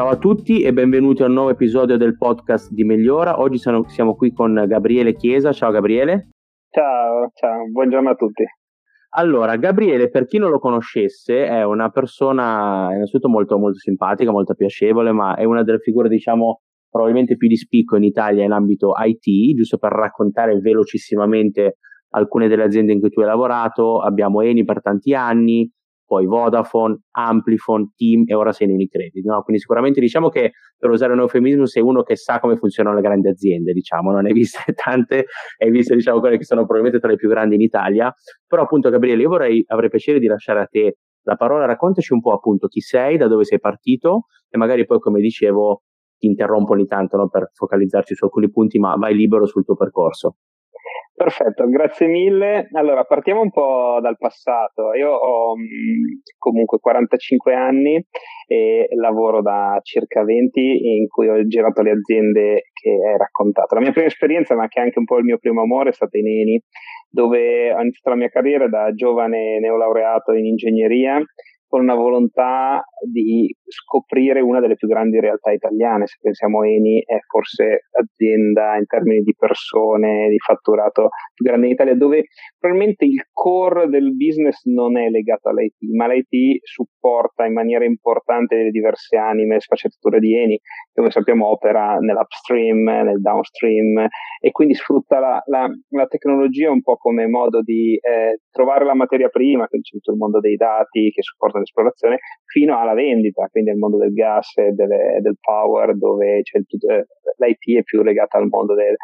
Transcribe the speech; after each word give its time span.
Ciao 0.00 0.08
a 0.08 0.16
tutti 0.16 0.62
e 0.62 0.72
benvenuti 0.72 1.22
a 1.22 1.26
un 1.26 1.34
nuovo 1.34 1.50
episodio 1.50 1.98
del 1.98 2.16
podcast 2.16 2.72
di 2.72 2.84
Migliora. 2.84 3.38
Oggi 3.38 3.58
sono, 3.58 3.86
siamo 3.86 4.14
qui 4.14 4.32
con 4.32 4.64
Gabriele 4.66 5.14
Chiesa. 5.14 5.52
Ciao 5.52 5.70
Gabriele. 5.70 6.30
Ciao, 6.70 7.28
ciao, 7.34 7.66
buongiorno 7.70 8.08
a 8.08 8.14
tutti. 8.14 8.42
Allora, 9.10 9.56
Gabriele, 9.56 10.08
per 10.08 10.24
chi 10.24 10.38
non 10.38 10.48
lo 10.48 10.58
conoscesse, 10.58 11.44
è 11.44 11.62
una 11.64 11.90
persona 11.90 12.88
innanzitutto 12.94 13.28
molto, 13.28 13.58
molto 13.58 13.76
simpatica, 13.76 14.30
molto 14.30 14.54
piacevole, 14.54 15.12
ma 15.12 15.34
è 15.34 15.44
una 15.44 15.62
delle 15.62 15.80
figure, 15.80 16.08
diciamo, 16.08 16.62
probabilmente 16.88 17.36
più 17.36 17.48
di 17.48 17.56
spicco 17.56 17.96
in 17.96 18.04
Italia 18.04 18.42
in 18.42 18.52
ambito 18.52 18.94
IT, 18.96 19.54
giusto 19.54 19.76
per 19.76 19.92
raccontare 19.92 20.58
velocissimamente 20.60 21.76
alcune 22.14 22.48
delle 22.48 22.62
aziende 22.62 22.94
in 22.94 23.00
cui 23.00 23.10
tu 23.10 23.20
hai 23.20 23.26
lavorato. 23.26 24.00
Abbiamo 24.00 24.40
Eni 24.40 24.64
per 24.64 24.80
tanti 24.80 25.12
anni, 25.12 25.70
poi 26.10 26.26
Vodafone, 26.26 27.02
Amplifon, 27.12 27.92
Team 27.94 28.24
e 28.26 28.34
ora 28.34 28.50
sei 28.50 28.66
in 28.66 28.72
Unicredit. 28.72 29.24
No? 29.24 29.42
Quindi 29.42 29.62
sicuramente 29.62 30.00
diciamo 30.00 30.28
che 30.28 30.54
per 30.76 30.90
usare 30.90 31.12
un 31.12 31.20
eufemismo 31.20 31.66
sei 31.66 31.84
uno 31.84 32.02
che 32.02 32.16
sa 32.16 32.40
come 32.40 32.56
funzionano 32.56 32.96
le 32.96 33.00
grandi 33.00 33.28
aziende, 33.28 33.72
diciamo, 33.72 34.10
non 34.10 34.26
hai 34.26 34.32
viste 34.32 34.58
tante, 34.74 35.26
hai 35.58 35.70
visto 35.70 35.94
diciamo 35.94 36.18
quelle 36.18 36.36
che 36.36 36.42
sono 36.42 36.62
probabilmente 36.62 36.98
tra 36.98 37.10
le 37.10 37.16
più 37.16 37.28
grandi 37.28 37.54
in 37.54 37.60
Italia, 37.60 38.12
però 38.44 38.62
appunto 38.62 38.90
Gabriele 38.90 39.22
io 39.22 39.28
vorrei, 39.28 39.62
avrei 39.68 39.88
piacere 39.88 40.18
di 40.18 40.26
lasciare 40.26 40.58
a 40.58 40.66
te 40.66 40.96
la 41.22 41.36
parola, 41.36 41.64
raccontaci 41.64 42.12
un 42.12 42.20
po' 42.20 42.32
appunto 42.32 42.66
chi 42.66 42.80
sei, 42.80 43.16
da 43.16 43.28
dove 43.28 43.44
sei 43.44 43.60
partito 43.60 44.24
e 44.48 44.58
magari 44.58 44.86
poi 44.86 44.98
come 44.98 45.20
dicevo 45.20 45.82
ti 46.18 46.26
interrompo 46.26 46.72
ogni 46.72 46.86
tanto 46.86 47.16
no, 47.18 47.28
per 47.28 47.50
focalizzarci 47.54 48.16
su 48.16 48.24
alcuni 48.24 48.50
punti, 48.50 48.80
ma 48.80 48.96
vai 48.96 49.14
libero 49.14 49.46
sul 49.46 49.64
tuo 49.64 49.76
percorso. 49.76 50.38
Perfetto, 51.20 51.68
grazie 51.68 52.06
mille. 52.06 52.70
Allora, 52.72 53.04
partiamo 53.04 53.42
un 53.42 53.50
po' 53.50 53.98
dal 54.00 54.16
passato. 54.16 54.94
Io 54.94 55.10
ho 55.10 55.54
mm, 55.54 56.20
comunque 56.38 56.78
45 56.78 57.54
anni 57.54 58.02
e 58.46 58.88
lavoro 58.98 59.42
da 59.42 59.78
circa 59.82 60.24
20 60.24 60.60
in 60.96 61.08
cui 61.08 61.28
ho 61.28 61.46
girato 61.46 61.82
le 61.82 61.90
aziende 61.90 62.70
che 62.72 62.88
hai 62.88 63.18
raccontato. 63.18 63.74
La 63.74 63.82
mia 63.82 63.92
prima 63.92 64.06
esperienza, 64.06 64.54
ma 64.54 64.66
che 64.66 64.80
è 64.80 64.82
anche 64.82 64.98
un 64.98 65.04
po' 65.04 65.18
il 65.18 65.24
mio 65.24 65.36
primo 65.36 65.60
amore, 65.60 65.90
è 65.90 65.92
stata 65.92 66.16
in 66.16 66.26
Eni, 66.26 66.62
dove 67.10 67.70
ho 67.70 67.80
iniziato 67.82 68.08
la 68.08 68.16
mia 68.16 68.30
carriera 68.30 68.66
da 68.66 68.90
giovane 68.94 69.60
neolaureato 69.60 70.32
in 70.32 70.46
ingegneria 70.46 71.22
con 71.70 71.82
una 71.82 71.94
volontà 71.94 72.82
di 73.00 73.54
scoprire 73.64 74.40
una 74.40 74.58
delle 74.58 74.74
più 74.74 74.88
grandi 74.88 75.20
realtà 75.20 75.52
italiane. 75.52 76.08
Se 76.08 76.16
pensiamo 76.20 76.62
a 76.62 76.66
Eni, 76.66 77.00
è 77.06 77.18
forse 77.28 77.86
l'azienda 77.92 78.76
in 78.76 78.86
termini 78.86 79.20
di 79.20 79.32
persone, 79.38 80.28
di 80.30 80.38
fatturato 80.38 81.10
più 81.32 81.44
grande 81.44 81.66
in 81.66 81.72
Italia, 81.72 81.94
dove 81.94 82.24
probabilmente 82.58 83.04
il 83.04 83.22
core 83.32 83.86
del 83.86 84.16
business 84.16 84.64
non 84.64 84.98
è 84.98 85.08
legato 85.10 85.50
all'IT, 85.50 85.76
ma 85.94 86.08
l'IT 86.08 86.58
supporta 86.64 87.46
in 87.46 87.52
maniera 87.52 87.84
importante 87.84 88.56
le 88.56 88.70
diverse 88.70 89.16
anime 89.16 89.54
e 89.54 89.60
sfaccettature 89.60 90.18
di 90.18 90.36
Eni, 90.36 90.58
che 90.58 90.92
come 90.92 91.12
sappiamo 91.12 91.46
opera 91.50 91.98
nell'upstream, 91.98 92.82
nel 92.82 93.20
downstream 93.20 94.08
e 94.40 94.50
quindi 94.50 94.74
sfrutta 94.74 95.20
la, 95.20 95.40
la, 95.46 95.68
la 95.90 96.06
tecnologia 96.06 96.68
un 96.68 96.82
po' 96.82 96.96
come 96.96 97.28
modo 97.28 97.62
di 97.62 97.94
eh, 97.94 98.40
trovare 98.50 98.84
la 98.84 98.94
materia 98.94 99.28
prima, 99.28 99.68
quindi 99.68 99.86
c'è 99.86 99.96
tutto 99.98 100.10
il 100.10 100.18
mondo 100.18 100.40
dei 100.40 100.56
dati 100.56 101.10
che 101.10 101.22
supporta 101.22 101.59
l'esplorazione, 101.60 102.18
fino 102.44 102.78
alla 102.78 102.94
vendita, 102.94 103.46
quindi 103.50 103.70
al 103.70 103.76
mondo 103.76 103.96
del 103.96 104.12
gas 104.12 104.56
e 104.56 104.72
delle, 104.72 105.20
del 105.20 105.36
power, 105.40 105.96
dove 105.96 106.42
il, 106.42 107.06
l'IT 107.38 107.78
è 107.78 107.82
più 107.82 108.02
legata 108.02 108.38
al 108.38 108.48
mondo 108.48 108.74
del, 108.74 108.96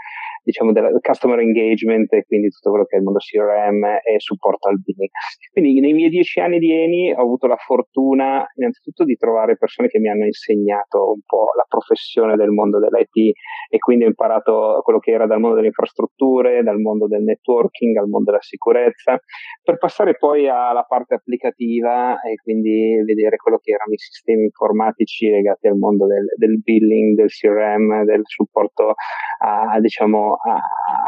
diciamo, 0.43 0.73
del 0.73 0.99
customer 1.01 1.41
engagement 1.41 2.13
e 2.13 2.25
quindi 2.25 2.49
tutto 2.51 2.71
quello 2.71 2.85
che 2.85 2.97
è 2.97 2.99
il 2.99 3.05
mondo 3.05 3.19
CRM 3.19 3.85
e 3.85 4.19
supporto 4.19 4.69
al 4.69 4.81
billing. 4.81 5.11
Quindi 5.51 5.81
nei 5.81 5.93
miei 5.93 6.09
dieci 6.09 6.39
anni 6.39 6.59
di 6.59 6.71
Eni 6.71 7.13
ho 7.13 7.21
avuto 7.21 7.47
la 7.47 7.57
fortuna 7.57 8.47
innanzitutto 8.55 9.05
di 9.05 9.17
trovare 9.17 9.57
persone 9.57 9.89
che 9.89 9.99
mi 9.99 10.09
hanno 10.09 10.25
insegnato 10.25 11.13
un 11.13 11.21
po' 11.27 11.47
la 11.57 11.65
professione 11.69 12.37
del 12.37 12.51
mondo 12.51 12.79
dell'IT 12.79 13.35
e 13.69 13.79
quindi 13.79 14.05
ho 14.05 14.09
imparato 14.09 14.81
quello 14.83 15.01
che 15.01 15.11
era 15.11 15.27
dal 15.27 15.41
mondo 15.41 15.57
delle 15.57 15.69
infrastrutture, 15.69 16.63
dal 16.63 16.79
mondo 16.79 17.09
del 17.09 17.23
networking, 17.23 17.97
al 17.97 18.09
mondo 18.09 18.31
della 18.31 18.43
sicurezza, 18.43 19.19
per 19.63 19.79
passare 19.79 20.17
poi 20.17 20.49
alla 20.49 20.85
parte 20.85 21.15
applicativa 21.15 22.21
e 22.21 22.37
quindi 22.47 23.03
vedere 23.05 23.39
quello 23.39 23.59
che 23.59 23.73
erano 23.73 23.93
i 23.93 23.99
sistemi 23.99 24.45
informatici 24.45 25.29
legati 25.29 25.67
al 25.67 25.77
mondo 25.77 26.07
del, 26.07 26.27
del 26.37 26.61
billing, 26.63 27.17
del 27.17 27.27
CRM, 27.27 28.05
del 28.05 28.23
supporto 28.23 28.95
a, 29.43 29.81
diciamo, 29.81 30.35
a, 30.35 30.61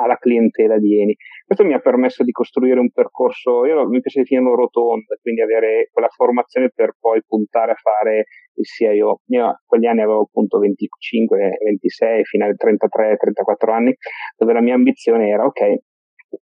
alla 0.02 0.16
clientela 0.16 0.78
di 0.78 1.00
Eni. 1.00 1.14
Questo 1.46 1.64
mi 1.64 1.74
ha 1.74 1.78
permesso 1.78 2.24
di 2.24 2.32
costruire 2.32 2.80
un 2.80 2.90
percorso, 2.90 3.64
io 3.66 3.88
mi 3.88 4.00
piace 4.00 4.22
definirlo 4.22 4.56
rotondo, 4.56 5.14
quindi 5.22 5.40
avere 5.40 5.88
quella 5.92 6.08
formazione 6.08 6.72
per 6.74 6.96
poi 6.98 7.22
puntare 7.24 7.70
a 7.70 7.76
fare 7.76 8.24
il 8.54 8.64
CIO. 8.64 9.20
Io 9.26 9.46
a 9.46 9.62
quegli 9.64 9.86
anni 9.86 10.02
avevo 10.02 10.22
appunto 10.22 10.58
25, 10.58 11.58
26, 11.64 12.24
fino 12.24 12.46
ai 12.46 12.56
33, 12.56 13.16
34 13.16 13.72
anni, 13.72 13.94
dove 14.36 14.52
la 14.52 14.60
mia 14.60 14.74
ambizione 14.74 15.28
era, 15.28 15.44
ok, 15.44 15.76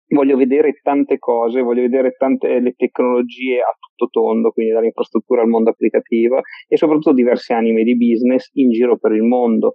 voglio 0.07 0.37
vedere 0.37 0.79
tante 0.81 1.17
cose, 1.19 1.61
voglio 1.61 1.81
vedere 1.81 2.15
tante 2.17 2.59
le 2.59 2.73
tecnologie 2.75 3.59
a 3.59 3.75
tutto 3.77 4.09
tondo, 4.09 4.51
quindi 4.51 4.73
dall'infrastruttura 4.73 5.41
al 5.41 5.47
mondo 5.47 5.69
applicativo 5.69 6.41
e 6.67 6.77
soprattutto 6.77 7.13
diverse 7.13 7.53
anime 7.53 7.83
di 7.83 7.95
business 7.95 8.49
in 8.53 8.71
giro 8.71 8.97
per 8.97 9.11
il 9.11 9.23
mondo, 9.23 9.73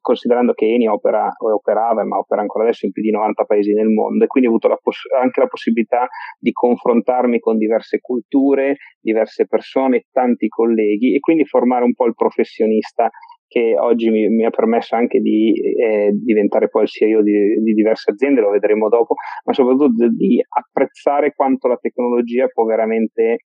considerando 0.00 0.52
che 0.52 0.66
Eni 0.66 0.88
opera, 0.88 1.30
operava, 1.38 2.04
ma 2.04 2.18
opera 2.18 2.40
ancora 2.40 2.64
adesso 2.64 2.86
in 2.86 2.92
più 2.92 3.02
di 3.02 3.10
90 3.10 3.44
paesi 3.44 3.72
nel 3.72 3.88
mondo 3.88 4.24
e 4.24 4.26
quindi 4.26 4.48
ho 4.48 4.52
avuto 4.52 4.68
la 4.68 4.78
poss- 4.80 5.10
anche 5.20 5.40
la 5.40 5.46
possibilità 5.46 6.08
di 6.38 6.52
confrontarmi 6.52 7.38
con 7.38 7.58
diverse 7.58 8.00
culture, 8.00 8.76
diverse 9.00 9.46
persone, 9.46 10.06
tanti 10.12 10.48
colleghi 10.48 11.14
e 11.14 11.20
quindi 11.20 11.44
formare 11.44 11.84
un 11.84 11.94
po' 11.94 12.06
il 12.06 12.14
professionista 12.14 13.10
che 13.54 13.78
oggi 13.78 14.10
mi, 14.10 14.28
mi 14.30 14.44
ha 14.44 14.50
permesso 14.50 14.96
anche 14.96 15.20
di 15.20 15.52
eh, 15.52 16.10
diventare 16.10 16.68
poi 16.68 16.82
il 16.82 16.88
CEO 16.88 17.22
di, 17.22 17.62
di, 17.62 17.72
diverse 17.72 18.10
aziende, 18.10 18.40
lo 18.40 18.50
vedremo 18.50 18.88
dopo, 18.88 19.14
ma 19.44 19.52
soprattutto 19.52 20.08
di 20.08 20.42
apprezzare 20.44 21.34
quanto 21.34 21.68
la 21.68 21.78
tecnologia 21.80 22.48
può 22.48 22.64
veramente 22.64 23.44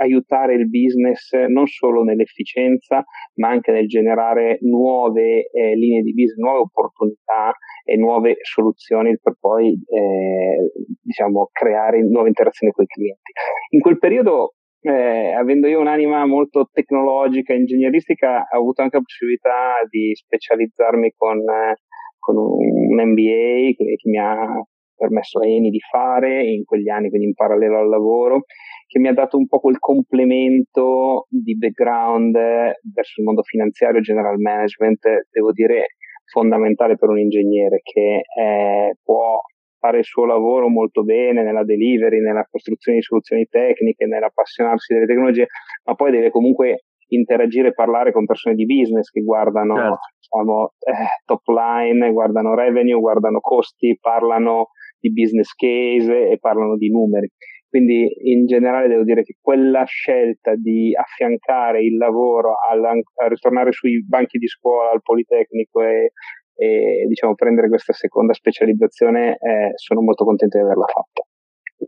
aiutare 0.00 0.54
il 0.54 0.68
business 0.68 1.32
non 1.48 1.66
solo 1.66 2.02
nell'efficienza, 2.02 3.02
ma 3.36 3.48
anche 3.48 3.70
nel 3.72 3.86
generare 3.86 4.58
nuove 4.62 5.48
eh, 5.48 5.74
linee 5.74 6.02
di 6.02 6.12
business, 6.12 6.36
nuove 6.36 6.58
opportunità 6.58 7.54
e 7.84 7.96
nuove 7.96 8.36
soluzioni 8.42 9.16
per 9.22 9.36
poi 9.38 9.68
eh, 9.68 10.72
diciamo, 11.00 11.48
creare 11.50 12.02
nuove 12.02 12.28
interazioni 12.28 12.72
con 12.72 12.84
i 12.84 12.88
clienti. 12.88 13.30
In 13.70 13.80
quel 13.80 13.98
periodo 13.98 14.56
eh, 14.82 15.32
avendo 15.32 15.66
io 15.66 15.80
un'anima 15.80 16.24
molto 16.26 16.68
tecnologica, 16.72 17.52
ingegneristica, 17.52 18.46
ho 18.50 18.58
avuto 18.58 18.82
anche 18.82 18.96
la 18.96 19.02
possibilità 19.02 19.74
di 19.88 20.14
specializzarmi 20.14 21.12
con, 21.16 21.38
eh, 21.38 21.76
con 22.18 22.36
un 22.36 22.94
MBA 22.94 23.74
che, 23.76 23.96
che, 23.96 24.08
mi 24.08 24.18
ha 24.18 24.62
permesso 24.94 25.40
a 25.40 25.46
Eni 25.46 25.70
di 25.70 25.80
fare 25.80 26.44
in 26.44 26.64
quegli 26.64 26.88
anni, 26.88 27.08
quindi 27.08 27.28
in 27.28 27.34
parallelo 27.34 27.78
al 27.78 27.88
lavoro, 27.88 28.44
che 28.86 28.98
mi 28.98 29.08
ha 29.08 29.14
dato 29.14 29.36
un 29.36 29.46
po' 29.46 29.60
quel 29.60 29.78
complemento 29.78 31.26
di 31.28 31.56
background 31.56 32.32
verso 32.32 33.20
il 33.20 33.24
mondo 33.24 33.42
finanziario 33.42 34.00
general 34.00 34.38
management, 34.38 35.28
devo 35.30 35.52
dire 35.52 35.94
fondamentale 36.30 36.96
per 36.96 37.08
un 37.08 37.18
ingegnere 37.18 37.80
che 37.82 38.22
eh, 38.38 38.94
può 39.02 39.40
fare 39.80 39.98
il 39.98 40.04
suo 40.04 40.26
lavoro 40.26 40.68
molto 40.68 41.02
bene 41.02 41.42
nella 41.42 41.64
delivery, 41.64 42.20
nella 42.20 42.46
costruzione 42.48 42.98
di 42.98 43.04
soluzioni 43.04 43.46
tecniche, 43.46 44.06
nell'appassionarsi 44.06 44.92
delle 44.92 45.06
tecnologie, 45.06 45.46
ma 45.84 45.94
poi 45.94 46.10
deve 46.12 46.30
comunque 46.30 46.84
interagire 47.08 47.68
e 47.68 47.72
parlare 47.74 48.12
con 48.12 48.26
persone 48.26 48.54
di 48.54 48.66
business 48.66 49.10
che 49.10 49.22
guardano 49.22 49.74
certo. 49.74 49.98
diciamo, 50.20 50.72
eh, 50.78 51.24
top 51.24 51.46
line, 51.48 52.12
guardano 52.12 52.54
revenue, 52.54 53.00
guardano 53.00 53.40
costi, 53.40 53.98
parlano 54.00 54.68
di 55.00 55.12
business 55.12 55.52
case 55.54 56.28
e 56.28 56.38
parlano 56.38 56.76
di 56.76 56.90
numeri. 56.90 57.28
Quindi 57.68 58.10
in 58.32 58.46
generale 58.46 58.88
devo 58.88 59.04
dire 59.04 59.22
che 59.22 59.36
quella 59.40 59.84
scelta 59.84 60.56
di 60.56 60.92
affiancare 60.94 61.82
il 61.82 61.96
lavoro 61.96 62.54
al, 62.68 62.84
a 62.84 63.28
ritornare 63.28 63.70
sui 63.70 64.04
banchi 64.04 64.38
di 64.38 64.48
scuola, 64.48 64.90
al 64.90 65.02
Politecnico 65.02 65.80
e, 65.82 66.10
e 66.54 67.06
diciamo, 67.06 67.34
prendere 67.34 67.68
questa 67.68 67.92
seconda 67.92 68.32
specializzazione 68.32 69.38
eh, 69.38 69.72
sono 69.76 70.02
molto 70.02 70.24
contento 70.24 70.58
di 70.58 70.64
averla 70.64 70.86
fatta. 70.86 71.22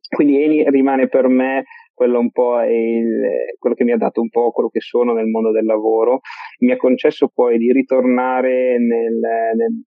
Quindi 0.09 0.43
Eni 0.43 0.70
rimane 0.70 1.09
per 1.09 1.29
me 1.29 1.64
quello, 1.93 2.19
un 2.19 2.31
po 2.31 2.61
il, 2.62 3.55
quello 3.59 3.75
che 3.75 3.85
mi 3.85 3.93
ha 3.93 3.97
dato 3.97 4.20
un 4.20 4.31
po' 4.31 4.50
quello 4.50 4.69
che 4.69 4.81
sono 4.81 5.12
nel 5.12 5.26
mondo 5.26 5.53
del 5.53 5.64
lavoro, 5.64 6.20
mi 6.61 6.73
ha 6.73 6.76
concesso 6.76 7.31
poi 7.32 7.59
di 7.59 7.70
ritornare 7.73 8.79
nel, 8.79 9.14
nel 9.14 9.82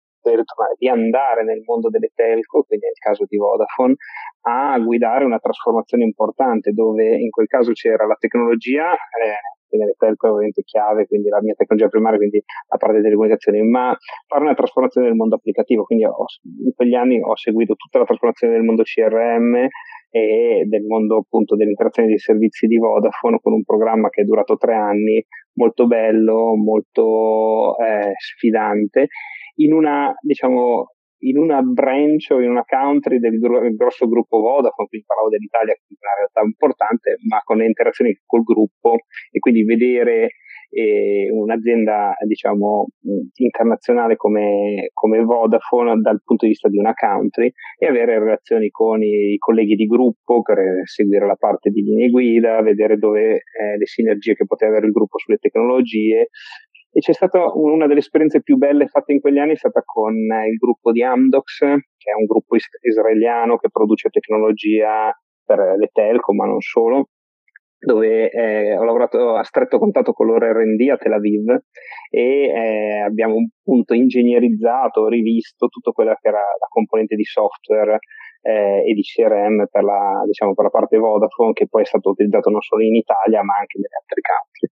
di 0.76 0.88
andare 0.88 1.44
nel 1.44 1.62
mondo 1.64 1.88
delle 1.88 2.10
telco, 2.14 2.62
quindi 2.64 2.86
nel 2.86 2.98
caso 2.98 3.24
di 3.26 3.38
Vodafone, 3.38 3.94
a 4.42 4.78
guidare 4.78 5.24
una 5.24 5.38
trasformazione 5.38 6.04
importante 6.04 6.72
dove 6.72 7.16
in 7.16 7.30
quel 7.30 7.46
caso 7.46 7.72
c'era 7.72 8.06
la 8.06 8.16
tecnologia, 8.18 8.92
eh, 8.92 9.40
le 9.76 9.94
telco 9.96 10.26
è 10.26 10.30
ovviamente 10.30 10.62
chiave, 10.62 11.06
quindi 11.06 11.28
la 11.28 11.40
mia 11.42 11.54
tecnologia 11.54 11.88
primaria, 11.88 12.18
quindi 12.18 12.42
la 12.68 12.76
parte 12.76 12.96
delle 12.96 13.04
telecomunicazioni, 13.04 13.62
ma 13.62 13.96
fare 14.26 14.42
una 14.42 14.54
trasformazione 14.54 15.08
del 15.08 15.16
mondo 15.16 15.36
applicativo, 15.36 15.84
quindi 15.84 16.04
ho, 16.04 16.24
in 16.64 16.72
quegli 16.74 16.94
anni 16.94 17.20
ho 17.20 17.36
seguito 17.36 17.74
tutta 17.74 17.98
la 17.98 18.04
trasformazione 18.04 18.54
del 18.54 18.62
mondo 18.62 18.82
CRM 18.82 19.68
e 20.10 20.64
del 20.66 20.82
mondo 20.86 21.18
appunto 21.18 21.54
dell'interazione 21.54 22.08
dei 22.08 22.18
servizi 22.18 22.66
di 22.66 22.76
Vodafone 22.78 23.38
con 23.40 23.52
un 23.52 23.64
programma 23.64 24.08
che 24.08 24.22
è 24.22 24.24
durato 24.24 24.56
tre 24.56 24.74
anni 24.74 25.24
molto 25.54 25.86
bello, 25.86 26.54
molto 26.56 27.76
eh, 27.78 28.12
sfidante, 28.16 29.08
in 29.56 29.72
una, 29.72 30.12
diciamo, 30.20 30.94
in 31.20 31.38
una 31.38 31.60
branch 31.62 32.30
o 32.30 32.40
in 32.40 32.50
una 32.50 32.64
country 32.64 33.18
del, 33.18 33.38
gro- 33.38 33.60
del 33.60 33.74
grosso 33.74 34.08
gruppo 34.08 34.38
Vodafone, 34.38 34.88
quindi 34.88 35.06
parlavo 35.06 35.28
dell'Italia 35.28 35.74
che 35.74 35.80
è 35.80 35.96
una 35.98 36.16
realtà 36.16 36.40
importante, 36.42 37.16
ma 37.28 37.40
con 37.44 37.56
le 37.58 37.66
interazioni 37.66 38.18
col 38.26 38.42
gruppo 38.42 38.96
e 39.30 39.38
quindi 39.38 39.64
vedere 39.64 40.30
eh, 40.70 41.28
un'azienda 41.32 42.14
diciamo 42.26 42.86
internazionale 43.34 44.16
come, 44.16 44.90
come, 44.92 45.22
Vodafone 45.24 46.00
dal 46.00 46.22
punto 46.24 46.44
di 46.44 46.52
vista 46.52 46.68
di 46.68 46.78
una 46.78 46.94
country 46.94 47.52
e 47.76 47.86
avere 47.86 48.18
relazioni 48.18 48.70
con 48.70 49.02
i 49.02 49.36
colleghi 49.38 49.74
di 49.74 49.86
gruppo 49.86 50.42
per 50.42 50.82
seguire 50.84 51.26
la 51.26 51.34
parte 51.34 51.70
di 51.70 51.82
linee 51.82 52.10
guida, 52.10 52.62
vedere 52.62 52.96
dove 52.96 53.34
eh, 53.34 53.76
le 53.76 53.86
sinergie 53.86 54.34
che 54.34 54.46
poteva 54.46 54.70
avere 54.70 54.86
il 54.86 54.92
gruppo 54.92 55.18
sulle 55.18 55.38
tecnologie, 55.38 56.28
e 56.92 57.00
c'è 57.00 57.12
stata 57.12 57.52
una 57.54 57.86
delle 57.86 58.00
esperienze 58.00 58.42
più 58.42 58.56
belle 58.56 58.88
fatte 58.88 59.12
in 59.12 59.20
quegli 59.20 59.38
anni 59.38 59.52
è 59.52 59.56
stata 59.56 59.82
con 59.84 60.14
il 60.14 60.56
gruppo 60.58 60.90
di 60.90 61.02
Amdocs, 61.02 61.58
che 61.58 62.10
è 62.10 62.14
un 62.18 62.24
gruppo 62.26 62.56
is- 62.56 62.68
israeliano 62.80 63.56
che 63.58 63.68
produce 63.70 64.08
tecnologia 64.08 65.12
per 65.44 65.76
le 65.78 65.88
telco, 65.92 66.34
ma 66.34 66.46
non 66.46 66.60
solo, 66.60 67.10
dove 67.78 68.28
eh, 68.30 68.76
ho 68.76 68.84
lavorato 68.84 69.36
a 69.36 69.42
stretto 69.42 69.78
contatto 69.78 70.12
con 70.12 70.26
loro 70.26 70.46
R&D 70.46 70.90
a 70.90 70.96
Tel 70.96 71.12
Aviv 71.12 71.48
e 72.10 72.44
eh, 72.44 72.98
abbiamo 73.00 73.36
appunto 73.60 73.94
ingegnerizzato, 73.94 75.08
rivisto 75.08 75.68
tutto 75.68 75.92
quello 75.92 76.14
che 76.20 76.28
era 76.28 76.38
la 76.38 76.66
componente 76.68 77.14
di 77.14 77.24
software 77.24 77.98
eh, 78.42 78.84
e 78.88 78.94
di 78.94 79.02
CRM 79.02 79.66
per 79.70 79.82
la, 79.82 80.22
diciamo, 80.26 80.54
per 80.54 80.64
la 80.64 80.70
parte 80.70 80.96
Vodafone 80.98 81.52
che 81.52 81.68
poi 81.68 81.82
è 81.82 81.86
stato 81.86 82.10
utilizzato 82.10 82.50
non 82.50 82.60
solo 82.60 82.82
in 82.82 82.94
Italia 82.94 83.42
ma 83.42 83.56
anche 83.58 83.78
nelle 83.78 83.96
altre 84.00 84.20
country. 84.20 84.68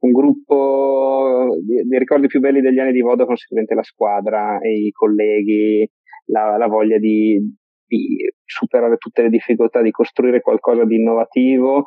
Un 0.00 0.12
gruppo 0.12 1.56
dei 1.64 1.98
ricordi 1.98 2.26
più 2.26 2.40
belli 2.40 2.60
degli 2.60 2.78
anni 2.78 2.92
di 2.92 3.02
Vodafone 3.02 3.36
sicuramente 3.36 3.74
la 3.74 3.82
squadra 3.82 4.58
e 4.60 4.72
i 4.72 4.90
colleghi, 4.90 5.88
la, 6.26 6.56
la 6.56 6.66
voglia 6.66 6.98
di, 6.98 7.38
di 7.86 8.16
superare 8.50 8.96
tutte 8.96 9.22
le 9.22 9.28
difficoltà, 9.28 9.80
di 9.80 9.90
costruire 9.90 10.40
qualcosa 10.40 10.84
di 10.84 10.96
innovativo, 10.96 11.84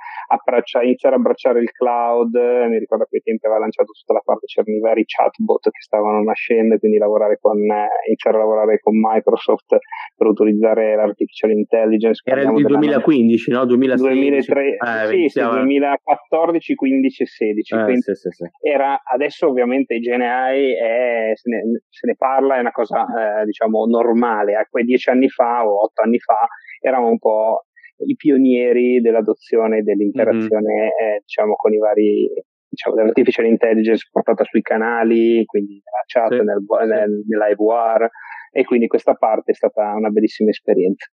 iniziare 0.84 1.16
a 1.16 1.20
abbracciare 1.20 1.60
il 1.60 1.72
cloud, 1.72 2.34
mi 2.34 2.80
ricordo 2.80 3.06
che 3.10 3.18
ai 3.18 3.22
tempi 3.22 3.46
aveva 3.46 3.62
lanciato 3.62 3.92
tutta 3.92 4.14
la 4.14 4.22
parte, 4.24 4.46
c'erano 4.46 4.78
i 4.78 4.80
vari 4.80 5.04
chatbot 5.06 5.70
che 5.70 5.82
stavano 5.82 6.24
nascendo, 6.24 6.78
quindi 6.78 6.98
lavorare 6.98 7.38
con, 7.40 7.58
eh, 7.60 7.88
iniziare 8.08 8.38
a 8.38 8.40
lavorare 8.40 8.80
con 8.80 8.94
Microsoft 8.98 9.78
per 10.16 10.28
utilizzare 10.28 10.96
l'artificial 10.96 11.52
intelligence. 11.52 12.22
Era 12.24 12.42
il 12.42 12.66
2015, 12.66 13.52
no? 13.52 13.66
2016. 13.66 14.20
2003, 14.20 14.78
eh, 14.78 15.08
sì, 15.08 15.28
sì, 15.28 15.42
2014, 15.42 16.76
15 16.76 17.24
e 17.24 17.26
16. 17.26 17.76
Eh, 17.76 18.02
sì, 18.02 18.14
sì, 18.14 18.30
sì. 18.30 18.46
Era, 18.62 19.02
adesso 19.04 19.48
ovviamente 19.48 20.00
GenAI 20.00 20.74
è, 20.74 21.32
se, 21.34 21.50
ne, 21.50 21.82
se 21.90 22.08
ne 22.08 22.16
parla, 22.16 22.58
è 22.58 22.60
una 22.60 22.72
cosa 22.72 23.06
eh, 23.42 23.46
diciamo 23.46 23.86
normale, 23.86 24.56
a 24.56 24.68
quei 24.70 24.86
dieci 24.86 25.10
anni 25.10 25.30
fa 25.30 25.66
o 25.66 25.84
otto 25.84 26.02
anni 26.02 26.20
fa 26.20 26.48
eravamo 26.80 27.10
un 27.10 27.20
po' 27.20 27.66
i 28.06 28.16
pionieri 28.16 29.02
dell'adozione 29.02 29.80
e 29.80 29.82
dell'interazione 29.82 30.74
mm-hmm. 30.74 31.16
eh, 31.16 31.22
diciamo 31.22 31.56
con 31.56 31.74
i 31.74 31.78
vari 31.78 32.30
diciamo 32.68 32.96
dell'artificial 32.96 33.46
intelligence 33.46 34.08
portata 34.12 34.44
sui 34.44 34.62
canali 34.62 35.46
quindi 35.46 35.82
nella 35.84 36.04
chat 36.06 36.40
sì, 36.40 36.44
nel, 36.44 36.64
sì. 36.66 36.88
nel, 36.88 37.24
nell'IVR 37.28 38.10
e 38.52 38.64
quindi 38.66 38.88
questa 38.88 39.14
parte 39.14 39.52
è 39.52 39.56
stata 39.56 39.94
una 39.96 40.10
bellissima 40.10 40.50
esperienza 40.50 41.06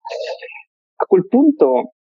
a 0.96 1.06
quel 1.06 1.28
punto 1.28 1.94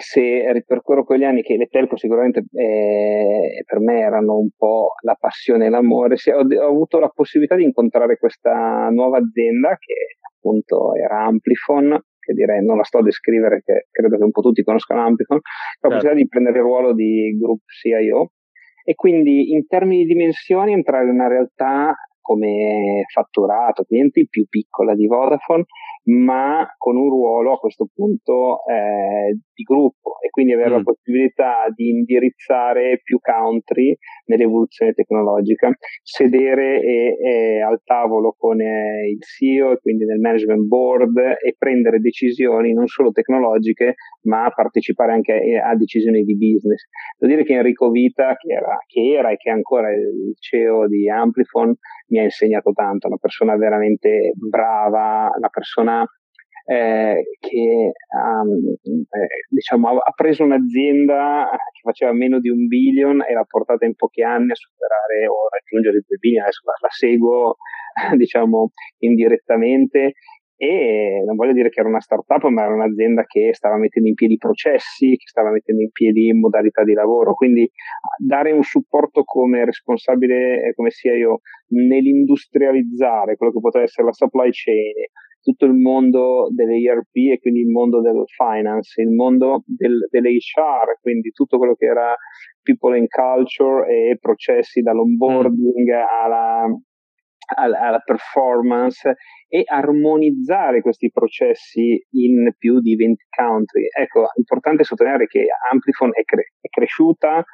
se 0.00 0.52
ripercorro 0.52 1.04
quegli 1.04 1.24
anni 1.24 1.42
che 1.42 1.56
le 1.56 1.66
telco 1.66 1.96
sicuramente 1.96 2.44
eh, 2.52 3.62
per 3.64 3.80
me 3.80 4.00
erano 4.00 4.36
un 4.36 4.50
po' 4.56 4.92
la 5.02 5.16
passione 5.18 5.66
e 5.66 5.68
l'amore, 5.70 6.16
ho, 6.34 6.62
ho, 6.62 6.68
avuto 6.68 6.98
la 6.98 7.08
possibilità 7.08 7.54
di 7.54 7.64
incontrare 7.64 8.18
questa 8.18 8.88
nuova 8.90 9.18
azienda 9.18 9.76
che 9.78 10.18
appunto 10.36 10.94
era 10.94 11.24
Amplifon, 11.24 11.98
che 12.26 12.34
direi 12.34 12.64
non 12.64 12.76
la 12.76 12.82
sto 12.82 12.98
a 12.98 13.02
descrivere, 13.02 13.62
che 13.64 13.86
credo 13.90 14.18
che 14.18 14.24
un 14.24 14.32
po' 14.32 14.42
tutti 14.42 14.64
conoscano 14.64 15.02
Amplifon, 15.02 15.38
la 15.38 15.88
possibilità 15.88 16.08
certo. 16.08 16.22
di 16.22 16.28
prendere 16.28 16.58
il 16.58 16.64
ruolo 16.64 16.92
di 16.92 17.36
group 17.38 17.60
CIO 17.66 18.32
e 18.82 18.94
quindi 18.94 19.52
in 19.52 19.66
termini 19.66 20.02
di 20.02 20.12
dimensioni 20.12 20.72
entrare 20.72 21.04
in 21.04 21.10
una 21.10 21.28
realtà 21.28 21.94
come 22.20 23.04
fatturato, 23.12 23.84
clienti 23.84 24.26
più 24.28 24.46
piccola 24.48 24.96
di 24.96 25.06
Vodafone, 25.06 25.64
ma 26.06 26.66
con 26.76 26.96
un 26.96 27.08
ruolo 27.08 27.54
a 27.54 27.58
questo 27.58 27.88
punto 27.92 28.64
eh, 28.66 29.36
di 29.52 29.62
gruppo 29.62 30.20
e 30.20 30.30
quindi 30.30 30.52
avere 30.52 30.70
mm. 30.70 30.76
la 30.76 30.82
possibilità 30.82 31.66
di 31.74 31.88
indirizzare 31.88 33.00
più 33.02 33.18
country 33.18 33.96
nell'evoluzione 34.26 34.92
tecnologica, 34.92 35.70
sedere 36.02 36.80
e, 36.80 37.16
e 37.18 37.60
al 37.60 37.80
tavolo 37.84 38.34
con 38.36 38.60
eh, 38.60 39.08
il 39.10 39.22
CEO 39.22 39.72
e 39.72 39.78
quindi 39.80 40.04
nel 40.04 40.20
management 40.20 40.66
board 40.66 41.16
e 41.42 41.54
prendere 41.58 41.98
decisioni 41.98 42.72
non 42.72 42.86
solo 42.86 43.10
tecnologiche 43.10 43.94
ma 44.22 44.50
partecipare 44.54 45.12
anche 45.12 45.32
a, 45.32 45.70
a 45.70 45.76
decisioni 45.76 46.22
di 46.22 46.36
business. 46.36 46.84
Devo 47.18 47.32
dire 47.32 47.44
che 47.44 47.54
Enrico 47.54 47.90
Vita, 47.90 48.36
che 48.36 48.52
era, 48.52 48.78
che 48.86 49.00
era 49.00 49.30
e 49.30 49.36
che 49.36 49.50
è 49.50 49.52
ancora 49.52 49.90
il 49.90 50.34
CEO 50.38 50.86
di 50.86 51.08
Amplifon, 51.10 51.74
mi 52.08 52.18
ha 52.20 52.22
insegnato 52.22 52.72
tanto, 52.72 53.08
una 53.08 53.16
persona 53.16 53.56
veramente 53.56 54.32
brava, 54.36 55.30
una 55.36 55.48
persona 55.48 55.95
eh, 56.68 57.22
che 57.38 57.92
um, 58.10 58.74
eh, 58.82 59.28
diciamo, 59.48 59.88
ha, 59.88 60.12
preso 60.14 60.42
un'azienda 60.42 61.48
che 61.72 61.80
faceva 61.82 62.12
meno 62.12 62.40
di 62.40 62.48
un 62.48 62.66
billion 62.66 63.22
e 63.22 63.32
l'ha 63.32 63.44
portata 63.46 63.86
in 63.86 63.94
pochi 63.94 64.22
anni 64.22 64.50
a 64.50 64.56
superare 64.56 65.28
o 65.28 65.48
raggiungere 65.48 65.98
il 65.98 66.04
2 66.06 66.16
billion, 66.18 66.42
adesso 66.42 66.62
la, 66.64 66.74
la 66.80 66.90
seguo 66.90 67.56
diciamo 68.18 68.72
indirettamente. 68.98 70.14
E 70.58 71.22
non 71.26 71.36
voglio 71.36 71.52
dire 71.52 71.68
che 71.68 71.80
era 71.80 71.88
una 71.88 72.00
startup, 72.00 72.42
ma 72.44 72.62
era 72.62 72.72
un'azienda 72.72 73.24
che 73.26 73.50
stava 73.52 73.76
mettendo 73.76 74.08
in 74.08 74.14
piedi 74.14 74.38
processi, 74.38 75.10
che 75.10 75.26
stava 75.26 75.50
mettendo 75.50 75.82
in 75.82 75.90
piedi 75.90 76.32
modalità 76.32 76.82
di 76.82 76.94
lavoro, 76.94 77.34
quindi 77.34 77.70
dare 78.16 78.52
un 78.52 78.62
supporto 78.62 79.22
come 79.22 79.66
responsabile, 79.66 80.62
eh, 80.62 80.74
come 80.74 80.88
sia 80.90 81.14
io, 81.14 81.40
nell'industrializzare 81.68 83.36
quello 83.36 83.52
che 83.52 83.60
poteva 83.60 83.84
essere 83.84 84.06
la 84.06 84.14
supply 84.14 84.48
chain, 84.50 84.94
tutto 85.46 85.64
il 85.64 85.74
mondo 85.74 86.48
delle 86.50 86.76
ERP 86.76 87.14
e 87.34 87.38
quindi 87.38 87.60
il 87.60 87.70
mondo 87.70 88.00
del 88.00 88.24
finance, 88.26 89.00
il 89.00 89.10
mondo 89.10 89.62
del, 89.64 90.08
dell'HR, 90.10 90.98
quindi 91.00 91.30
tutto 91.30 91.56
quello 91.56 91.76
che 91.76 91.86
era 91.86 92.16
people 92.62 92.98
and 92.98 93.06
culture 93.06 93.86
e 93.86 94.18
processi 94.18 94.80
dall'onboarding 94.80 95.88
mm. 95.88 96.02
alla, 96.24 96.66
alla 97.78 98.00
performance 98.04 99.14
e 99.48 99.62
armonizzare 99.64 100.80
questi 100.80 101.12
processi 101.12 102.04
in 102.10 102.50
più 102.58 102.80
di 102.80 102.96
20 102.96 103.24
country. 103.36 103.86
Ecco, 103.96 104.22
è 104.22 104.38
importante 104.38 104.82
sottolineare 104.82 105.26
che 105.26 105.46
Amplifon 105.70 106.10
è, 106.12 106.24
cre- 106.24 106.54
è 106.60 106.68
cresciuta 106.68 107.44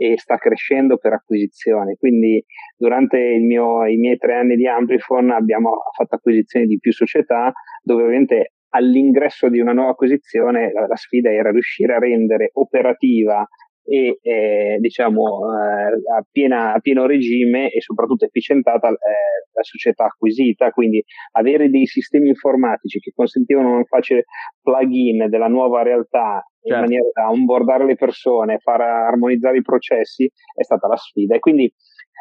e 0.00 0.16
sta 0.16 0.36
crescendo 0.36 0.96
per 0.96 1.12
acquisizione. 1.12 1.96
Quindi 1.98 2.44
durante 2.76 3.18
mio, 3.18 3.84
i 3.84 3.96
miei 3.96 4.16
tre 4.16 4.36
anni 4.36 4.54
di 4.54 4.66
Amplifon 4.68 5.32
abbiamo 5.32 5.72
fatto 5.96 6.14
acquisizioni 6.14 6.66
di 6.66 6.78
più 6.78 6.92
società 6.92 7.52
dove 7.82 8.02
ovviamente 8.02 8.52
all'ingresso 8.70 9.48
di 9.48 9.58
una 9.58 9.72
nuova 9.72 9.90
acquisizione 9.90 10.70
la, 10.72 10.86
la 10.86 10.96
sfida 10.96 11.32
era 11.32 11.50
riuscire 11.50 11.94
a 11.94 11.98
rendere 11.98 12.50
operativa 12.52 13.44
e 13.88 14.18
eh, 14.20 14.76
diciamo 14.80 15.46
eh, 15.50 16.18
a, 16.18 16.24
piena, 16.30 16.74
a, 16.74 16.78
pieno 16.78 17.06
regime 17.06 17.70
e 17.70 17.80
soprattutto 17.80 18.26
efficientata 18.26 18.88
eh, 18.88 18.94
la 19.52 19.62
società 19.62 20.04
acquisita, 20.04 20.70
quindi 20.70 21.02
avere 21.32 21.70
dei 21.70 21.86
sistemi 21.86 22.28
informatici 22.28 22.98
che 22.98 23.12
consentivano 23.14 23.76
un 23.76 23.84
facile 23.86 24.24
plugin 24.62 25.28
della 25.28 25.48
nuova 25.48 25.82
realtà 25.82 26.44
in 26.62 26.72
certo. 26.72 26.80
maniera 26.80 27.08
da 27.12 27.30
onboardare 27.30 27.86
le 27.86 27.96
persone, 27.96 28.58
far 28.58 28.80
armonizzare 28.80 29.56
i 29.56 29.62
processi 29.62 30.30
è 30.54 30.62
stata 30.62 30.86
la 30.86 30.96
sfida 30.96 31.34
e 31.34 31.38
quindi 31.38 31.72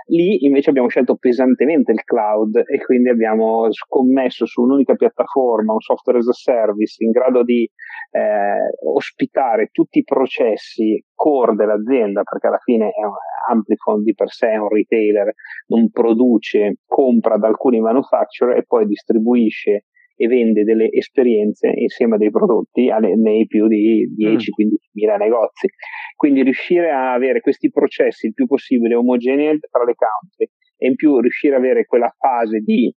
Lì 0.10 0.46
invece 0.46 0.70
abbiamo 0.70 0.88
scelto 0.88 1.16
pesantemente 1.16 1.92
il 1.92 2.04
cloud 2.04 2.56
e 2.66 2.80
quindi 2.84 3.10
abbiamo 3.10 3.72
scommesso 3.72 4.46
su 4.46 4.62
un'unica 4.62 4.96
piattaforma, 4.96 5.74
un 5.74 5.82
software 5.82 6.20
as 6.20 6.28
a 6.28 6.34
service 6.34 7.04
in 7.04 7.12
grado 7.12 7.44
di 7.44 7.70
eh, 8.12 8.70
ospitare 8.86 9.68
tutti 9.72 10.00
i 10.00 10.04
processi 10.04 11.04
core 11.14 11.56
dell'azienda, 11.56 12.24
perché 12.24 12.48
alla 12.48 12.62
fine 12.64 12.86
è 12.86 13.04
un 13.04 13.14
Amplifon 13.50 14.04
di 14.04 14.14
per 14.14 14.30
sé 14.30 14.50
è 14.50 14.58
un 14.58 14.70
retailer, 14.70 15.34
non 15.68 15.90
produce, 15.90 16.80
compra 16.86 17.38
da 17.38 17.48
alcuni 17.48 17.80
manufacturer 17.80 18.58
e 18.58 18.64
poi 18.66 18.86
distribuisce 18.86 19.86
e 20.18 20.28
vende 20.28 20.64
delle 20.64 20.90
esperienze 20.92 21.72
insieme 21.76 22.16
a 22.16 22.18
dei 22.18 22.32
prodotti 22.32 22.90
alle, 22.90 23.16
nei 23.16 23.46
più 23.46 23.68
di 23.68 24.10
10-15 24.18 24.36
mm. 24.36 24.76
mila 24.94 25.16
negozi. 25.16 25.68
Quindi 26.16 26.42
riuscire 26.42 26.90
a 26.90 27.14
avere 27.14 27.40
questi 27.40 27.70
processi 27.70 28.26
il 28.26 28.34
più 28.34 28.48
possibile 28.48 28.96
omogenei 28.96 29.60
tra 29.70 29.84
le 29.84 29.94
country 29.94 30.50
e 30.76 30.88
in 30.88 30.96
più 30.96 31.20
riuscire 31.20 31.56
ad 31.56 31.62
avere 31.62 31.86
quella 31.86 32.12
fase 32.18 32.60
di 32.60 32.92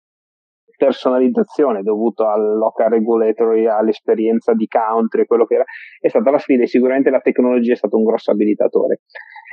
personalizzazione 0.80 1.82
dovuto 1.82 2.26
al 2.26 2.56
local 2.56 2.88
regulatory, 2.88 3.66
all'esperienza 3.66 4.54
di 4.54 4.66
country, 4.66 5.26
quello 5.26 5.44
che 5.44 5.56
era, 5.56 5.64
è 6.00 6.08
stata 6.08 6.30
la 6.30 6.38
sfida 6.38 6.62
e 6.62 6.66
sicuramente 6.66 7.10
la 7.10 7.20
tecnologia 7.20 7.74
è 7.74 7.76
stato 7.76 7.98
un 7.98 8.04
grosso 8.04 8.30
abilitatore. 8.30 9.02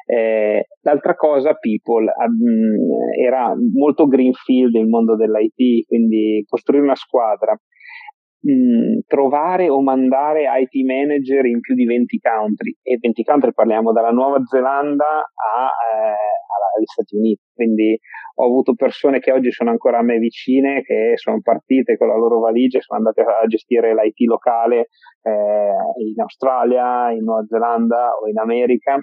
Eh, 0.09 0.67
l'altra 0.83 1.15
cosa, 1.15 1.53
People, 1.55 2.05
um, 2.05 3.21
era 3.21 3.53
molto 3.73 4.07
greenfield 4.07 4.73
il 4.75 4.87
mondo 4.87 5.17
dell'IT, 5.17 5.85
quindi 5.85 6.45
costruire 6.47 6.85
una 6.85 6.95
squadra, 6.95 7.51
mh, 7.51 8.99
trovare 9.05 9.67
o 9.67 9.81
mandare 9.81 10.45
IT 10.61 10.85
manager 10.85 11.45
in 11.45 11.59
più 11.59 11.75
di 11.75 11.83
20 11.83 12.19
country, 12.19 12.73
e 12.81 12.97
20 13.01 13.23
country 13.23 13.51
parliamo 13.51 13.91
dalla 13.91 14.11
Nuova 14.11 14.41
Zelanda 14.45 15.03
a, 15.03 15.65
eh, 15.65 16.77
agli 16.77 16.85
Stati 16.85 17.17
Uniti, 17.17 17.41
quindi 17.53 17.99
ho 18.39 18.45
avuto 18.45 18.75
persone 18.75 19.19
che 19.19 19.33
oggi 19.33 19.51
sono 19.51 19.71
ancora 19.71 19.97
a 19.97 20.03
me 20.03 20.19
vicine, 20.19 20.83
che 20.83 21.13
sono 21.15 21.41
partite 21.41 21.97
con 21.97 22.07
la 22.07 22.15
loro 22.15 22.39
valigia 22.39 22.77
e 22.77 22.81
sono 22.81 22.99
andate 22.99 23.21
a 23.23 23.45
gestire 23.45 23.93
l'IT 23.93 24.25
locale 24.25 24.87
eh, 25.23 26.11
in 26.13 26.21
Australia, 26.21 27.11
in 27.11 27.25
Nuova 27.25 27.43
Zelanda 27.45 28.11
o 28.11 28.29
in 28.29 28.37
America 28.37 28.97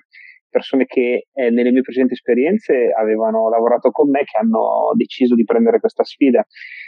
persone 0.55 0.85
che 0.87 1.27
eh, 1.33 1.51
nelle 1.51 1.73
mie 1.73 1.83
precedenti 1.83 2.15
esperienze 2.15 2.93
avevano 2.97 3.49
lavorato 3.49 3.91
con 3.91 4.09
me 4.09 4.21
che 4.21 4.39
hanno 4.39 4.93
deciso 4.95 5.35
di 5.35 5.43
prendere 5.43 5.81
questa 5.81 6.05
sfida. 6.05 6.47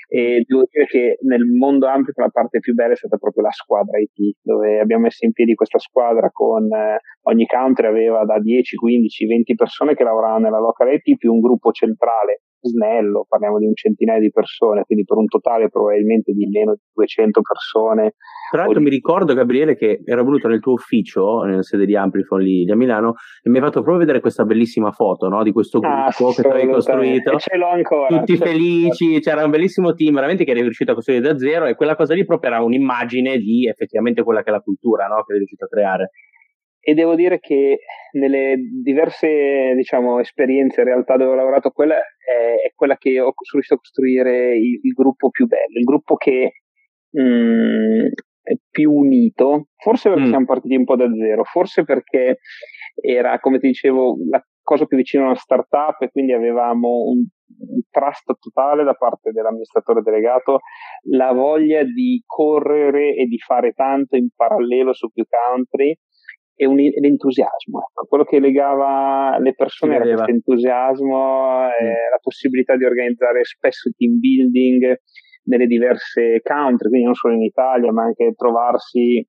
E 0.09 0.45
devo 0.47 0.69
dire 0.71 0.87
che 0.87 1.19
nel 1.23 1.45
mondo 1.47 1.89
ampio 1.89 2.13
la 2.15 2.29
parte 2.29 2.61
più 2.61 2.75
bella 2.75 2.93
è 2.93 2.97
stata 2.97 3.17
proprio 3.17 3.43
la 3.43 3.51
squadra 3.51 3.99
IT 3.99 4.39
dove 4.41 4.79
abbiamo 4.79 5.03
messo 5.03 5.25
in 5.27 5.33
piedi 5.33 5.55
questa 5.55 5.81
squadra 5.81 6.31
con 6.31 6.73
eh, 6.73 7.01
ogni 7.23 7.47
country 7.47 7.89
aveva 7.89 8.25
da 8.25 8.39
10, 8.39 8.77
15, 8.77 9.27
20 9.27 9.55
persone 9.57 9.95
che 9.97 10.05
lavoravano 10.05 10.45
nella 10.45 10.61
local 10.61 10.93
IT 10.93 11.17
più 11.17 11.33
un 11.33 11.41
gruppo 11.41 11.73
centrale 11.73 12.43
snello, 12.67 13.27
parliamo 13.29 13.59
di 13.59 13.67
un 13.67 13.75
centinaio 13.75 14.21
di 14.21 14.31
persone, 14.31 14.85
quindi 14.85 15.05
per 15.05 15.17
un 15.17 15.27
totale 15.27 15.69
probabilmente 15.69 16.33
di 16.33 16.47
meno 16.47 16.75
di 16.75 16.81
200 16.93 17.41
persone. 17.43 18.15
Tra 18.51 18.63
l'altro 18.63 18.81
mi 18.81 18.91
ricordo 18.91 19.35
Gabriele 19.35 19.77
che 19.77 20.03
era 20.05 20.23
venuto 20.23 20.49
nel 20.49 20.61
tuo 20.61 20.73
ufficio, 20.73 21.43
nella 21.43 21.63
sede 21.63 21.87
di 21.87 21.97
Amplifon 21.97 22.41
lì, 22.41 22.65
lì 22.65 22.71
a 22.71 22.77
Milano, 22.77 23.15
e 23.43 23.51
mi 23.51 23.57
hai 23.57 23.63
fatto 23.63 23.81
proprio 23.81 23.99
vedere 23.99 24.21
questa 24.21 24.45
bellissima 24.45 24.93
foto 24.93 25.29
no? 25.29 25.43
di 25.43 25.53
questo 25.53 25.81
gruppo 25.81 26.33
che 26.33 26.43
tu 26.43 26.49
hai 26.49 26.69
costruito. 26.69 27.39
Ce 27.39 27.57
l'ho 27.57 27.69
ancora. 27.69 28.07
Tutti 28.19 28.37
felici, 28.37 29.21
c'era 29.21 29.45
un 29.45 29.51
bellissimo 29.51 29.95
team 29.95 30.15
veramente 30.15 30.45
che 30.45 30.51
eri 30.53 30.63
riuscito 30.63 30.93
a 30.93 30.95
costruire 30.95 31.23
da 31.23 31.39
zero 31.39 31.67
e 31.67 31.75
quella 31.75 31.97
cosa 31.97 32.15
lì 32.15 32.25
proprio 32.25 32.51
era 32.51 32.63
un'immagine 32.63 33.39
di 33.39 33.67
effettivamente 33.67 34.23
quella 34.23 34.43
che 34.43 34.51
è 34.51 34.53
la 34.53 34.61
cultura 34.61 35.07
no? 35.07 35.17
che 35.25 35.31
eri 35.33 35.39
riuscito 35.39 35.65
a 35.65 35.69
creare 35.69 36.11
e 36.89 36.95
devo 36.95 37.17
dire 37.17 37.41
che 37.41 37.81
nelle 38.13 38.55
diverse 38.81 39.75
diciamo, 39.75 40.21
esperienze 40.21 40.83
in 40.83 40.87
realtà 40.87 41.17
dove 41.17 41.33
ho 41.33 41.35
lavorato 41.35 41.71
quella 41.71 41.97
è, 41.97 42.69
è 42.69 42.73
quella 42.77 42.97
che 42.97 43.19
ho 43.19 43.33
riuscito 43.53 43.75
a 43.75 43.79
costruire 43.79 44.57
il, 44.57 44.79
il, 44.81 44.93
gruppo 44.93 45.31
più 45.31 45.49
bello, 45.49 45.79
il 45.79 45.85
gruppo 45.85 46.15
che 46.15 46.53
mh, 47.11 47.21
mm, 47.21 48.07
è 48.41 48.55
più 48.71 48.93
unito, 48.93 49.71
forse 49.75 50.11
perché 50.11 50.27
mm. 50.27 50.29
siamo 50.29 50.45
partiti 50.45 50.77
un 50.77 50.85
po' 50.85 50.95
da 50.95 51.13
zero, 51.13 51.43
forse 51.43 51.83
perché 51.83 52.39
era, 52.95 53.41
come 53.41 53.59
ti 53.59 53.67
dicevo, 53.67 54.19
la 54.31 54.41
cosa 54.63 54.87
più 54.87 54.97
vicina 54.97 55.25
a 55.25 55.27
una 55.27 55.35
startup 55.35 56.01
e 56.03 56.11
quindi 56.11 56.35
avevamo 56.35 57.03
un, 57.09 57.19
un 57.19 57.81
trust 57.91 58.33
totale 58.39 58.85
da 58.85 58.95
parte 58.95 59.33
dell'amministratore 59.33 60.03
delegato, 60.03 60.61
la 61.11 61.33
voglia 61.33 61.83
di 61.83 62.23
correre 62.25 63.13
e 63.17 63.25
di 63.27 63.39
fare 63.39 63.73
tanto 63.73 64.15
in 64.15 64.29
parallelo 64.37 64.93
su 64.93 65.11
più 65.11 65.25
country 65.29 65.93
e 66.57 66.67
un, 66.67 66.77
l'entusiasmo. 66.77 67.81
Ecco. 67.81 68.07
Quello 68.09 68.25
che 68.25 68.41
legava 68.41 69.39
le 69.39 69.55
persone 69.55 69.97
era 69.97 70.05
questo 70.05 70.31
entusiasmo, 70.31 71.69
eh, 71.69 71.85
mm. 71.85 72.11
la 72.11 72.19
possibilità 72.21 72.77
di 72.77 72.85
organizzare 72.85 73.45
spesso 73.45 73.91
team 73.97 74.19
building 74.19 75.01
nelle 75.45 75.67
diverse 75.67 76.41
country, 76.43 76.89
quindi 76.89 77.07
non 77.07 77.15
solo 77.15 77.35
in 77.35 77.43
Italia, 77.43 77.93
ma 77.93 78.05
anche 78.05 78.33
trovarsi 78.35 79.25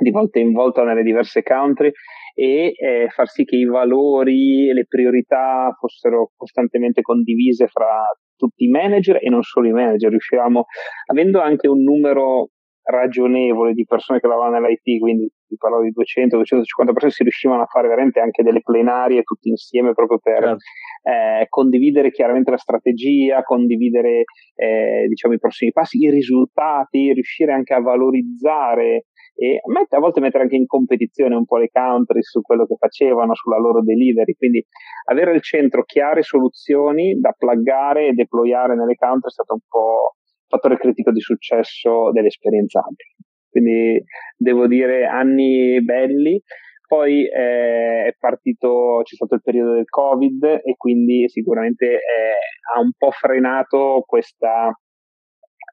di 0.00 0.10
volta 0.10 0.38
in 0.38 0.52
volta 0.52 0.84
nelle 0.84 1.02
diverse 1.02 1.42
country 1.42 1.90
e 2.34 2.72
eh, 2.74 3.08
far 3.10 3.28
sì 3.28 3.44
che 3.44 3.56
i 3.56 3.66
valori 3.66 4.70
e 4.70 4.72
le 4.72 4.86
priorità 4.86 5.74
fossero 5.78 6.30
costantemente 6.34 7.02
condivise 7.02 7.66
fra 7.66 8.04
tutti 8.36 8.64
i 8.64 8.68
manager 8.68 9.18
e 9.20 9.28
non 9.28 9.42
solo 9.42 9.68
i 9.68 9.72
manager. 9.72 10.10
Riuscivamo, 10.10 10.64
avendo 11.10 11.40
anche 11.40 11.68
un 11.68 11.82
numero 11.82 12.50
ragionevole 12.82 13.72
di 13.74 13.84
persone 13.84 14.18
che 14.18 14.26
lavoravano 14.26 14.60
nell'IT, 14.60 14.98
quindi 14.98 15.30
si 15.52 15.56
parlava 15.56 15.82
di 15.82 15.92
200-250 15.92 16.92
persone, 16.92 17.12
si 17.12 17.22
riuscivano 17.22 17.62
a 17.62 17.66
fare 17.66 17.88
veramente 17.88 18.20
anche 18.20 18.42
delle 18.42 18.62
plenarie 18.62 19.22
tutti 19.22 19.48
insieme 19.50 19.92
proprio 19.92 20.18
per 20.18 20.40
certo. 20.40 20.56
eh, 21.02 21.46
condividere 21.48 22.10
chiaramente 22.10 22.50
la 22.50 22.56
strategia, 22.56 23.42
condividere 23.42 24.24
eh, 24.54 25.06
diciamo, 25.08 25.34
i 25.34 25.38
prossimi 25.38 25.72
passi, 25.72 25.98
i 25.98 26.10
risultati, 26.10 27.12
riuscire 27.12 27.52
anche 27.52 27.74
a 27.74 27.80
valorizzare 27.80 29.06
e 29.34 29.60
a 29.64 29.98
volte 29.98 30.20
mettere 30.20 30.44
anche 30.44 30.56
in 30.56 30.66
competizione 30.66 31.34
un 31.34 31.46
po' 31.46 31.56
le 31.56 31.70
country 31.70 32.22
su 32.22 32.42
quello 32.42 32.66
che 32.66 32.76
facevano, 32.78 33.34
sulla 33.34 33.58
loro 33.58 33.82
delivery, 33.82 34.34
quindi 34.34 34.64
avere 35.08 35.32
al 35.32 35.42
centro 35.42 35.84
chiare 35.84 36.22
soluzioni 36.22 37.18
da 37.18 37.34
pluggare 37.36 38.08
e 38.08 38.12
deployare 38.12 38.74
nelle 38.74 38.94
country 38.94 39.28
è 39.28 39.32
stato 39.32 39.54
un 39.54 39.60
po' 39.66 40.16
fattore 40.46 40.76
critico 40.76 41.10
di 41.10 41.20
successo 41.20 42.10
dell'esperienza 42.12 42.80
ampia. 42.80 43.06
Quindi 43.52 44.02
devo 44.34 44.66
dire 44.66 45.04
anni 45.04 45.82
belli. 45.84 46.40
Poi 46.86 47.24
eh, 47.26 48.06
è 48.06 48.14
partito, 48.18 49.00
c'è 49.02 49.14
stato 49.14 49.34
il 49.34 49.42
periodo 49.42 49.74
del 49.74 49.88
Covid 49.88 50.44
e 50.44 50.74
quindi 50.76 51.28
sicuramente 51.28 51.86
eh, 51.86 52.74
ha 52.74 52.80
un 52.80 52.90
po' 52.96 53.10
frenato 53.10 54.02
questa 54.06 54.78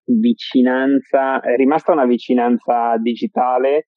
vicinanza, 0.06 1.42
è 1.42 1.56
rimasta 1.56 1.92
una 1.92 2.06
vicinanza 2.06 2.96
digitale 2.98 3.88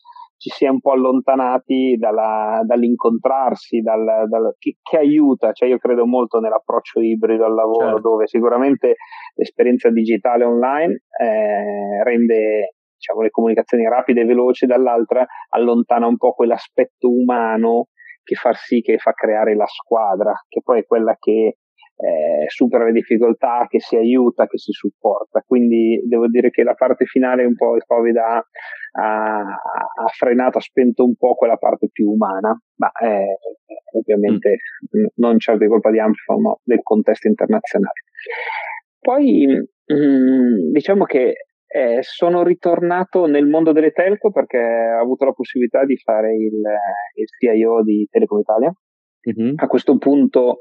ci 0.42 0.50
si 0.50 0.64
è 0.64 0.68
un 0.68 0.80
po' 0.80 0.90
allontanati 0.90 1.96
dalla, 1.96 2.62
dall'incontrarsi, 2.64 3.78
dal, 3.78 4.26
dal, 4.28 4.56
che, 4.58 4.78
che, 4.82 4.96
aiuta, 4.98 5.52
cioè 5.52 5.68
io 5.68 5.78
credo 5.78 6.04
molto 6.04 6.40
nell'approccio 6.40 6.98
ibrido 7.00 7.44
al 7.44 7.54
lavoro 7.54 7.92
certo. 7.92 8.00
dove 8.00 8.26
sicuramente 8.26 8.96
l'esperienza 9.36 9.88
digitale 9.90 10.44
online 10.44 11.04
eh, 11.16 12.02
rende 12.02 12.74
diciamo, 13.02 13.22
le 13.22 13.30
comunicazioni 13.30 13.88
rapide 13.88 14.20
e 14.20 14.24
veloci, 14.24 14.66
dall'altra 14.66 15.26
allontana 15.50 16.06
un 16.06 16.16
po' 16.16 16.32
quell'aspetto 16.32 17.10
umano 17.10 17.88
che 18.22 18.36
fa 18.36 18.52
sì 18.52 18.80
che 18.80 18.98
fa 18.98 19.12
creare 19.12 19.56
la 19.56 19.66
squadra, 19.66 20.32
che 20.48 20.60
poi 20.62 20.80
è 20.80 20.86
quella 20.86 21.16
che 21.18 21.56
eh, 21.96 22.44
supera 22.46 22.84
le 22.84 22.92
difficoltà, 22.92 23.66
che 23.68 23.80
si 23.80 23.96
aiuta, 23.96 24.46
che 24.46 24.58
si 24.58 24.70
supporta. 24.70 25.42
Quindi 25.44 26.00
devo 26.06 26.28
dire 26.28 26.50
che 26.50 26.62
la 26.62 26.74
parte 26.74 27.04
finale 27.04 27.44
un 27.44 27.56
po' 27.56 27.74
il 27.74 27.84
Covid 27.84 28.16
ha, 28.16 28.36
ha, 28.36 29.40
ha 29.40 30.08
frenato, 30.16 30.58
ha 30.58 30.60
spento 30.60 31.04
un 31.04 31.16
po' 31.16 31.34
quella 31.34 31.56
parte 31.56 31.88
più 31.90 32.08
umana, 32.08 32.56
ma 32.76 32.90
eh, 33.02 33.38
ovviamente 33.98 34.58
mm. 34.96 35.06
non 35.16 35.40
certo 35.40 35.64
di 35.64 35.68
colpa 35.68 35.90
di 35.90 35.98
Amplify, 35.98 36.40
ma 36.40 36.56
del 36.62 36.80
contesto 36.82 37.26
internazionale. 37.26 38.02
Poi 39.00 39.46
mh, 39.46 39.94
mm, 39.94 40.70
diciamo 40.70 41.04
che 41.04 41.34
eh, 41.72 42.02
sono 42.02 42.42
ritornato 42.42 43.26
nel 43.26 43.46
mondo 43.46 43.72
delle 43.72 43.92
telco 43.92 44.30
perché 44.30 44.58
ho 44.58 45.00
avuto 45.00 45.24
la 45.24 45.32
possibilità 45.32 45.84
di 45.84 45.96
fare 45.96 46.34
il, 46.34 46.60
il 47.14 47.26
CIO 47.38 47.82
di 47.82 48.06
Telecom 48.10 48.40
Italia. 48.40 48.72
Mm-hmm. 49.30 49.54
A 49.56 49.66
questo 49.68 49.96
punto 49.98 50.56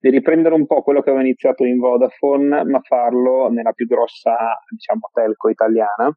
di 0.00 0.10
riprendere 0.10 0.54
un 0.54 0.66
po' 0.66 0.82
quello 0.82 1.02
che 1.02 1.10
avevo 1.10 1.24
iniziato 1.24 1.64
in 1.64 1.78
Vodafone, 1.78 2.64
ma 2.64 2.80
farlo 2.80 3.48
nella 3.48 3.72
più 3.72 3.86
grossa, 3.86 4.36
diciamo, 4.68 5.10
telco 5.12 5.48
italiana, 5.48 6.10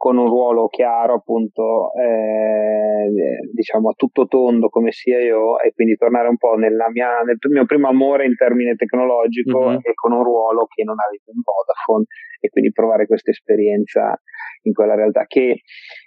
con 0.00 0.16
un 0.16 0.28
ruolo 0.28 0.68
chiaro, 0.68 1.16
appunto, 1.16 1.92
eh, 1.92 3.04
diciamo, 3.52 3.90
a 3.90 3.94
tutto 3.94 4.24
tondo 4.24 4.70
come 4.70 4.92
CIO 4.92 5.60
e 5.60 5.74
quindi 5.74 5.94
tornare 5.96 6.28
un 6.28 6.38
po' 6.38 6.54
nella 6.54 6.88
mia, 6.90 7.20
nel 7.20 7.36
mio 7.50 7.66
primo 7.66 7.88
amore 7.88 8.24
in 8.24 8.34
termine 8.34 8.76
tecnologico 8.76 9.60
mm-hmm. 9.60 9.78
e 9.82 9.92
con 9.92 10.12
un 10.12 10.24
ruolo 10.24 10.64
che 10.74 10.84
non 10.84 10.96
avevo 10.98 11.24
in 11.26 11.42
Vodafone 11.44 12.04
e 12.40 12.48
quindi 12.48 12.72
provare 12.72 13.06
questa 13.06 13.30
esperienza 13.30 14.18
in 14.62 14.72
quella 14.72 14.94
realtà 14.94 15.26
che 15.26 15.60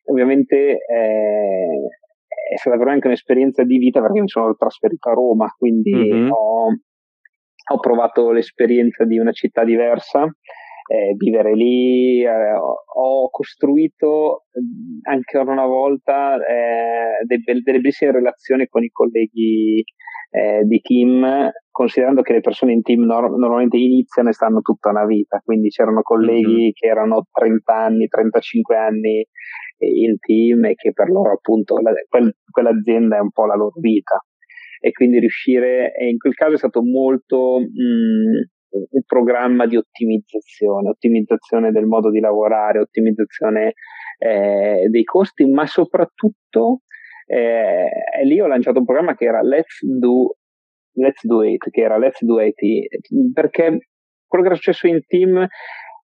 ovviamente 0.10 0.72
eh, 0.72 1.78
è 2.52 2.58
stata 2.58 2.78
veramente 2.78 3.06
un'esperienza 3.06 3.62
di 3.62 3.78
vita 3.78 4.02
perché 4.02 4.22
mi 4.22 4.28
sono 4.28 4.56
trasferito 4.56 5.08
a 5.10 5.14
Roma, 5.14 5.54
quindi 5.56 5.94
mm-hmm. 5.94 6.32
ho, 6.32 6.66
ho 6.66 7.80
provato 7.80 8.32
l'esperienza 8.32 9.06
di 9.06 9.20
una 9.20 9.34
città 9.34 9.64
diversa, 9.64 10.28
eh, 10.88 11.14
vivere 11.16 11.56
lì, 11.56 12.24
eh, 12.24 12.54
ho 12.56 13.30
costruito 13.30 14.46
anche 15.04 15.38
una 15.38 15.66
volta 15.66 16.36
eh, 16.36 17.26
delle, 17.26 17.62
delle 17.62 17.80
bellissime 17.80 18.12
relazioni 18.12 18.68
con 18.68 18.84
i 18.84 18.90
colleghi 18.90 19.84
eh, 20.32 20.64
di 20.64 20.82
team, 20.82 21.52
considerando 21.70 22.22
che 22.22 22.34
le 22.34 22.42
persone 22.42 22.74
in 22.74 22.82
team 22.82 23.04
nor- 23.04 23.38
normalmente 23.38 23.78
iniziano 23.78 24.30
e 24.30 24.34
stanno 24.34 24.62
tutta 24.62 24.90
una 24.90 25.06
vita, 25.06 25.42
quindi 25.44 25.70
c'erano 25.70 26.02
colleghi 26.02 26.62
mm-hmm. 26.62 26.70
che 26.74 26.88
erano 26.88 27.28
30 27.32 27.74
anni, 27.76 28.08
35 28.08 28.76
anni 28.76 29.26
in 29.78 30.18
team 30.20 30.66
e 30.66 30.76
che 30.76 30.92
per 30.94 31.10
loro 31.10 31.34
appunto 31.34 31.78
la, 31.80 31.92
quel, 32.08 32.36
quell'azienda 32.50 33.18
è 33.18 33.20
un 33.20 33.32
po' 33.32 33.46
la 33.46 33.56
loro 33.56 33.74
vita 33.80 34.24
e 34.80 34.92
quindi 34.92 35.20
riuscire, 35.20 35.94
e 35.96 36.10
in 36.10 36.18
quel 36.18 36.34
caso 36.34 36.56
è 36.56 36.58
stato 36.58 36.82
molto 36.84 37.60
mh, 37.60 38.53
un 38.74 39.02
programma 39.06 39.66
di 39.66 39.78
ottimizzazione, 39.78 40.90
ottimizzazione 40.90 41.72
del 41.72 41.86
modo 41.86 42.10
di 42.10 42.20
lavorare, 42.20 42.80
ottimizzazione 42.80 43.74
eh, 44.18 44.88
dei 44.90 45.04
costi, 45.04 45.46
ma 45.46 45.66
soprattutto 45.66 46.82
eh, 47.26 47.90
lì 48.24 48.40
ho 48.40 48.48
lanciato 48.48 48.80
un 48.80 48.86
programma 48.86 49.16
che 49.16 49.26
era 49.26 49.42
Let's 49.42 49.86
Do 49.86 50.38
Let's 50.96 51.26
Do 51.26 51.44
It, 51.44 51.70
che 51.70 51.82
era 51.82 51.98
Let's 51.98 52.24
Do 52.24 52.40
IT, 52.40 53.34
perché 53.34 53.78
quello 54.28 54.44
che 54.44 54.52
era 54.52 54.56
successo 54.56 54.88
in 54.88 55.02
team 55.08 55.48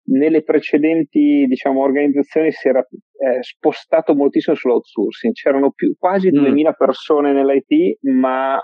nelle 0.04 0.44
precedenti 0.44 1.46
diciamo, 1.48 1.82
organizzazioni 1.82 2.52
si 2.52 2.68
era 2.68 2.80
eh, 2.80 3.42
spostato 3.42 4.16
moltissimo 4.16 4.56
sull'outsourcing, 4.56 5.34
c'erano 5.34 5.72
più, 5.72 5.96
quasi 5.98 6.30
mm. 6.30 6.44
2000 6.44 6.74
persone 6.74 7.34
nell'IT, 7.34 8.00
ma 8.02 8.60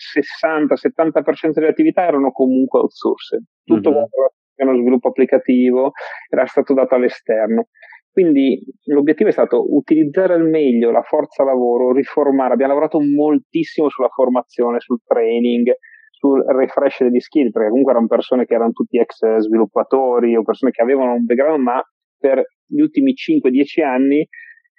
60-70% 0.00 1.52
delle 1.52 1.68
attività 1.68 2.06
erano 2.06 2.30
comunque 2.32 2.80
outsourced. 2.80 3.42
Tutto 3.64 3.90
mm-hmm. 3.90 4.68
lo 4.68 4.80
sviluppo 4.80 5.08
applicativo 5.08 5.92
era 6.28 6.46
stato 6.46 6.74
dato 6.74 6.94
all'esterno. 6.94 7.68
Quindi 8.12 8.60
l'obiettivo 8.86 9.28
è 9.28 9.32
stato 9.32 9.72
utilizzare 9.72 10.34
al 10.34 10.48
meglio 10.48 10.90
la 10.90 11.02
forza 11.02 11.44
lavoro, 11.44 11.92
riformare. 11.92 12.54
Abbiamo 12.54 12.72
lavorato 12.72 13.00
moltissimo 13.00 13.88
sulla 13.88 14.08
formazione, 14.08 14.80
sul 14.80 15.00
training, 15.04 15.72
sul 16.10 16.44
refresh 16.44 17.04
degli 17.04 17.20
skill, 17.20 17.50
perché 17.50 17.68
comunque 17.68 17.92
erano 17.92 18.08
persone 18.08 18.46
che 18.46 18.54
erano 18.54 18.72
tutti 18.72 18.98
ex 18.98 19.36
sviluppatori 19.38 20.36
o 20.36 20.42
persone 20.42 20.72
che 20.72 20.82
avevano 20.82 21.12
un 21.12 21.24
background, 21.24 21.62
ma 21.62 21.82
per 22.18 22.44
gli 22.66 22.80
ultimi 22.80 23.14
5-10 23.14 23.82
anni 23.82 24.28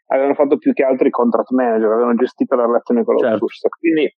avevano 0.07 0.35
fatto 0.35 0.57
più 0.57 0.73
che 0.73 0.83
altro 0.83 1.07
i 1.07 1.09
contract 1.09 1.51
manager, 1.51 1.89
avevano 1.89 2.15
gestito 2.15 2.55
la 2.55 2.65
relazione 2.65 3.03
con. 3.03 3.17
Certo. 3.17 3.47
Quindi 3.79 4.13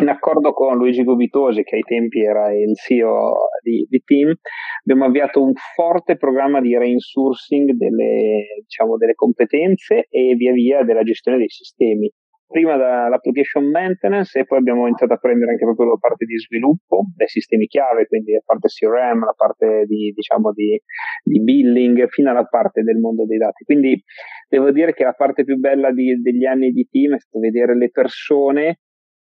in 0.00 0.08
accordo 0.08 0.52
con 0.52 0.76
Luigi 0.76 1.04
Gubitosi, 1.04 1.62
che 1.62 1.76
ai 1.76 1.82
tempi 1.82 2.22
era 2.22 2.52
il 2.52 2.74
CEO 2.74 3.34
di, 3.62 3.86
di 3.88 4.02
Team, 4.04 4.34
abbiamo 4.82 5.04
avviato 5.04 5.42
un 5.42 5.52
forte 5.54 6.16
programma 6.16 6.60
di 6.60 6.76
reinsourcing 6.76 7.72
delle, 7.72 8.62
diciamo, 8.62 8.96
delle 8.96 9.14
competenze 9.14 10.06
e 10.08 10.34
via 10.34 10.52
via 10.52 10.82
della 10.82 11.02
gestione 11.02 11.38
dei 11.38 11.48
sistemi. 11.48 12.10
Prima 12.48 12.78
dall'application 12.78 13.68
maintenance 13.68 14.38
e 14.38 14.46
poi 14.46 14.56
abbiamo 14.56 14.86
iniziato 14.86 15.12
a 15.12 15.18
prendere 15.18 15.50
anche 15.50 15.64
proprio 15.64 15.88
la 15.88 15.98
parte 16.00 16.24
di 16.24 16.38
sviluppo 16.38 17.04
dei 17.14 17.28
sistemi 17.28 17.66
chiave, 17.66 18.06
quindi 18.06 18.32
la 18.32 18.40
parte 18.42 18.68
CRM, 18.68 19.22
la 19.22 19.34
parte 19.36 19.84
di, 19.86 20.12
diciamo, 20.14 20.52
di, 20.52 20.80
di 21.22 21.42
billing, 21.42 22.08
fino 22.08 22.30
alla 22.30 22.46
parte 22.46 22.82
del 22.82 22.96
mondo 22.96 23.26
dei 23.26 23.36
dati. 23.36 23.64
Quindi 23.64 24.02
devo 24.48 24.70
dire 24.70 24.94
che 24.94 25.04
la 25.04 25.12
parte 25.12 25.44
più 25.44 25.58
bella 25.58 25.92
di, 25.92 26.18
degli 26.22 26.46
anni 26.46 26.70
di 26.70 26.88
team 26.90 27.16
è 27.16 27.20
stato 27.20 27.38
vedere 27.38 27.76
le 27.76 27.90
persone 27.90 28.78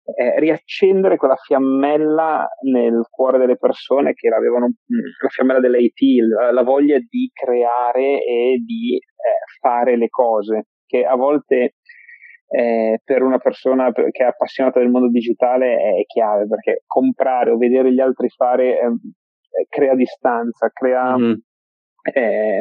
eh, 0.05 0.39
riaccendere 0.39 1.17
quella 1.17 1.37
fiammella 1.37 2.47
nel 2.71 3.07
cuore 3.11 3.39
delle 3.39 3.57
persone 3.57 4.13
che 4.13 4.29
avevano 4.29 4.67
mm, 4.67 5.23
la 5.23 5.29
fiammella 5.29 5.61
dell'IT, 5.61 6.23
la, 6.29 6.53
la 6.53 6.63
voglia 6.63 6.99
di 6.99 7.31
creare 7.33 8.23
e 8.23 8.63
di 8.65 8.97
eh, 8.97 9.59
fare 9.61 9.97
le 9.97 10.09
cose, 10.09 10.67
che 10.87 11.05
a 11.05 11.17
volte 11.17 11.77
eh, 12.49 13.01
per 13.03 13.23
una 13.23 13.39
persona 13.39 13.91
che 13.93 14.11
è 14.11 14.27
appassionata 14.27 14.79
del 14.79 14.91
mondo 14.91 15.09
digitale 15.09 15.75
è 15.75 16.05
chiave, 16.05 16.47
perché 16.47 16.83
comprare 16.87 17.51
o 17.51 17.57
vedere 17.57 17.93
gli 17.93 18.01
altri 18.01 18.29
fare 18.29 18.79
ehm, 18.79 18.93
eh, 18.93 19.67
crea 19.69 19.95
distanza, 19.95 20.69
crea... 20.69 21.17
Mm-hmm. 21.17 21.33
Eh, 22.13 22.61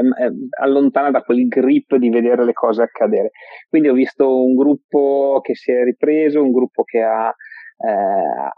allontana 0.61 1.11
da 1.11 1.21
quel 1.21 1.47
grip 1.49 1.95
di 1.97 2.09
vedere 2.09 2.45
le 2.45 2.53
cose 2.53 2.81
accadere. 2.81 3.31
Quindi 3.67 3.89
ho 3.89 3.93
visto 3.93 4.41
un 4.41 4.55
gruppo 4.55 5.41
che 5.43 5.53
si 5.53 5.71
è 5.71 5.83
ripreso, 5.83 6.41
un 6.41 6.53
gruppo 6.53 6.83
che 6.83 7.01
ha, 7.01 7.27
eh, 7.27 7.91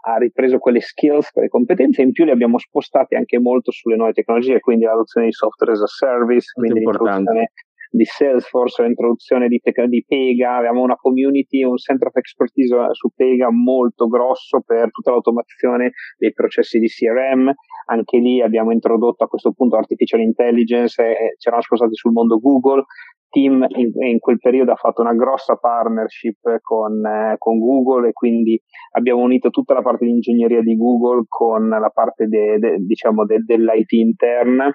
ha 0.02 0.18
ripreso 0.18 0.60
quelle 0.60 0.82
skills, 0.82 1.32
quelle 1.32 1.48
competenze, 1.48 2.04
in 2.04 2.12
più 2.12 2.24
li 2.24 2.30
abbiamo 2.30 2.60
spostati 2.60 3.16
anche 3.16 3.40
molto 3.40 3.72
sulle 3.72 3.96
nuove 3.96 4.14
tecnologie, 4.14 4.60
quindi 4.60 4.86
l'adozione 4.86 5.26
di 5.26 5.34
software 5.34 5.72
as 5.74 5.82
a 5.82 5.88
service, 5.88 6.52
quindi 6.54 6.80
l'introduzione 6.82 7.52
di 7.96 8.04
Salesforce, 8.06 8.84
l'introduzione 8.84 9.48
di, 9.48 9.62
di, 9.64 10.06
Pega, 10.06 10.58
abbiamo 10.58 10.82
una 10.82 10.96
community, 10.96 11.64
un 11.64 11.78
center 11.78 12.08
of 12.08 12.16
expertise 12.18 12.76
su 12.92 13.10
Pega 13.16 13.50
molto 13.52 14.08
grosso 14.08 14.62
per 14.66 14.92
tutta 14.92 15.12
l'automazione 15.12 15.92
dei 16.18 16.34
processi 16.34 16.78
di 16.78 16.88
CRM, 16.88 17.52
anche 17.88 18.18
lì 18.18 18.42
abbiamo 18.42 18.72
introdotto 18.72 19.24
a 19.24 19.28
questo 19.28 19.54
punto 19.54 19.78
artificial 19.78 20.20
intelligence, 20.20 21.02
e 21.02 21.36
ci 21.38 21.48
eravamo 21.48 21.64
spostati 21.64 21.96
sul 21.96 22.12
mondo 22.12 22.40
Google, 22.40 22.84
Team 23.30 23.66
in, 23.76 23.92
in, 24.02 24.20
quel 24.20 24.38
periodo 24.40 24.72
ha 24.72 24.76
fatto 24.76 25.02
una 25.02 25.14
grossa 25.14 25.56
partnership 25.56 26.60
con, 26.62 27.06
eh, 27.06 27.36
con, 27.38 27.60
Google 27.60 28.08
e 28.08 28.14
quindi 28.14 28.58
abbiamo 28.92 29.24
unito 29.24 29.50
tutta 29.50 29.74
la 29.74 29.82
parte 29.82 30.06
di 30.06 30.12
ingegneria 30.12 30.62
di 30.62 30.78
Google 30.78 31.26
con 31.28 31.68
la 31.68 31.92
parte 31.94 32.28
de, 32.28 32.58
de, 32.60 32.78
diciamo 32.78 33.26
de, 33.26 33.40
dell'IT 33.44 33.92
interna 33.92 34.74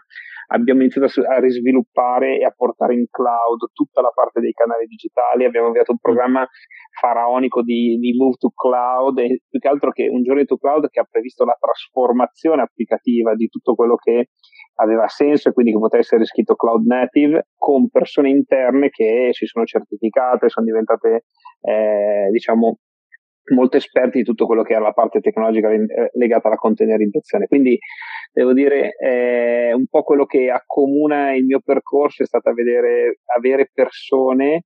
abbiamo 0.53 0.81
iniziato 0.81 1.07
a, 1.23 1.35
a, 1.35 1.41
risviluppare 1.41 2.39
e 2.39 2.45
a 2.45 2.53
portare 2.55 2.95
in 2.95 3.07
cloud 3.11 3.71
tutta 3.73 4.01
la 4.01 4.11
parte 4.15 4.41
dei 4.41 4.53
canali 4.53 4.87
digitali, 4.87 5.45
abbiamo 5.45 5.69
avviato 5.69 5.93
un 5.93 5.99
mm. 5.99 6.03
programma 6.03 6.47
faraonico 7.01 7.63
di, 7.63 7.97
di 7.99 8.13
Move 8.17 8.37
to 8.39 8.51
Cloud 8.51 9.19
e 9.19 9.43
più 9.49 9.59
che 9.59 9.69
altro 9.69 9.91
che 9.91 10.09
un 10.09 10.23
Journey 10.23 10.45
to 10.45 10.57
Cloud 10.57 10.89
che 10.89 11.01
ha 11.01 11.07
previsto 11.09 11.45
la 11.45 11.57
trasformazione 11.59 12.63
applicativa 12.63 13.35
di 13.35 13.49
tutto 13.49 13.75
quello 13.75 13.97
che 13.97 14.31
aveva 14.81 15.09
senso 15.09 15.49
e 15.49 15.53
quindi 15.53 15.73
che 15.73 15.79
poteva 15.79 16.03
essere 16.03 16.25
scritto 16.25 16.55
cloud 16.55 16.87
native 16.87 17.49
con 17.57 17.91
persone 17.91 18.31
interne 18.31 18.89
che 18.89 19.29
si 19.33 19.47
sono 19.47 19.65
certificate, 19.67 20.49
sono 20.49 20.67
diventate 20.67 21.25
eh, 21.61 22.29
diciamo 22.31 22.79
molto 23.55 23.76
esperti 23.76 24.18
di 24.18 24.24
tutto 24.24 24.46
quello 24.46 24.62
che 24.62 24.74
era 24.74 24.83
la 24.83 24.92
parte 24.92 25.20
tecnologica 25.20 25.70
eh, 25.70 26.11
legata 26.14 26.48
alla 26.48 26.57
containerizzazione. 26.57 27.46
Quindi 27.46 27.79
devo 28.33 28.53
dire, 28.53 28.94
eh, 28.96 29.72
un 29.72 29.87
po' 29.87 30.03
quello 30.03 30.24
che 30.24 30.50
accomuna 30.50 31.35
il 31.35 31.44
mio 31.44 31.61
percorso 31.64 32.22
è 32.22 32.26
stato 32.26 32.53
vedere, 32.53 33.20
avere 33.37 33.70
persone 33.72 34.64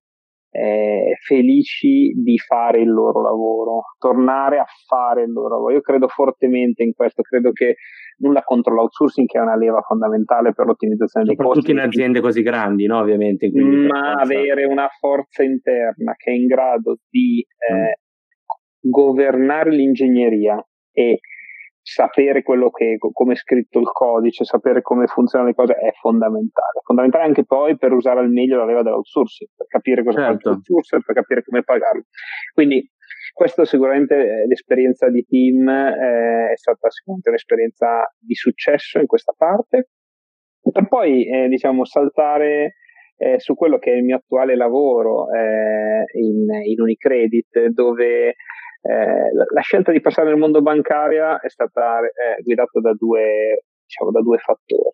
eh, 0.55 1.17
felici 1.21 2.13
di 2.15 2.37
fare 2.37 2.79
il 2.79 2.89
loro 2.89 3.21
lavoro, 3.21 3.81
tornare 3.97 4.57
a 4.57 4.65
fare 4.87 5.23
il 5.23 5.31
loro 5.31 5.49
lavoro. 5.49 5.73
Io 5.73 5.81
credo 5.81 6.07
fortemente 6.07 6.81
in 6.83 6.93
questo, 6.93 7.23
credo 7.23 7.51
che 7.51 7.75
nulla 8.19 8.41
contro 8.43 8.73
l'outsourcing 8.73 9.27
che 9.27 9.37
è 9.37 9.41
una 9.41 9.57
leva 9.57 9.81
fondamentale 9.81 10.53
per 10.53 10.65
l'ottimizzazione 10.65 11.25
dei 11.25 11.35
costi. 11.35 11.59
Soprattutto 11.59 11.77
in 11.77 11.85
aziende 11.85 12.21
così 12.21 12.41
grandi, 12.41 12.85
no? 12.85 12.99
ovviamente. 12.99 13.49
Ma 13.51 14.13
avere 14.13 14.63
una 14.63 14.87
forza 14.97 15.43
interna 15.43 16.13
che 16.15 16.31
è 16.31 16.33
in 16.33 16.45
grado 16.45 16.99
di 17.09 17.45
eh, 17.69 17.73
mm. 17.73 18.04
Governare 18.89 19.71
l'ingegneria 19.71 20.63
e 20.91 21.19
sapere 21.81 22.41
quello 22.41 22.71
che, 22.71 22.97
come 22.97 23.33
è 23.33 23.35
scritto 23.35 23.79
il 23.79 23.91
codice, 23.91 24.43
sapere 24.43 24.81
come 24.81 25.05
funzionano 25.05 25.49
le 25.49 25.55
cose 25.55 25.73
è 25.73 25.91
fondamentale. 25.99 26.81
Fondamentale 26.83 27.25
anche 27.25 27.45
poi 27.45 27.77
per 27.77 27.91
usare 27.91 28.19
al 28.19 28.31
meglio 28.31 28.57
la 28.57 28.65
leva 28.65 28.81
dell'outsourcing, 28.81 29.51
per 29.55 29.67
capire 29.67 30.03
cosa 30.03 30.19
certo. 30.19 30.49
fa 30.49 30.49
l'outsourcer, 30.49 31.03
per 31.05 31.15
capire 31.15 31.43
come 31.43 31.63
pagarlo. 31.63 32.03
Quindi 32.53 32.89
questo 33.33 33.65
sicuramente 33.65 34.15
eh, 34.15 34.47
l'esperienza 34.47 35.09
di 35.09 35.23
team 35.25 35.67
eh, 35.67 36.51
è 36.51 36.57
stata 36.57 36.89
sicuramente 36.89 37.29
un'esperienza 37.29 38.11
di 38.17 38.33
successo 38.33 38.99
in 38.99 39.05
questa 39.05 39.33
parte. 39.37 39.89
Per 40.71 40.87
poi 40.87 41.29
eh, 41.29 41.47
diciamo 41.47 41.85
saltare 41.85 42.77
eh, 43.17 43.39
su 43.39 43.53
quello 43.53 43.77
che 43.77 43.91
è 43.91 43.95
il 43.95 44.03
mio 44.03 44.15
attuale 44.15 44.55
lavoro 44.55 45.31
eh, 45.31 46.03
in, 46.19 46.47
in 46.63 46.81
Unicredit, 46.81 47.67
dove 47.67 48.35
eh, 48.87 49.33
la, 49.33 49.45
la, 49.51 49.61
scelta 49.61 49.91
di 49.91 49.99
passare 49.99 50.29
nel 50.29 50.37
mondo 50.37 50.61
bancario 50.61 51.41
è 51.41 51.49
stata 51.49 52.01
eh, 52.01 52.41
guidata 52.43 52.79
da 52.79 52.93
due, 52.93 53.63
diciamo, 53.83 54.11
da 54.11 54.21
due 54.21 54.37
fattori. 54.37 54.93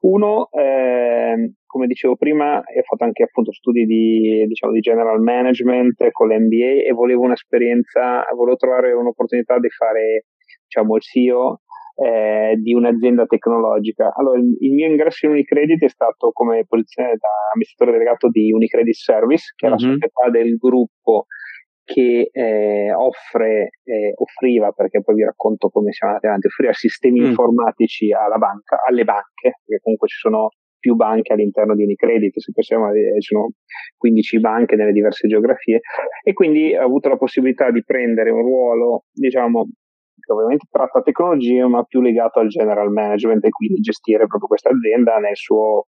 Uno, 0.00 0.48
eh, 0.52 1.52
come 1.66 1.86
dicevo 1.86 2.16
prima, 2.16 2.56
ho 2.56 2.82
fatto 2.84 3.04
anche 3.04 3.24
appunto 3.24 3.52
studi 3.52 3.84
di, 3.84 4.46
diciamo, 4.46 4.72
di 4.72 4.80
general 4.80 5.20
management 5.20 6.10
con 6.10 6.28
l'MBA 6.28 6.86
e 6.86 6.92
volevo 6.92 7.22
un'esperienza, 7.24 8.24
volevo 8.34 8.56
trovare 8.56 8.92
un'opportunità 8.92 9.58
di 9.58 9.68
fare 9.68 10.24
diciamo, 10.64 10.96
il 10.96 11.02
CEO 11.02 11.60
eh, 11.96 12.54
di 12.56 12.72
un'azienda 12.72 13.26
tecnologica. 13.26 14.10
Allora, 14.14 14.38
il, 14.38 14.56
il, 14.60 14.72
mio 14.72 14.86
ingresso 14.86 15.26
in 15.26 15.32
Unicredit 15.32 15.82
è 15.82 15.88
stato 15.88 16.30
come 16.32 16.64
posizione 16.66 17.10
da 17.10 17.28
amministratore 17.52 17.98
delegato 17.98 18.30
di 18.30 18.52
Unicredit 18.52 18.94
Service, 18.94 19.52
che 19.54 19.66
è 19.66 19.68
mm-hmm. 19.68 19.78
la 19.80 19.86
mhm. 19.86 19.94
società 19.94 20.30
del 20.30 20.56
gruppo 20.56 21.26
che 21.88 22.28
eh, 22.30 22.92
offre, 22.92 23.70
eh, 23.82 24.12
offriva, 24.14 24.72
perché 24.72 25.00
poi 25.00 25.14
vi 25.14 25.24
racconto 25.24 25.70
come 25.70 25.90
siamo 25.92 26.12
andati 26.12 26.28
avanti, 26.28 26.48
offriva 26.48 26.72
sistemi 26.74 27.20
mm. 27.20 27.24
informatici 27.24 28.12
alla 28.12 28.36
banca, 28.36 28.76
alle 28.86 29.04
banche, 29.04 29.56
perché 29.64 29.80
comunque 29.82 30.06
ci 30.06 30.18
sono 30.18 30.50
più 30.78 30.96
banche 30.96 31.32
all'interno 31.32 31.74
di 31.74 31.84
Unicredit, 31.84 32.38
se 32.38 32.52
possiamo, 32.52 32.90
eh, 32.92 33.20
ci 33.20 33.32
sono 33.32 33.52
15 33.96 34.38
banche 34.38 34.76
nelle 34.76 34.92
diverse 34.92 35.26
geografie, 35.26 35.80
e 36.22 36.32
quindi 36.34 36.76
ho 36.76 36.84
avuto 36.84 37.08
la 37.08 37.16
possibilità 37.16 37.70
di 37.70 37.82
prendere 37.82 38.28
un 38.28 38.42
ruolo, 38.42 39.04
diciamo, 39.10 39.64
che 40.20 40.30
ovviamente 40.30 40.66
tratta 40.70 41.00
tecnologie, 41.00 41.66
ma 41.66 41.84
più 41.84 42.02
legato 42.02 42.38
al 42.38 42.48
general 42.48 42.92
management 42.92 43.46
e 43.46 43.48
quindi 43.48 43.80
gestire 43.80 44.26
proprio 44.26 44.48
questa 44.48 44.68
azienda 44.68 45.16
nel 45.16 45.36
suo 45.36 45.86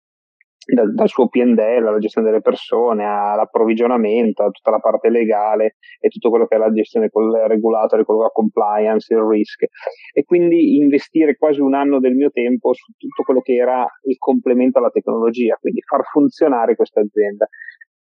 dal, 0.72 0.94
dal 0.94 1.08
suo 1.08 1.28
PNL 1.28 1.86
alla 1.86 1.98
gestione 1.98 2.28
delle 2.28 2.40
persone, 2.40 3.04
all'approvvigionamento, 3.04 4.42
a 4.42 4.50
tutta 4.50 4.70
la 4.70 4.78
parte 4.78 5.10
legale 5.10 5.76
e 6.00 6.08
tutto 6.08 6.30
quello 6.30 6.46
che 6.46 6.56
è 6.56 6.58
la 6.58 6.72
gestione 6.72 7.10
con 7.10 7.24
il 7.24 7.44
regulatore, 7.46 8.04
con 8.04 8.18
la 8.18 8.30
compliance, 8.32 9.12
il 9.12 9.20
risk. 9.20 9.64
E 10.12 10.24
quindi 10.24 10.76
investire 10.76 11.36
quasi 11.36 11.60
un 11.60 11.74
anno 11.74 12.00
del 12.00 12.14
mio 12.14 12.30
tempo 12.30 12.72
su 12.72 12.92
tutto 12.96 13.22
quello 13.24 13.40
che 13.40 13.54
era 13.54 13.86
il 14.04 14.16
complemento 14.18 14.78
alla 14.78 14.90
tecnologia, 14.90 15.56
quindi 15.60 15.80
far 15.82 16.02
funzionare 16.04 16.76
questa 16.76 17.00
azienda. 17.00 17.46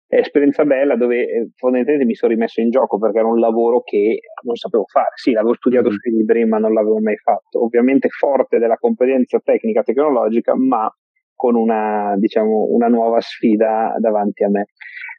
è 0.06 0.16
esperienza 0.16 0.64
bella 0.64 0.96
dove 0.96 1.20
eh, 1.20 1.50
fondamentalmente 1.56 2.06
mi 2.06 2.14
sono 2.14 2.32
rimesso 2.32 2.62
in 2.62 2.70
gioco 2.70 2.98
perché 2.98 3.18
era 3.18 3.28
un 3.28 3.38
lavoro 3.38 3.82
che 3.82 4.20
non 4.42 4.56
sapevo 4.56 4.84
fare. 4.86 5.10
Sì, 5.14 5.32
l'avevo 5.32 5.54
studiato 5.54 5.88
mm. 5.88 5.92
sui 5.92 6.10
libri, 6.12 6.44
ma 6.46 6.58
non 6.58 6.72
l'avevo 6.72 6.98
mai 6.98 7.16
fatto. 7.16 7.62
Ovviamente 7.62 8.08
forte 8.08 8.58
della 8.58 8.76
competenza 8.76 9.38
tecnica 9.38 9.82
tecnologica, 9.82 10.54
ma 10.56 10.90
con 11.38 11.54
una, 11.54 12.16
diciamo, 12.18 12.66
una 12.70 12.88
nuova 12.88 13.20
sfida 13.20 13.94
davanti 14.00 14.42
a 14.42 14.50
me. 14.50 14.66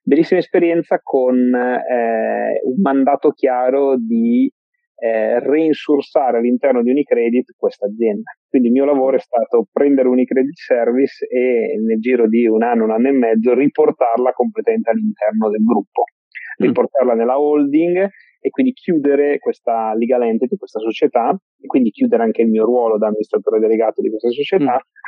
Bellissima 0.03 0.41
esperienza 0.41 0.99
con 1.01 1.38
eh, 1.38 2.60
un 2.65 2.82
mandato 2.82 3.32
chiaro 3.32 3.95
di 3.95 4.51
eh, 4.97 5.39
reinsursare 5.39 6.39
all'interno 6.39 6.84
di 6.84 6.89
Unicredit 6.89 7.55
questa 7.55 7.86
azienda. 7.86 8.32
Quindi 8.49 8.67
il 8.67 8.73
mio 8.73 8.84
lavoro 8.84 9.15
è 9.15 9.19
stato 9.19 9.65
prendere 9.71 10.10
Unicredit 10.10 10.58
Service 10.58 11.25
e 11.25 11.79
nel 11.86 11.99
giro 11.99 12.27
di 12.27 12.45
un 12.47 12.63
anno, 12.63 12.84
un 12.84 12.91
anno 12.91 13.08
e 13.08 13.13
mezzo 13.13 13.53
riportarla 13.53 14.34
completamente 14.34 14.89
all'interno 14.89 15.49
del 15.49 15.63
gruppo, 15.63 16.03
mm. 16.03 16.65
riportarla 16.65 17.13
nella 17.13 17.39
holding 17.39 18.10
e 18.41 18.49
quindi 18.49 18.73
chiudere 18.73 19.39
questa 19.39 19.93
legal 19.95 20.23
entity, 20.23 20.58
questa 20.58 20.79
società, 20.79 21.29
e 21.32 21.67
quindi 21.67 21.91
chiudere 21.91 22.23
anche 22.23 22.41
il 22.41 22.49
mio 22.49 22.65
ruolo 22.65 22.97
da 22.97 23.08
amministratore 23.08 23.60
delegato 23.60 24.01
di 24.01 24.10
questa 24.10 24.29
società, 24.29 24.75
mm. 24.75 24.99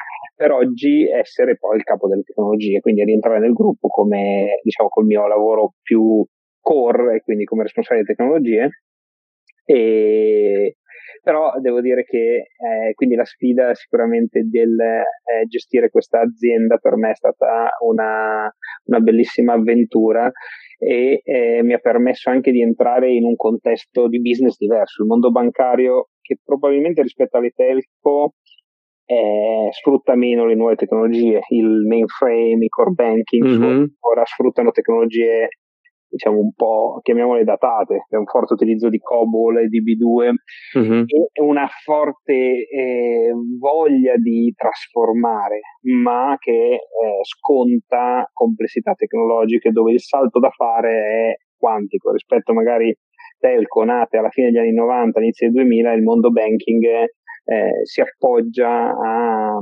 Per 0.42 0.54
oggi 0.54 1.08
essere 1.08 1.56
poi 1.56 1.78
il 1.78 1.84
capo 1.84 2.08
delle 2.08 2.24
tecnologie, 2.24 2.80
quindi 2.80 3.04
rientrare 3.04 3.38
nel 3.38 3.54
gruppo 3.54 3.90
come, 3.90 4.60
diciamo, 4.64 4.90
col 4.90 5.06
mio 5.06 5.28
lavoro 5.28 5.76
più 5.84 6.26
core 6.60 7.22
quindi 7.22 7.44
come 7.44 7.62
responsabile 7.62 8.04
di 8.04 8.16
tecnologie. 8.16 8.70
E, 9.64 10.78
però 11.22 11.52
devo 11.60 11.80
dire 11.80 12.04
che 12.06 12.48
eh, 12.58 12.94
quindi 12.96 13.14
la 13.14 13.24
sfida 13.24 13.76
sicuramente 13.76 14.42
del 14.50 14.80
eh, 14.80 15.46
gestire 15.48 15.92
questa 15.92 16.22
azienda 16.22 16.78
per 16.78 16.96
me 16.96 17.12
è 17.12 17.16
stata 17.16 17.70
una, 17.86 18.52
una 18.86 19.00
bellissima 19.00 19.54
avventura 19.54 20.32
e 20.80 21.22
eh, 21.24 21.62
mi 21.62 21.74
ha 21.74 21.78
permesso 21.78 22.32
anche 22.32 22.50
di 22.50 22.64
entrare 22.64 23.12
in 23.12 23.26
un 23.26 23.36
contesto 23.36 24.08
di 24.08 24.20
business 24.20 24.58
diverso, 24.58 25.04
il 25.04 25.08
mondo 25.08 25.30
bancario 25.30 26.10
che 26.20 26.40
probabilmente 26.44 27.04
rispetto 27.04 27.38
alle 27.38 27.52
telco 27.52 28.34
eh, 29.12 29.68
sfrutta 29.72 30.16
meno 30.16 30.46
le 30.46 30.56
nuove 30.56 30.76
tecnologie, 30.76 31.42
il 31.50 31.86
mainframe, 31.86 32.64
i 32.64 32.70
core 32.70 32.92
banking, 32.92 33.46
mm-hmm. 33.46 33.84
ora 34.00 34.24
sfruttano 34.24 34.72
tecnologie 34.72 35.50
diciamo 36.12 36.40
un 36.40 36.52
po', 36.54 37.00
chiamiamole 37.02 37.46
datate, 37.46 38.06
è 38.10 38.18
un 38.18 38.26
forte 38.26 38.54
utilizzo 38.54 38.90
di 38.90 39.00
COBOL 39.00 39.60
e 39.60 39.68
di 39.68 39.82
B2 39.82 40.30
mm-hmm. 40.78 41.04
e 41.08 41.42
una 41.42 41.68
forte 41.84 42.34
eh, 42.34 43.32
voglia 43.58 44.16
di 44.18 44.54
trasformare, 44.56 45.60
ma 46.04 46.36
che 46.38 46.74
eh, 46.74 46.80
sconta 47.22 48.30
complessità 48.34 48.94
tecnologiche 48.94 49.72
dove 49.72 49.94
il 49.94 50.02
salto 50.02 50.40
da 50.40 50.50
fare 50.50 50.90
è 50.92 51.36
quantico 51.58 52.12
rispetto 52.12 52.54
magari 52.54 52.94
telco 53.40 53.84
nate 53.84 54.18
alla 54.18 54.30
fine 54.30 54.52
degli 54.52 54.60
anni 54.60 54.74
90, 54.74 55.20
inizio 55.20 55.50
del 55.50 55.64
2000, 55.64 55.94
il 55.94 56.04
mondo 56.04 56.30
banking 56.30 56.86
eh, 57.44 57.86
si 57.86 58.02
appoggia 58.02 58.90
a 58.90 59.60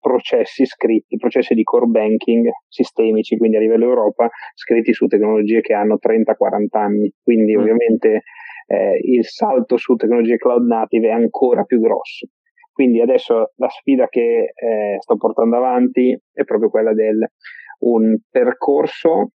processi 0.00 0.64
scritti, 0.64 1.16
processi 1.16 1.54
di 1.54 1.62
core 1.62 1.86
banking 1.86 2.48
sistemici, 2.68 3.36
quindi 3.36 3.58
a 3.58 3.60
livello 3.60 3.84
Europa, 3.84 4.28
scritti 4.54 4.92
su 4.94 5.06
tecnologie 5.06 5.60
che 5.60 5.74
hanno 5.74 5.98
30-40 6.02 6.66
anni. 6.70 7.12
Quindi 7.22 7.54
mm. 7.54 7.60
ovviamente 7.60 8.22
eh, 8.66 8.98
il 9.02 9.24
salto 9.24 9.76
su 9.76 9.94
tecnologie 9.94 10.36
cloud 10.36 10.66
native 10.66 11.08
è 11.08 11.12
ancora 11.12 11.64
più 11.64 11.80
grosso. 11.80 12.26
Quindi 12.72 13.00
adesso 13.02 13.52
la 13.56 13.68
sfida 13.68 14.08
che 14.08 14.52
eh, 14.54 14.96
sto 15.00 15.16
portando 15.16 15.56
avanti 15.56 16.18
è 16.32 16.44
proprio 16.44 16.70
quella 16.70 16.94
del 16.94 17.30
un 17.80 18.18
percorso 18.30 19.32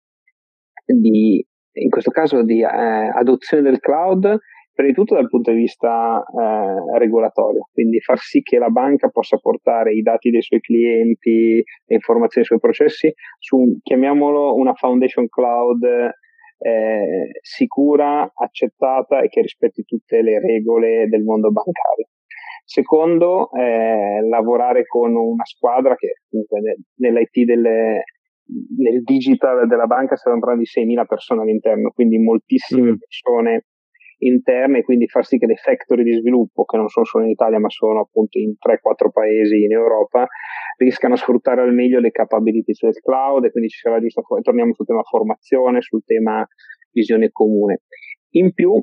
di, 0.85 1.45
in 1.73 1.91
questo 1.91 2.11
caso, 2.11 2.43
di 2.43 2.63
eh, 2.63 2.67
adozione 2.67 3.63
del 3.63 3.81
cloud 3.81 4.39
prima 4.75 4.89
di 4.91 4.95
tutto 4.95 5.15
dal 5.15 5.29
punto 5.29 5.53
di 5.53 5.59
vista 5.59 6.23
eh, 6.23 6.99
regolatorio, 6.99 7.69
quindi 7.73 8.01
far 8.01 8.19
sì 8.19 8.43
che 8.43 8.59
la 8.59 8.69
banca 8.69 9.09
possa 9.09 9.39
portare 9.39 9.95
i 9.95 10.03
dati 10.03 10.31
dei 10.31 10.43
suoi 10.43 10.61
clienti, 10.61 11.63
le 11.87 11.95
informazioni 11.95 12.45
suoi 12.45 12.59
processi 12.59 13.13
su, 13.39 13.79
chiamiamolo, 13.83 14.55
una 14.57 14.75
foundation 14.75 15.29
cloud 15.29 15.83
eh, 16.59 17.31
sicura, 17.41 18.31
accettata 18.35 19.21
e 19.21 19.29
che 19.29 19.43
rispetti 19.43 19.85
tutte 19.85 20.23
le 20.23 20.41
regole 20.41 21.07
del 21.09 21.23
mondo 21.23 21.51
bancario. 21.51 22.09
Secondo, 22.65 23.51
eh, 23.53 24.27
lavorare 24.27 24.87
con 24.87 25.15
una 25.15 25.45
squadra 25.45 25.95
che 25.97 26.15
comunque 26.29 26.61
nell'IT 26.97 27.45
delle, 27.45 28.05
nel 28.79 29.03
digital 29.03 29.67
della 29.69 29.87
banca 29.87 30.17
stiamo 30.17 30.39
parlando 30.39 30.65
di 30.65 30.81
6.000 30.81 31.05
persone 31.07 31.43
all'interno, 31.43 31.91
quindi 31.91 32.19
moltissime 32.19 32.93
mm. 32.93 32.97
persone 32.97 33.65
interne 34.19 34.79
e 34.79 34.83
quindi 34.83 35.07
far 35.09 35.25
sì 35.25 35.39
che 35.39 35.47
le 35.47 35.57
factory 35.57 36.03
di 36.03 36.15
sviluppo, 36.15 36.65
che 36.65 36.77
non 36.77 36.89
sono 36.89 37.05
solo 37.05 37.25
in 37.25 37.31
Italia 37.31 37.59
ma 37.59 37.69
sono 37.69 38.01
appunto 38.01 38.39
in 38.39 38.55
3-4 38.55 39.11
paesi 39.13 39.63
in 39.63 39.73
Europa, 39.73 40.27
riescano 40.77 41.15
a 41.15 41.17
sfruttare 41.17 41.61
al 41.61 41.73
meglio 41.73 42.01
le 42.01 42.11
capabilities 42.11 42.83
del 42.83 43.01
cloud 43.01 43.45
e 43.45 43.51
quindi 43.51 43.71
ci 43.71 43.79
sarà 43.79 44.01
giusto, 44.01 44.23
torniamo 44.43 44.75
sul 44.75 44.87
tema 44.87 45.03
formazione, 45.03 45.81
sul 45.81 46.03
tema 46.05 46.47
visione 46.93 47.31
comune. 47.31 47.83
In 48.35 48.53
più, 48.53 48.83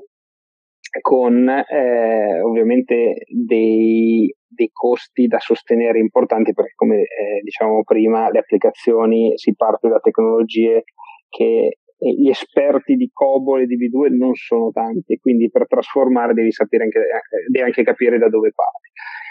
con 0.99 1.47
eh, 1.47 2.41
ovviamente 2.41 3.23
dei, 3.27 4.33
dei, 4.45 4.69
costi 4.73 5.27
da 5.27 5.39
sostenere 5.39 5.99
importanti 5.99 6.53
perché 6.53 6.73
come 6.75 6.97
eh, 6.97 7.41
diciamo 7.43 7.83
prima 7.83 8.29
le 8.29 8.39
applicazioni 8.39 9.31
si 9.37 9.55
parte 9.55 9.87
da 9.87 9.99
tecnologie 9.99 10.83
che 11.29 11.77
gli 12.09 12.29
esperti 12.29 12.95
di 12.95 13.09
COBOL 13.13 13.61
e 13.61 13.65
di 13.67 13.77
V2 13.77 14.15
non 14.17 14.33
sono 14.33 14.71
tanti, 14.71 15.17
quindi 15.17 15.51
per 15.51 15.67
trasformare 15.67 16.33
devi 16.33 16.51
sapere 16.51 16.85
anche, 16.85 16.99
eh, 16.99 17.51
devi 17.51 17.63
anche 17.63 17.83
capire 17.83 18.17
da 18.17 18.27
dove 18.27 18.51
parti. 18.55 18.89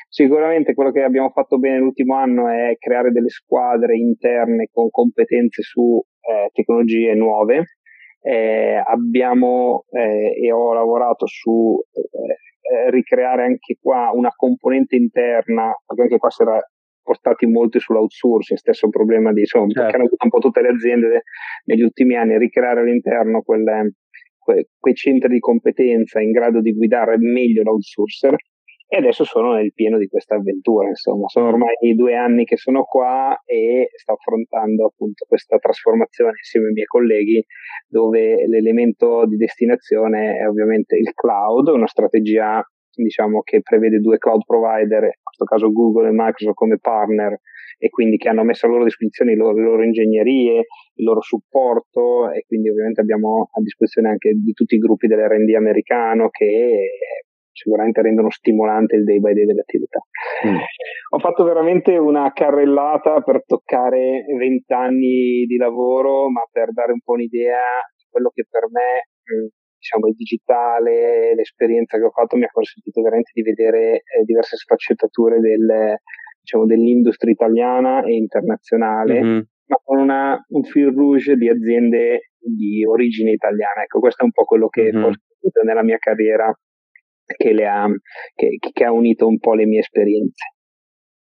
Sicuramente 0.09 0.75
quello 0.75 0.93
che 0.93 1.03
abbiamo 1.03 1.31
fatto 1.31 1.59
bene 1.59 1.79
l'ultimo 1.79 2.15
anno 2.17 2.49
è 2.49 2.77
creare 2.79 3.11
delle 3.11 3.29
squadre 3.29 3.97
interne 3.97 4.69
con 4.73 4.91
competenze 4.91 5.63
su 5.63 6.01
eh, 6.21 6.51
tecnologie 6.53 7.15
nuove. 7.15 7.65
Eh, 8.23 8.83
abbiamo 8.85 9.85
eh, 9.91 10.35
e 10.45 10.53
ho 10.53 10.75
lavorato 10.75 11.27
su 11.27 11.81
eh, 11.93 12.01
eh, 12.73 12.91
ricreare 12.91 13.45
anche 13.45 13.79
qua 13.81 14.11
una 14.13 14.31
componente 14.37 14.95
interna, 14.95 15.73
perché 15.87 16.03
anche 16.03 16.19
qua 16.19 16.31
si 16.31 16.43
era 16.43 16.61
portati 17.11 17.47
molto 17.47 17.81
sull'outsourcing, 17.81 18.57
stesso 18.57 18.89
problema 18.89 19.33
di, 19.33 19.41
insomma, 19.41 19.67
certo. 19.73 19.89
che 19.89 19.97
hanno 19.97 20.05
avuto 20.05 20.25
un 20.25 20.31
po' 20.31 20.39
tutte 20.39 20.63
le 20.63 20.69
aziende 20.69 21.23
negli 21.65 21.83
ultimi 21.83 22.15
anni, 22.15 22.39
ricreare 22.39 22.81
all'interno 22.81 23.43
quelle, 23.43 23.95
que, 24.39 24.69
quei 24.79 24.95
centri 24.95 25.29
di 25.29 25.41
competenza 25.41 26.21
in 26.21 26.31
grado 26.31 26.61
di 26.61 26.73
guidare 26.73 27.17
meglio 27.19 27.65
l'outsourcer 27.65 28.37
e 28.93 28.97
adesso 28.97 29.25
sono 29.25 29.55
nel 29.55 29.73
pieno 29.73 29.99
di 29.99 30.07
questa 30.07 30.37
avventura, 30.37 30.89
insomma, 30.89 31.27
sono 31.29 31.49
ormai 31.49 31.75
due 31.97 32.15
anni 32.15 32.45
che 32.45 32.57
sono 32.57 32.85
qua 32.85 33.41
e 33.45 33.89
sto 33.95 34.13
affrontando 34.13 34.87
appunto 34.87 35.25
questa 35.29 35.59
trasformazione 35.59 36.31
insieme 36.37 36.67
ai 36.67 36.73
miei 36.73 36.87
colleghi 36.87 37.45
dove 37.89 38.47
l'elemento 38.47 39.27
di 39.27 39.37
destinazione 39.37 40.39
è 40.39 40.49
ovviamente 40.49 40.97
il 40.97 41.13
cloud, 41.15 41.69
una 41.69 41.87
strategia 41.87 42.61
diciamo, 42.93 43.43
che 43.43 43.61
prevede 43.63 43.99
due 43.99 44.19
cloud 44.19 44.43
provider, 44.45 45.05
in 45.05 45.23
questo 45.23 45.45
caso 45.45 45.73
Google 45.73 46.09
e 46.09 46.13
Microsoft 46.13 46.57
come 46.57 46.79
partner, 46.79 47.39
e 47.83 47.89
quindi 47.89 48.19
che 48.19 48.29
hanno 48.29 48.45
messo 48.45 48.67
a 48.67 48.69
loro 48.69 48.85
disposizione 48.85 49.33
le 49.33 49.39
loro, 49.39 49.57
le 49.57 49.65
loro 49.65 49.83
ingegnerie, 49.83 50.67
il 50.95 51.05
loro 51.05 51.23
supporto 51.23 52.31
e 52.31 52.45
quindi 52.47 52.69
ovviamente 52.69 53.01
abbiamo 53.01 53.49
a 53.51 53.61
disposizione 53.63 54.11
anche 54.11 54.33
di 54.35 54.53
tutti 54.53 54.75
i 54.75 54.79
gruppi 54.79 55.07
dell'R&D 55.07 55.55
americano 55.55 56.29
che 56.29 56.91
sicuramente 57.53 58.03
rendono 58.03 58.31
stimolante 58.31 58.97
il 58.97 59.05
day 59.05 59.19
by 59.19 59.33
day 59.33 59.45
delle 59.47 59.63
attività. 59.63 59.99
Mm. 60.47 60.57
Ho 61.13 61.19
fatto 61.19 61.43
veramente 61.45 61.97
una 61.97 62.31
carrellata 62.33 63.21
per 63.23 63.45
toccare 63.45 64.25
vent'anni 64.37 65.45
di 65.47 65.57
lavoro, 65.57 66.31
ma 66.31 66.43
per 66.51 66.73
dare 66.73 66.93
un 66.93 67.01
po' 67.03 67.13
un'idea 67.13 67.61
di 67.97 68.07
quello 68.11 68.31
che 68.33 68.47
per 68.49 68.69
me 68.71 69.09
mm, 69.35 69.47
diciamo, 69.81 70.09
il 70.09 70.15
digitale, 70.15 71.35
l'esperienza 71.35 71.97
che 71.97 72.05
ho 72.05 72.11
fatto 72.11 72.37
mi 72.37 72.45
ha 72.45 72.53
consentito 72.53 73.01
veramente 73.01 73.31
di 73.33 73.43
vedere 73.43 74.03
eh, 74.05 74.23
diverse 74.25 74.57
sfaccettature 74.57 75.41
del, 75.41 75.97
diciamo, 76.39 76.67
dell'industria 76.67 77.33
italiana 77.33 78.05
e 78.05 78.15
internazionale, 78.15 79.23
mm-hmm. 79.23 79.41
ma 79.67 79.77
con 79.83 79.99
una, 79.99 80.45
un 80.49 80.63
fil 80.65 80.93
rouge 80.93 81.35
di 81.37 81.49
aziende 81.49 82.31
di 82.39 82.85
origine 82.85 83.33
italiana. 83.33 83.83
Ecco, 83.83 84.01
questo 84.01 84.23
è 84.23 84.25
un 84.27 84.33
po' 84.33 84.45
quello 84.45 84.69
che 84.69 84.93
mm-hmm. 84.93 85.03
ho 85.03 85.13
scritto 85.13 85.63
nella 85.63 85.83
mia 85.83 85.99
carriera 85.99 86.53
che, 87.25 87.51
ha, 87.65 87.87
che, 88.35 88.59
che 88.73 88.85
ha 88.85 88.93
unito 88.93 89.27
un 89.27 89.39
po' 89.39 89.55
le 89.55 89.65
mie 89.65 89.81
esperienze. 89.81 90.45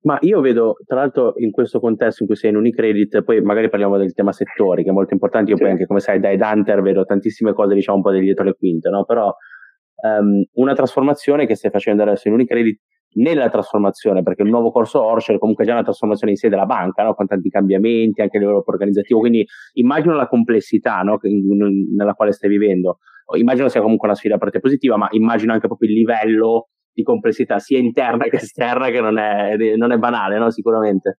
Ma 0.06 0.18
io 0.22 0.40
vedo, 0.40 0.76
tra 0.86 0.98
l'altro, 0.98 1.34
in 1.38 1.50
questo 1.50 1.80
contesto 1.80 2.22
in 2.22 2.30
cui 2.30 2.38
sei 2.38 2.52
in 2.52 2.58
Unicredit, 2.58 3.24
poi 3.24 3.42
magari 3.42 3.70
parliamo 3.70 3.98
del 3.98 4.14
tema 4.14 4.32
settori, 4.32 4.84
che 4.84 4.90
è 4.90 4.94
molto 4.94 5.14
importante. 5.14 5.50
Io 5.50 5.58
sì. 5.58 5.64
poi 5.64 5.72
anche, 5.72 5.88
come 5.88 6.00
sai, 6.00 6.20
da 6.20 6.52
Hunter 6.52 6.82
vedo 6.84 7.06
tantissime 7.06 7.54
cose, 7.54 7.74
diciamo, 7.74 7.98
un 7.98 8.04
po' 8.04 8.12
dietro 8.12 8.44
le 8.44 8.54
quinte, 8.54 8.90
no? 8.90 9.04
Però 9.04 9.34
um, 10.04 10.44
una 10.54 10.74
trasformazione 10.76 11.48
che 11.48 11.56
stai 11.56 11.72
facendo 11.72 12.04
adesso 12.04 12.28
in 12.28 12.36
Unicredit 12.36 12.80
nella 13.16 13.50
trasformazione, 13.50 14.22
perché 14.22 14.44
il 14.44 14.50
nuovo 14.50 14.70
corso 14.72 15.04
Orcher 15.04 15.40
comunque 15.40 15.64
è 15.64 15.68
già 15.68 15.74
una 15.74 15.84
trasformazione 15.84 16.34
in 16.34 16.38
sé 16.38 16.50
della 16.50 16.66
banca, 16.66 17.02
no? 17.02 17.16
con 17.16 17.26
tanti 17.26 17.50
cambiamenti 17.50 18.22
anche 18.22 18.38
a 18.38 18.40
livello 18.40 18.64
organizzativo, 18.64 19.20
quindi 19.20 19.44
immagino 19.74 20.14
la 20.14 20.28
complessità 20.28 21.00
no? 21.00 21.18
nella 21.22 22.14
quale 22.14 22.32
stai 22.32 22.50
vivendo. 22.50 23.00
Immagino 23.38 23.70
sia 23.70 23.82
comunque 23.82 24.08
una 24.08 24.16
sfida 24.16 24.38
per 24.38 24.52
te 24.52 24.60
positiva, 24.60 24.98
ma 24.98 25.08
immagino 25.12 25.52
anche 25.52 25.66
proprio 25.66 25.90
il 25.90 25.96
livello 25.96 26.68
di 26.96 27.04
complessità 27.04 27.60
sia 27.60 27.78
interna 27.78 28.24
che 28.26 28.38
esterna 28.38 28.90
che 28.90 29.02
non 29.02 29.20
è, 29.20 29.56
non 29.76 29.92
è 29.92 29.98
banale, 29.98 30.38
no? 30.38 30.50
sicuramente. 30.50 31.20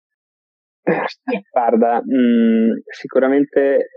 Guarda, 1.52 2.02
mh, 2.04 2.16
mm, 2.16 2.72
sicuramente 2.92 3.90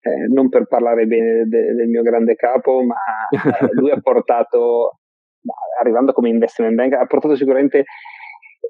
eh, 0.00 0.26
non 0.32 0.50
per 0.50 0.66
parlare 0.66 1.06
bene 1.06 1.44
de- 1.46 1.72
del 1.72 1.88
mio 1.88 2.02
grande 2.02 2.34
capo, 2.34 2.82
ma 2.82 2.96
eh, 3.30 3.68
lui 3.72 3.90
ha 3.90 4.00
portato, 4.00 4.98
arrivando 5.80 6.12
come 6.12 6.28
investment 6.28 6.74
bank, 6.74 6.92
ha 6.92 7.06
portato 7.06 7.34
sicuramente 7.34 7.84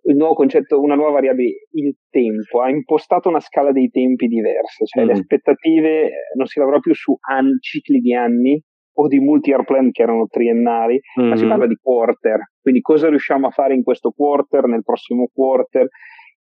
il 0.05 0.17
nuovo 0.17 0.35
concetto, 0.35 0.81
una 0.81 0.95
nuova 0.95 1.13
variabile, 1.13 1.67
il 1.73 1.97
tempo, 2.11 2.61
ha 2.61 2.71
impostato 2.71 3.29
una 3.29 3.41
scala 3.41 3.73
dei 3.73 3.91
tempi 3.91 4.29
diversa, 4.29 4.85
cioè 4.85 5.03
mm. 5.03 5.07
le 5.07 5.13
aspettative 5.13 6.05
eh, 6.05 6.11
non 6.37 6.47
si 6.47 6.61
lavora 6.61 6.79
più 6.79 6.95
su 6.95 7.17
anni, 7.29 7.59
cicli 7.59 7.99
di 7.99 8.15
anni 8.15 8.63
o 9.01 9.09
di 9.09 9.19
multi-year 9.19 9.65
plan 9.65 9.91
che 9.91 10.03
erano 10.03 10.27
triennali, 10.27 11.01
mm. 11.21 11.29
ma 11.29 11.37
si 11.37 11.47
mm. 11.47 11.49
parla 11.49 11.67
di 11.67 11.77
quarter, 11.81 12.41
quindi 12.61 12.81
cosa 12.81 13.09
riusciamo 13.09 13.47
a 13.47 13.51
fare 13.51 13.75
in 13.75 13.83
questo 13.83 14.11
quarter, 14.11 14.67
nel 14.67 14.83
prossimo 14.85 15.29
quarter, 15.33 15.89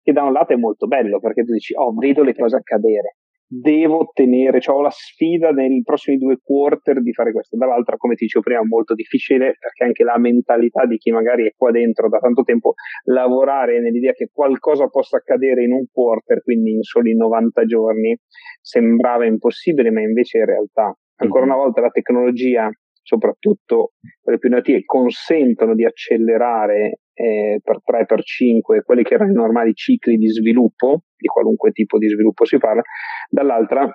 che 0.02 0.12
da 0.12 0.22
un 0.22 0.32
lato 0.32 0.54
è 0.54 0.56
molto 0.56 0.86
bello 0.86 1.18
perché 1.18 1.42
tu 1.42 1.52
dici, 1.52 1.74
oh, 1.74 1.92
vedo 1.92 2.22
le 2.22 2.34
cose 2.34 2.56
accadere, 2.56 3.16
devo 3.46 3.98
ottenere, 3.98 4.60
cioè 4.60 4.74
ho 4.74 4.80
la 4.80 4.90
sfida 4.90 5.50
nei 5.50 5.82
prossimi 5.82 6.16
due 6.16 6.38
quarter 6.42 7.02
di 7.02 7.12
fare 7.12 7.32
questo. 7.32 7.56
Dall'altra, 7.56 7.96
come 7.96 8.14
ti 8.14 8.24
dicevo 8.24 8.44
prima, 8.44 8.60
è 8.60 8.64
molto 8.64 8.94
difficile 8.94 9.54
perché 9.58 9.84
anche 9.84 10.02
la 10.02 10.18
mentalità 10.18 10.86
di 10.86 10.96
chi 10.96 11.10
magari 11.10 11.46
è 11.46 11.52
qua 11.54 11.70
dentro 11.70 12.08
da 12.08 12.18
tanto 12.18 12.42
tempo, 12.42 12.74
lavorare 13.04 13.80
nell'idea 13.80 14.12
che 14.12 14.30
qualcosa 14.32 14.88
possa 14.88 15.18
accadere 15.18 15.64
in 15.64 15.72
un 15.72 15.84
quarter, 15.92 16.42
quindi 16.42 16.72
in 16.72 16.82
soli 16.82 17.14
90 17.14 17.64
giorni, 17.64 18.16
sembrava 18.60 19.26
impossibile, 19.26 19.90
ma 19.90 20.00
invece 20.00 20.38
in 20.38 20.46
realtà, 20.46 20.96
ancora 21.16 21.44
mm-hmm. 21.44 21.54
una 21.54 21.62
volta, 21.62 21.80
la 21.80 21.90
tecnologia 21.90 22.70
soprattutto 23.06 23.92
quelle 24.20 24.38
più 24.38 24.48
innovative, 24.48 24.82
consentono 24.84 25.74
di 25.74 25.84
accelerare 25.84 26.98
eh, 27.14 27.60
per 27.62 27.80
3, 27.84 28.04
per 28.04 28.22
5 28.22 28.82
quelli 28.82 29.04
che 29.04 29.14
erano 29.14 29.30
i 29.30 29.34
normali 29.34 29.74
cicli 29.74 30.16
di 30.16 30.28
sviluppo, 30.28 31.02
di 31.16 31.28
qualunque 31.28 31.70
tipo 31.70 31.98
di 31.98 32.08
sviluppo 32.08 32.44
si 32.44 32.58
parla, 32.58 32.82
dall'altra 33.30 33.88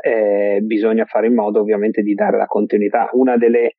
eh, 0.00 0.60
bisogna 0.62 1.04
fare 1.04 1.26
in 1.26 1.34
modo 1.34 1.60
ovviamente 1.60 2.00
di 2.00 2.14
dare 2.14 2.38
la 2.38 2.46
continuità. 2.46 3.10
Una 3.12 3.36
delle 3.36 3.74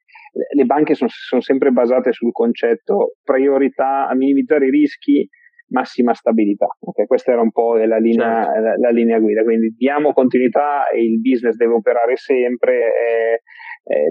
le 0.54 0.66
banche 0.66 0.96
sono, 0.96 1.10
sono 1.10 1.42
sempre 1.42 1.72
basate 1.72 2.12
sul 2.12 2.32
concetto 2.32 3.16
priorità 3.24 4.08
a 4.08 4.16
minimizzare 4.16 4.68
i 4.68 4.70
rischi, 4.70 5.28
massima 5.70 6.14
stabilità. 6.14 6.68
Okay? 6.80 7.06
Questa 7.06 7.32
era 7.32 7.42
un 7.42 7.52
po' 7.52 7.76
la 7.76 7.98
linea, 7.98 8.44
certo. 8.44 8.62
la, 8.62 8.76
la 8.78 8.90
linea, 8.90 9.20
guida, 9.20 9.44
quindi 9.44 9.74
diamo 9.78 10.14
continuità 10.14 10.88
e 10.88 11.04
il 11.04 11.20
business 11.20 11.56
deve 11.56 11.74
operare 11.74 12.16
sempre. 12.16 12.76
Eh, 12.76 13.40
eh, 13.88 14.10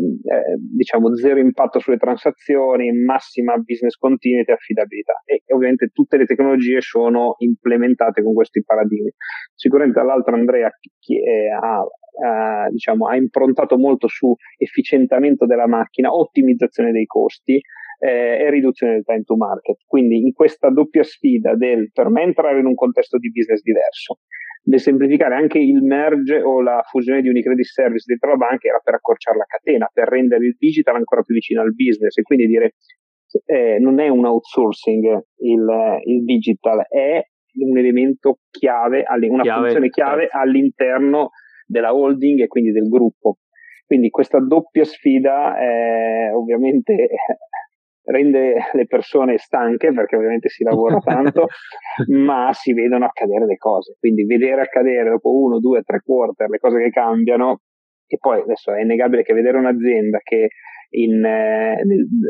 diciamo 0.56 1.16
zero 1.16 1.40
impatto 1.40 1.80
sulle 1.80 1.96
transazioni, 1.96 2.92
massima 2.92 3.56
business 3.56 3.96
continuity 3.96 4.50
e 4.50 4.54
affidabilità 4.54 5.14
e, 5.24 5.42
e 5.44 5.52
ovviamente 5.52 5.88
tutte 5.92 6.16
le 6.16 6.26
tecnologie 6.26 6.80
sono 6.80 7.34
implementate 7.38 8.22
con 8.22 8.34
questi 8.34 8.62
paradigmi. 8.62 9.10
Sicuramente 9.52 9.98
dall'altro 9.98 10.36
Andrea 10.36 10.70
chi, 11.00 11.18
eh, 11.20 11.48
ha, 11.50 11.82
eh, 11.82 12.70
diciamo, 12.70 13.08
ha 13.08 13.16
improntato 13.16 13.76
molto 13.76 14.06
su 14.06 14.32
efficientamento 14.56 15.44
della 15.44 15.66
macchina, 15.66 16.14
ottimizzazione 16.14 16.92
dei 16.92 17.06
costi, 17.06 17.60
eh, 17.98 18.38
e 18.40 18.50
riduzione 18.50 18.94
del 18.94 19.04
time 19.04 19.22
to 19.22 19.36
market. 19.36 19.76
Quindi 19.86 20.18
in 20.18 20.32
questa 20.32 20.70
doppia 20.70 21.02
sfida 21.02 21.54
del 21.54 21.90
per 21.92 22.08
me 22.10 22.22
entrare 22.22 22.60
in 22.60 22.66
un 22.66 22.74
contesto 22.74 23.18
di 23.18 23.30
business 23.30 23.62
diverso, 23.62 24.18
del 24.62 24.80
semplificare 24.80 25.34
anche 25.34 25.58
il 25.58 25.82
merge 25.82 26.40
o 26.40 26.62
la 26.62 26.82
fusione 26.88 27.20
di 27.20 27.28
Unicredit 27.28 27.66
Service 27.66 28.04
dentro 28.06 28.30
la 28.30 28.36
banca 28.36 28.68
era 28.68 28.80
per 28.82 28.94
accorciare 28.94 29.36
la 29.36 29.46
catena, 29.46 29.88
per 29.92 30.08
rendere 30.08 30.46
il 30.46 30.56
digital 30.58 30.96
ancora 30.96 31.22
più 31.22 31.34
vicino 31.34 31.60
al 31.60 31.74
business 31.74 32.16
e 32.16 32.22
quindi 32.22 32.46
dire 32.46 32.74
eh, 33.46 33.78
non 33.78 34.00
è 34.00 34.08
un 34.08 34.24
outsourcing 34.24 35.04
il, 35.38 36.00
il, 36.04 36.24
digital, 36.24 36.86
è 36.88 37.22
un 37.66 37.78
elemento 37.78 38.38
chiave, 38.50 39.04
una 39.08 39.42
chiave, 39.42 39.60
funzione 39.60 39.88
chiave 39.90 40.22
certo. 40.22 40.38
all'interno 40.38 41.30
della 41.66 41.94
holding 41.94 42.40
e 42.40 42.46
quindi 42.46 42.72
del 42.72 42.88
gruppo. 42.88 43.38
Quindi 43.86 44.08
questa 44.10 44.40
doppia 44.40 44.84
sfida 44.84 45.58
eh, 45.58 46.32
ovviamente 46.32 46.92
rende 48.04 48.54
le 48.72 48.86
persone 48.86 49.38
stanche 49.38 49.92
perché 49.92 50.16
ovviamente 50.16 50.48
si 50.48 50.62
lavora 50.64 50.98
tanto, 51.04 51.46
ma 52.08 52.50
si 52.52 52.72
vedono 52.72 53.04
accadere 53.04 53.46
le 53.46 53.56
cose. 53.56 53.96
Quindi 53.98 54.24
vedere 54.24 54.62
accadere 54.62 55.10
dopo 55.10 55.34
uno, 55.34 55.58
due, 55.58 55.82
tre 55.82 56.00
quarter 56.00 56.48
le 56.48 56.58
cose 56.58 56.78
che 56.78 56.90
cambiano, 56.90 57.60
e 58.06 58.18
poi 58.18 58.40
adesso 58.40 58.72
è 58.72 58.82
innegabile 58.82 59.22
che 59.22 59.32
vedere 59.32 59.58
un'azienda 59.58 60.18
che 60.22 60.48
in, 60.96 61.24
eh, 61.24 61.82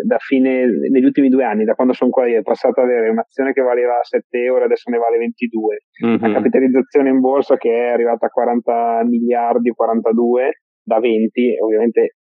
da 0.05 0.17
fine, 0.19 0.65
negli 0.65 1.05
ultimi 1.05 1.29
due 1.29 1.45
anni, 1.45 1.65
da 1.65 1.75
quando 1.75 1.93
sono 1.93 2.11
qua 2.11 2.27
io, 2.27 2.39
è 2.39 2.43
passata 2.43 2.81
ad 2.81 2.89
avere 2.89 3.11
un'azione 3.11 3.53
che 3.53 3.61
valeva 3.61 3.99
7 4.01 4.25
euro, 4.39 4.65
adesso 4.65 4.91
ne 4.91 4.99
vale 4.99 5.19
22, 5.19 5.79
mm-hmm. 6.07 6.19
la 6.21 6.33
capitalizzazione 6.33 7.11
in 7.11 7.21
borsa 7.21 7.57
che 7.57 7.71
è 7.71 7.93
arrivata 7.93 8.27
a 8.27 8.31
40 8.31 9.03
miliardi, 9.05 9.71
42 9.71 10.61
da 10.83 10.99
20, 10.99 11.57
ovviamente 11.61 12.17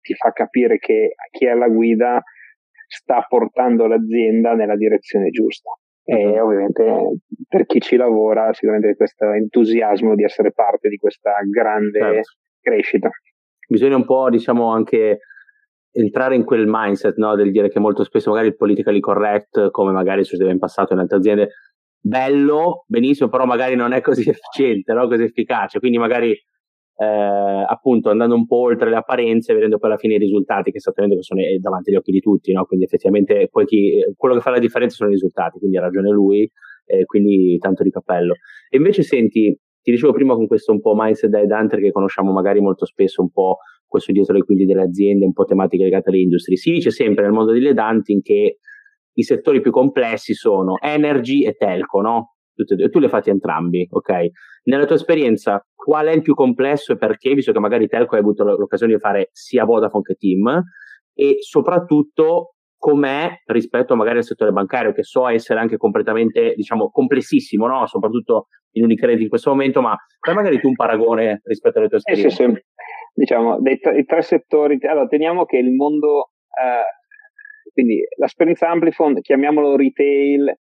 ti 0.00 0.14
fa 0.14 0.30
capire 0.30 0.78
che 0.78 1.14
chi 1.30 1.46
è 1.46 1.50
alla 1.50 1.68
guida 1.68 2.22
sta 2.88 3.24
portando 3.28 3.86
l'azienda 3.86 4.54
nella 4.54 4.76
direzione 4.76 5.30
giusta. 5.30 5.70
E 6.04 6.26
uh-huh. 6.26 6.44
ovviamente 6.44 7.20
per 7.46 7.66
chi 7.66 7.80
ci 7.80 7.96
lavora, 7.96 8.52
sicuramente 8.54 8.96
questo 8.96 9.30
entusiasmo 9.30 10.14
di 10.14 10.24
essere 10.24 10.52
parte 10.52 10.88
di 10.88 10.96
questa 10.96 11.32
grande 11.50 11.98
certo. 11.98 12.30
crescita. 12.60 13.10
Bisogna 13.68 13.96
un 13.96 14.06
po', 14.06 14.30
diciamo, 14.30 14.72
anche 14.72 15.18
entrare 15.92 16.34
in 16.34 16.44
quel 16.44 16.64
mindset 16.66 17.16
no? 17.16 17.34
del 17.34 17.50
dire 17.50 17.68
che 17.68 17.78
molto 17.78 18.04
spesso 18.04 18.30
magari 18.30 18.48
il 18.48 18.56
politically 18.56 19.00
correct, 19.00 19.70
come 19.70 19.92
magari 19.92 20.24
succedeva 20.24 20.50
in 20.50 20.58
passato 20.58 20.94
in 20.94 21.00
altre 21.00 21.18
aziende, 21.18 21.48
bello, 22.00 22.84
benissimo, 22.86 23.28
però 23.28 23.44
magari 23.44 23.74
non 23.74 23.92
è 23.92 24.00
così 24.00 24.26
efficiente, 24.30 24.94
no? 24.94 25.06
così 25.08 25.24
efficace. 25.24 25.78
Quindi 25.78 25.98
magari 25.98 26.34
eh, 27.00 27.64
appunto 27.66 28.10
andando 28.10 28.34
un 28.34 28.46
po' 28.46 28.62
oltre 28.62 28.90
le 28.90 28.96
apparenze, 28.96 29.54
vedendo 29.54 29.78
poi 29.78 29.90
alla 29.90 29.98
fine 29.98 30.14
i 30.14 30.18
risultati 30.18 30.72
che 30.72 30.78
esattamente 30.78 31.22
sono 31.22 31.40
davanti 31.60 31.90
agli 31.90 31.96
occhi 31.96 32.10
di 32.10 32.20
tutti, 32.20 32.52
no? 32.52 32.64
quindi 32.64 32.86
effettivamente 32.86 33.48
chi, 33.66 34.00
quello 34.16 34.34
che 34.34 34.40
fa 34.40 34.50
la 34.50 34.58
differenza 34.58 34.96
sono 34.96 35.10
i 35.10 35.12
risultati, 35.12 35.58
quindi 35.58 35.76
ha 35.76 35.80
ragione 35.80 36.10
lui, 36.10 36.50
eh, 36.86 37.04
quindi 37.04 37.56
tanto 37.58 37.84
di 37.84 37.90
cappello. 37.90 38.34
E 38.68 38.78
invece 38.78 39.02
senti, 39.02 39.56
ti 39.80 39.90
dicevo 39.92 40.12
prima 40.12 40.34
con 40.34 40.48
questo 40.48 40.72
un 40.72 40.80
po' 40.80 40.94
mindset 40.96 41.30
da 41.30 41.38
headhunter 41.38 41.78
che 41.78 41.92
conosciamo 41.92 42.32
magari 42.32 42.60
molto 42.60 42.84
spesso 42.84 43.22
un 43.22 43.30
po' 43.30 43.58
questo 43.86 44.10
dietro 44.10 44.34
le 44.34 44.42
quinte 44.42 44.64
delle 44.64 44.82
aziende, 44.82 45.24
un 45.24 45.32
po' 45.32 45.44
tematiche 45.44 45.84
legate 45.84 46.10
alle 46.10 46.18
industrie. 46.18 46.56
Si 46.56 46.72
dice 46.72 46.90
sempre 46.90 47.22
nel 47.22 47.32
mondo 47.32 47.52
degli 47.52 47.66
headhunting 47.66 48.22
che 48.22 48.58
i 49.12 49.22
settori 49.22 49.60
più 49.60 49.70
complessi 49.70 50.34
sono 50.34 50.78
energy 50.80 51.44
e 51.44 51.54
telco, 51.54 52.00
no? 52.00 52.37
E 52.62 52.88
tu 52.88 52.98
li 52.98 53.04
hai 53.04 53.10
fatti 53.10 53.30
entrambi, 53.30 53.86
ok? 53.90 54.12
Nella 54.64 54.84
tua 54.84 54.96
esperienza, 54.96 55.64
qual 55.74 56.06
è 56.06 56.12
il 56.12 56.22
più 56.22 56.34
complesso 56.34 56.92
e 56.92 56.96
perché, 56.96 57.34
visto 57.34 57.52
che 57.52 57.58
magari 57.58 57.86
Telco 57.86 58.14
hai 58.14 58.20
avuto 58.20 58.44
l'occasione 58.44 58.94
di 58.94 58.98
fare 58.98 59.28
sia 59.32 59.64
Vodafone 59.64 60.02
che 60.02 60.14
Team, 60.14 60.62
e 61.14 61.36
soprattutto 61.40 62.54
com'è 62.76 63.28
rispetto 63.46 63.96
magari 63.96 64.18
al 64.18 64.24
settore 64.24 64.52
bancario, 64.52 64.92
che 64.92 65.02
so 65.02 65.26
essere 65.26 65.58
anche 65.58 65.76
completamente, 65.76 66.54
diciamo, 66.54 66.90
complessissimo, 66.90 67.66
no? 67.66 67.86
Soprattutto 67.86 68.46
in 68.72 68.84
Unicredit 68.84 69.22
in 69.22 69.28
questo 69.28 69.50
momento, 69.50 69.80
ma 69.80 69.96
fai 70.20 70.34
magari 70.34 70.60
tu 70.60 70.68
un 70.68 70.74
paragone 70.74 71.40
rispetto 71.44 71.78
alle 71.78 71.88
tue 71.88 71.96
esperienze? 71.96 72.42
Eh 72.44 72.46
sì, 72.46 72.54
sì. 72.54 72.62
Diciamo, 73.14 73.60
dei 73.60 73.78
t- 73.78 74.04
tre 74.04 74.22
settori, 74.22 74.78
allora 74.82 75.08
teniamo 75.08 75.44
che 75.44 75.56
il 75.56 75.72
mondo, 75.72 76.30
eh, 76.50 77.72
quindi 77.72 78.00
l'esperienza 78.16 78.68
Amplifon, 78.68 79.20
chiamiamolo 79.20 79.74
retail, 79.74 80.56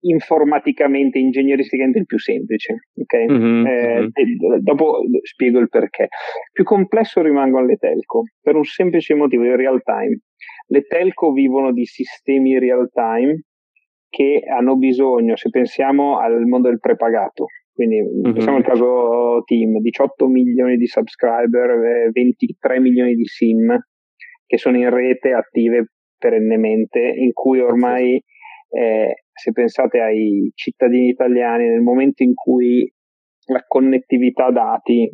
informaticamente, 0.00 1.18
ingegneristicamente 1.18 1.98
il 1.98 2.06
più 2.06 2.18
semplice. 2.18 2.88
Okay? 2.94 3.26
Mm-hmm, 3.26 3.66
eh, 3.66 4.00
mm-hmm. 4.00 4.58
dopo 4.60 5.00
spiego 5.22 5.58
il 5.58 5.68
perché. 5.68 6.08
Più 6.52 6.64
complesso 6.64 7.22
rimangono 7.22 7.66
le 7.66 7.76
telco, 7.76 8.22
per 8.40 8.56
un 8.56 8.64
semplice 8.64 9.14
motivo, 9.14 9.44
il 9.44 9.56
real 9.56 9.82
time. 9.82 10.20
Le 10.68 10.82
telco 10.82 11.32
vivono 11.32 11.72
di 11.72 11.84
sistemi 11.84 12.58
real 12.58 12.88
time 12.92 13.42
che 14.08 14.42
hanno 14.46 14.76
bisogno, 14.76 15.36
se 15.36 15.50
pensiamo 15.50 16.18
al 16.18 16.44
mondo 16.46 16.68
del 16.68 16.80
prepagato, 16.80 17.46
quindi 17.72 18.02
mm-hmm. 18.02 18.32
pensiamo 18.32 18.58
al 18.58 18.64
caso 18.64 19.42
Team, 19.44 19.78
18 19.80 20.26
milioni 20.26 20.76
di 20.76 20.86
subscriber, 20.86 22.10
23 22.10 22.74
eh, 22.74 22.80
milioni 22.80 23.14
di 23.14 23.24
SIM 23.24 23.74
che 24.46 24.58
sono 24.58 24.76
in 24.76 24.90
rete 24.90 25.32
attive 25.32 25.92
perennemente, 26.18 26.98
in 26.98 27.32
cui 27.32 27.60
ormai 27.60 28.20
eh, 28.68 29.14
se 29.40 29.52
pensate 29.52 30.00
ai 30.00 30.50
cittadini 30.54 31.08
italiani, 31.08 31.66
nel 31.66 31.80
momento 31.80 32.22
in 32.22 32.34
cui 32.34 32.92
la 33.46 33.64
connettività 33.66 34.50
dati, 34.50 35.10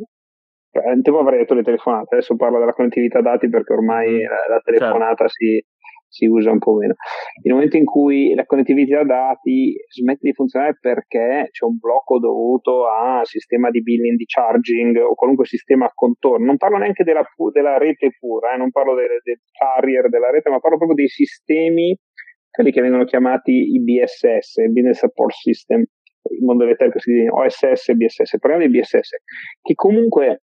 un 0.72 1.02
tempo 1.02 1.20
avrei 1.20 1.38
detto 1.38 1.54
le 1.54 1.62
telefonate, 1.62 2.16
adesso 2.16 2.34
parlo 2.36 2.58
della 2.58 2.72
connettività 2.72 3.20
dati 3.20 3.48
perché 3.48 3.72
ormai 3.72 4.10
mm-hmm. 4.10 4.28
la, 4.28 4.54
la 4.54 4.60
telefonata 4.62 5.26
certo. 5.26 5.28
si, 5.28 5.64
si 6.08 6.26
usa 6.26 6.50
un 6.50 6.58
po' 6.58 6.74
meno. 6.74 6.94
Il 7.42 7.52
momento 7.52 7.76
in 7.76 7.84
cui 7.84 8.34
la 8.34 8.44
connettività 8.44 9.04
dati 9.04 9.74
smette 9.88 10.26
di 10.28 10.34
funzionare 10.34 10.76
perché 10.80 11.48
c'è 11.50 11.64
un 11.64 11.78
blocco 11.78 12.18
dovuto 12.18 12.88
a 12.88 13.20
sistema 13.22 13.70
di 13.70 13.80
billing, 13.80 14.16
di 14.16 14.26
charging 14.26 14.96
o 14.98 15.14
qualunque 15.14 15.46
sistema 15.46 15.86
a 15.86 15.92
contorno, 15.94 16.44
non 16.44 16.56
parlo 16.56 16.78
neanche 16.78 17.04
della, 17.04 17.24
della 17.52 17.78
rete 17.78 18.10
pura, 18.18 18.54
eh, 18.54 18.58
non 18.58 18.70
parlo 18.70 18.94
del, 18.94 19.20
del 19.22 19.38
carrier 19.52 20.08
della 20.08 20.30
rete, 20.30 20.50
ma 20.50 20.58
parlo 20.58 20.76
proprio 20.76 20.96
dei 20.96 21.08
sistemi, 21.08 21.96
quelli 22.56 22.72
che 22.72 22.80
vengono 22.80 23.04
chiamati 23.04 23.52
i 23.52 23.82
BSS, 23.82 24.66
Business 24.70 25.00
Support 25.00 25.34
System, 25.34 25.80
il 25.80 26.42
mondo 26.42 26.64
delle 26.64 26.76
telco 26.76 26.98
si 26.98 27.12
dice 27.12 27.28
OSS 27.28 27.92
BSS, 27.92 28.38
parliamo 28.38 28.66
di 28.66 28.78
BSS, 28.78 29.10
che 29.60 29.74
comunque 29.74 30.40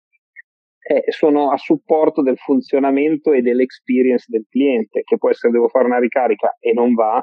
eh, 0.81 1.05
sono 1.09 1.51
a 1.51 1.59
supporto 1.59 2.23
del 2.23 2.39
funzionamento 2.39 3.33
e 3.33 3.43
dell'experience 3.43 4.25
del 4.29 4.47
cliente, 4.49 5.03
che 5.05 5.19
può 5.19 5.29
essere 5.29 5.53
devo 5.53 5.69
fare 5.69 5.85
una 5.85 5.99
ricarica 5.99 6.57
e 6.59 6.73
non 6.73 6.95
va, 6.95 7.23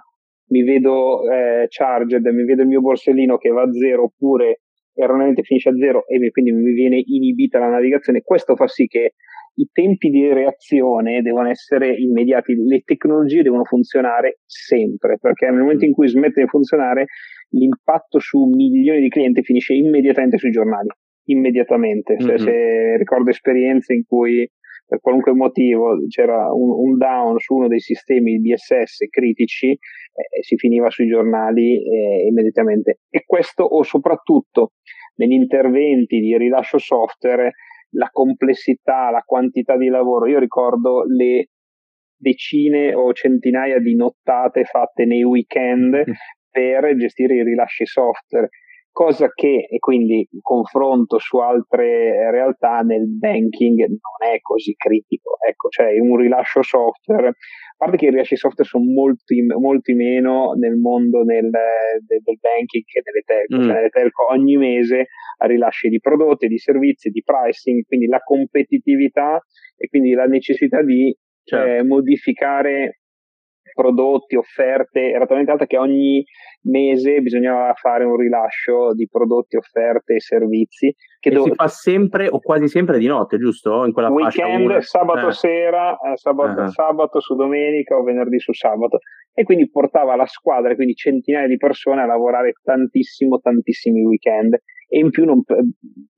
mi 0.50 0.62
vedo 0.62 1.28
eh, 1.32 1.66
charged, 1.68 2.24
mi 2.28 2.46
vedo 2.46 2.62
il 2.62 2.68
mio 2.68 2.82
borsellino 2.82 3.38
che 3.38 3.50
va 3.50 3.64
a 3.64 3.72
zero 3.72 4.04
oppure 4.04 4.62
erroneamente 4.96 5.44
finisce 5.44 5.70
a 5.70 5.76
zero 5.76 6.08
e 6.08 6.32
quindi 6.32 6.52
mi 6.52 6.74
viene 6.74 7.02
inibita 7.06 7.60
la 7.60 7.70
navigazione. 7.70 8.22
Questo 8.22 8.56
fa 8.56 8.68
sì 8.68 8.88
che 8.88 9.14
i 9.58 9.70
tempi 9.72 10.10
di 10.10 10.28
reazione 10.34 11.22
devono 11.22 11.50
essere 11.50 11.96
immediati, 11.96 12.56
le 12.56 12.82
tecnologie 12.84 13.42
devono 13.42 13.64
funzionare 13.64 14.40
sempre, 14.46 15.18
perché 15.20 15.46
nel 15.50 15.60
momento 15.60 15.86
in 15.86 15.94
cui 15.94 16.08
smette 16.08 16.42
di 16.42 16.48
funzionare 16.48 17.06
l'impatto 17.50 18.20
su 18.20 18.44
milioni 18.46 19.02
di 19.02 19.10
clienti 19.10 19.44
finisce 19.44 19.74
immediatamente 19.74 20.38
sui 20.38 20.52
giornali 20.52 20.90
immediatamente. 21.28 22.18
Cioè, 22.20 22.36
mm-hmm. 22.36 22.44
se 22.44 22.98
ricordo 22.98 23.30
esperienze 23.30 23.94
in 23.94 24.04
cui 24.06 24.48
per 24.86 25.00
qualunque 25.00 25.34
motivo 25.34 25.98
c'era 26.08 26.54
un, 26.54 26.70
un 26.72 26.98
down 26.98 27.40
su 27.40 27.56
uno 27.56 27.68
dei 27.68 27.80
sistemi 27.80 28.40
BSS 28.40 29.08
critici, 29.10 29.72
eh, 29.72 30.42
si 30.42 30.56
finiva 30.58 30.90
sui 30.90 31.08
giornali 31.08 31.78
eh, 31.78 32.28
immediatamente. 32.28 33.00
E 33.10 33.24
questo 33.26 33.64
o 33.64 33.84
soprattutto 33.84 34.74
negli 35.16 35.34
interventi 35.34 36.20
di 36.20 36.38
rilascio 36.38 36.78
software, 36.78 37.52
la 37.96 38.10
complessità, 38.12 39.10
la 39.10 39.24
quantità 39.26 39.78
di 39.78 39.88
lavoro. 39.88 40.28
Io 40.28 40.40
ricordo 40.40 41.04
le 41.06 41.48
decine 42.18 42.94
o 42.94 43.12
centinaia 43.14 43.80
di 43.80 43.96
nottate 43.96 44.64
fatte 44.64 45.06
nei 45.06 45.24
weekend 45.24 45.96
mm. 45.96 46.14
per 46.50 46.96
gestire 46.96 47.36
i 47.36 47.44
rilasci 47.44 47.86
software 47.86 48.50
cosa 48.96 49.30
che, 49.34 49.68
e 49.70 49.78
quindi 49.78 50.26
confronto 50.42 51.20
su 51.20 51.36
altre 51.36 52.32
realtà 52.32 52.80
nel 52.80 53.06
banking 53.10 53.78
non 53.80 54.32
è 54.32 54.40
così 54.40 54.74
critico. 54.74 55.36
Ecco, 55.46 55.68
cioè 55.68 56.00
un 56.00 56.16
rilascio 56.16 56.62
software, 56.64 57.28
a 57.28 57.34
parte 57.76 57.98
che 57.98 58.06
i 58.06 58.10
rilasci 58.10 58.38
software 58.38 58.70
sono 58.70 58.86
molti, 58.86 59.42
molti 59.42 59.94
meno 59.96 60.54
nel 60.54 60.78
mondo 60.78 61.24
nel, 61.24 61.50
del, 61.50 62.22
del, 62.24 62.38
banking 62.40 62.84
che 62.86 63.02
nelle 63.04 63.24
telco, 63.26 63.58
mm. 63.58 63.68
cioè 63.68 63.76
nelle 63.76 63.90
telco 63.90 64.32
ogni 64.32 64.56
mese 64.56 65.08
rilasci 65.46 65.90
di 65.90 66.00
prodotti, 66.00 66.48
di 66.48 66.58
servizi, 66.58 67.10
di 67.10 67.22
pricing, 67.22 67.84
quindi 67.84 68.06
la 68.06 68.22
competitività 68.24 69.44
e 69.76 69.90
quindi 69.90 70.14
la 70.14 70.26
necessità 70.26 70.82
di 70.82 71.14
certo. 71.44 71.70
eh, 71.70 71.84
modificare 71.84 73.02
prodotti, 73.76 74.38
offerte, 74.38 75.12
era 75.12 75.26
talmente 75.26 75.52
alta 75.52 75.66
che 75.66 75.78
ogni 75.78 76.24
mese 76.64 77.20
bisognava 77.20 77.74
fare 77.74 78.06
un 78.06 78.16
rilascio 78.16 78.94
di 78.94 79.08
prodotti, 79.12 79.58
offerte 79.58 80.16
e 80.16 80.20
servizi. 80.22 80.96
Che 81.20 81.30
dove... 81.30 81.50
si 81.50 81.56
fa 81.56 81.68
sempre 81.68 82.28
o 82.28 82.40
quasi 82.40 82.68
sempre 82.68 82.98
di 82.98 83.06
notte, 83.08 83.38
giusto? 83.38 83.86
In 83.86 83.92
quella 83.92 84.10
Weekend, 84.10 84.68
fascia 84.68 84.82
sabato 84.82 85.28
eh. 85.28 85.34
sera, 85.34 85.98
eh, 85.98 86.16
sabato, 86.16 86.62
uh-huh. 86.62 86.70
sabato 86.70 87.20
su 87.20 87.36
domenica 87.36 87.98
o 87.98 88.04
venerdì 88.04 88.40
su 88.40 88.54
sabato. 88.54 89.00
E 89.34 89.44
quindi 89.44 89.70
portava 89.70 90.16
la 90.16 90.26
squadra, 90.26 90.74
quindi 90.76 90.96
centinaia 90.96 91.48
di 91.48 91.58
persone 91.58 92.02
a 92.02 92.06
lavorare 92.06 92.54
tantissimo, 92.64 93.40
tantissimi 93.40 94.02
weekend 94.02 94.54
e 94.88 95.00
in 95.00 95.10
più 95.10 95.26
non, 95.26 95.42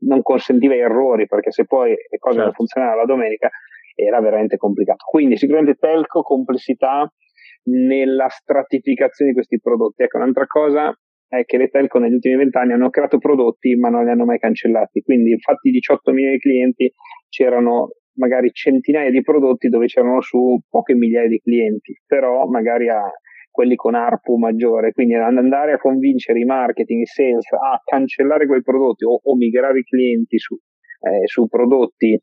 non 0.01 0.21
consentiva 0.21 0.75
errori 0.75 1.25
perché 1.25 1.51
se 1.51 1.65
poi 1.65 1.89
le 1.89 2.17
cose 2.19 2.35
certo. 2.35 2.43
non 2.43 2.53
funzionavano 2.53 2.99
la 2.99 3.05
domenica 3.05 3.49
era 3.97 4.21
veramente 4.21 4.57
complicato. 4.57 5.05
Quindi 5.09 5.37
sicuramente 5.37 5.79
telco, 5.79 6.21
complessità, 6.21 7.11
nella 7.69 8.27
stratificazione 8.29 9.31
di 9.31 9.35
questi 9.35 9.59
prodotti. 9.59 10.03
Ecco, 10.03 10.17
un'altra 10.17 10.45
cosa 10.45 10.93
è 11.27 11.43
che 11.43 11.57
le 11.57 11.67
telco 11.67 11.99
negli 11.99 12.13
ultimi 12.13 12.37
vent'anni 12.37 12.73
hanno 12.73 12.89
creato 12.89 13.17
prodotti 13.17 13.75
ma 13.75 13.89
non 13.89 14.05
li 14.05 14.11
hanno 14.11 14.25
mai 14.25 14.39
cancellati. 14.39 15.01
Quindi, 15.01 15.31
infatti, 15.31 15.71
18 15.71 16.11
milioni 16.11 16.35
di 16.35 16.41
clienti 16.41 16.91
c'erano 17.29 17.89
magari 18.17 18.51
centinaia 18.51 19.11
di 19.11 19.21
prodotti 19.21 19.69
dove 19.69 19.85
c'erano 19.85 20.21
su 20.21 20.59
poche 20.69 20.95
migliaia 20.95 21.27
di 21.27 21.39
clienti, 21.39 21.99
però 22.05 22.45
magari 22.47 22.89
a 22.89 23.01
quelli 23.51 23.75
con 23.75 23.95
ARPU 23.95 24.37
maggiore, 24.37 24.91
quindi 24.91 25.15
andare 25.15 25.73
a 25.73 25.77
convincere 25.79 26.39
i 26.39 26.45
marketing, 26.45 27.01
i 27.01 27.05
sales 27.05 27.51
a 27.53 27.81
cancellare 27.83 28.45
quei 28.45 28.61
prodotti 28.61 29.03
o, 29.03 29.19
o 29.21 29.35
migrare 29.35 29.79
i 29.79 29.83
clienti 29.83 30.37
su, 30.37 30.55
eh, 30.55 31.25
su 31.25 31.47
prodotti 31.47 32.19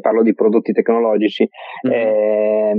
parlo 0.00 0.22
di 0.22 0.34
prodotti 0.34 0.72
tecnologici, 0.72 1.48
mm-hmm. 1.86 1.96
eh, 1.96 2.74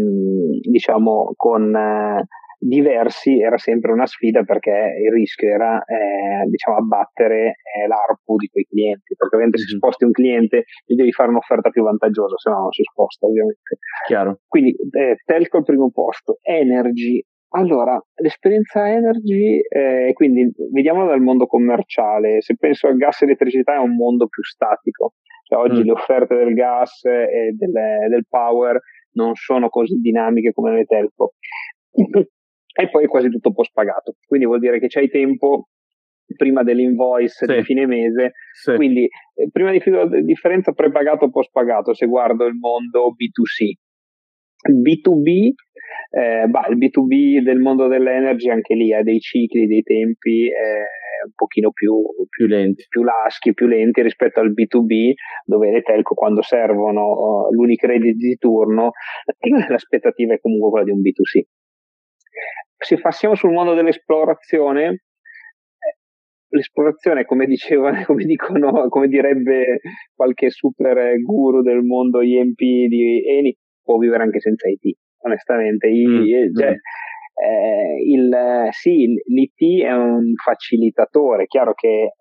diciamo 0.70 1.34
con 1.36 1.76
eh, 1.76 2.26
diversi 2.58 3.42
era 3.42 3.58
sempre 3.58 3.92
una 3.92 4.06
sfida 4.06 4.44
perché 4.44 4.70
il 5.04 5.12
rischio 5.12 5.50
era 5.50 5.84
eh, 5.84 6.46
diciamo 6.48 6.78
abbattere 6.78 7.56
eh, 7.56 7.88
l'ARPU 7.88 8.36
di 8.36 8.48
quei 8.48 8.66
clienti, 8.66 9.16
perché 9.16 9.36
ovviamente 9.36 9.58
mm-hmm. 9.58 9.68
se 9.68 9.76
sposti 9.78 10.04
un 10.06 10.12
cliente 10.12 10.64
gli 10.86 10.96
devi 10.96 11.12
fare 11.12 11.30
un'offerta 11.30 11.70
più 11.70 11.84
vantaggiosa, 11.84 12.38
se 12.38 12.50
no 12.50 12.60
non 12.60 12.72
si 12.72 12.84
sposta 12.84 13.26
ovviamente. 13.26 13.78
Chiaro. 14.06 14.40
Quindi 14.48 14.76
eh, 14.92 15.18
telco 15.26 15.58
al 15.58 15.64
primo 15.64 15.90
posto, 15.92 16.38
energy 16.44 17.24
allora, 17.54 18.02
l'esperienza 18.22 18.90
energy, 18.90 19.60
eh, 19.68 20.12
quindi 20.14 20.54
vediamolo 20.72 21.10
dal 21.10 21.20
mondo 21.20 21.48
commerciale, 21.48 22.42
se 22.42 22.56
penso 22.56 22.88
al 22.88 22.96
gas 22.96 23.22
e 23.22 23.26
elettricità 23.26 23.74
è 23.76 23.80
un 23.80 23.96
mondo 23.96 24.28
più 24.28 24.42
statico, 24.42 25.16
cioè, 25.52 25.60
oggi 25.60 25.82
mm. 25.82 25.84
le 25.84 25.92
offerte 25.92 26.36
del 26.36 26.54
gas 26.54 27.04
e 27.04 27.54
del, 27.58 27.72
del, 28.10 28.26
power 28.30 28.80
non 29.14 29.36
sono 29.36 29.68
così 29.68 29.96
dinamiche 30.00 30.54
come 30.54 30.74
le 30.74 30.86
telco. 30.86 31.34
e 32.74 32.90
poi 32.90 33.04
è 33.04 33.08
quasi 33.08 33.30
tutto 33.30 33.52
post 33.52 33.72
pagato, 33.74 34.16
quindi 34.26 34.46
vuol 34.46 34.60
dire 34.60 34.80
che 34.80 34.88
c'hai 34.88 35.10
tempo 35.10 35.68
prima 36.38 36.64
dell'invoice 36.64 37.46
sì. 37.46 37.54
di 37.54 37.64
fine 37.64 37.86
mese, 37.86 38.32
sì. 38.54 38.74
quindi 38.76 39.04
eh, 39.04 39.50
prima 39.52 39.72
di 39.72 39.82
differenza 40.24 40.72
prepagato 40.72 41.30
post 41.30 41.52
pagato 41.52 41.94
se 41.94 42.06
guardo 42.06 42.46
il 42.46 42.56
mondo 42.56 43.10
B2C. 43.10 43.74
B2B, 44.70 45.54
eh, 46.12 46.48
bah, 46.48 46.68
il 46.70 46.78
B2B 46.78 47.42
del 47.42 47.60
mondo 47.60 47.88
dell'energy 47.88 48.50
anche 48.50 48.76
lì 48.76 48.94
ha 48.94 49.02
dei 49.02 49.20
cicli, 49.20 49.66
dei 49.66 49.82
tempi, 49.82 50.48
eh, 50.48 50.86
un 51.26 51.32
pochino 51.36 51.72
più, 51.72 51.94
più, 52.30 52.48
lenti. 52.48 52.86
più 52.88 53.04
laschi, 53.04 53.54
più 53.54 53.68
lenti 53.68 54.02
rispetto 54.02 54.40
al 54.40 54.52
B2B, 54.52 55.14
dove 55.46 55.72
le 55.72 55.82
telco 55.82 56.16
quando 56.16 56.42
servono 56.42 57.48
uh, 57.48 57.54
l'unicredit 57.54 58.16
di 58.16 58.36
turno, 58.38 58.92
l'aspettativa 59.70 60.34
è 60.34 60.40
comunque 60.40 60.70
quella 60.70 60.86
di 60.86 60.92
un 60.92 61.00
B2C. 61.00 61.42
Se 62.78 63.00
passiamo 63.00 63.36
sul 63.36 63.52
mondo 63.52 63.74
dell'esplorazione, 63.74 64.86
eh, 64.88 65.98
l'esplorazione, 66.50 67.26
come 67.26 67.46
diceva, 67.46 67.92
come 68.06 68.26
dicono, 68.26 68.88
come 68.90 69.08
direbbe 69.08 69.80
qualche 70.16 70.50
super 70.50 71.20
guru 71.22 71.62
del 71.62 71.84
mondo 71.84 72.22
IMP 72.22 72.58
di 72.58 73.24
Eni, 73.28 73.56
può 73.84 73.98
vivere 73.98 74.24
anche 74.24 74.40
senza 74.40 74.68
IT, 74.70 74.98
onestamente. 75.24 75.88
I, 75.88 76.08
mm, 76.08 76.56
cioè, 76.56 76.72
mm 76.72 76.76
eh, 77.42 78.04
il, 78.06 78.68
sì, 78.72 79.08
l'IT 79.08 79.84
è 79.84 79.94
un 79.94 80.34
facilitatore, 80.36 81.48
chiaro 81.48 81.74
che 81.74 81.88
eh, 81.88 82.14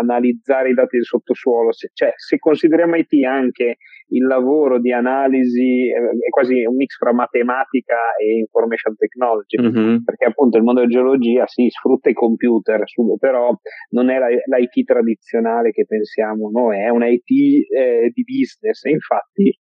analizzare 0.00 0.70
i 0.70 0.74
dati 0.74 0.96
del 0.96 1.04
sottosuolo, 1.04 1.72
se, 1.72 1.90
cioè 1.92 2.12
se 2.14 2.38
consideriamo 2.38 2.96
IT 2.96 3.24
anche 3.24 3.76
il 4.08 4.24
lavoro 4.24 4.78
di 4.78 4.92
analisi, 4.92 5.88
eh, 5.88 6.26
è 6.26 6.28
quasi 6.30 6.64
un 6.64 6.76
mix 6.76 6.96
fra 6.96 7.12
matematica 7.12 7.96
e 8.20 8.38
information 8.38 8.94
technology, 8.94 9.60
mm-hmm. 9.60 10.02
perché 10.04 10.26
appunto 10.26 10.58
il 10.58 10.62
mondo 10.62 10.80
della 10.80 10.92
geologia 10.92 11.46
si 11.46 11.62
sì, 11.62 11.68
sfrutta 11.70 12.10
i 12.10 12.14
computer, 12.14 12.84
però 13.18 13.52
non 13.90 14.10
è 14.10 14.18
l'IT 14.18 14.84
tradizionale 14.84 15.72
che 15.72 15.86
pensiamo 15.86 16.50
noi, 16.50 16.78
è 16.78 16.88
un 16.88 17.02
IT 17.04 17.30
eh, 17.74 18.10
di 18.12 18.22
business 18.22 18.84
infatti 18.84 19.58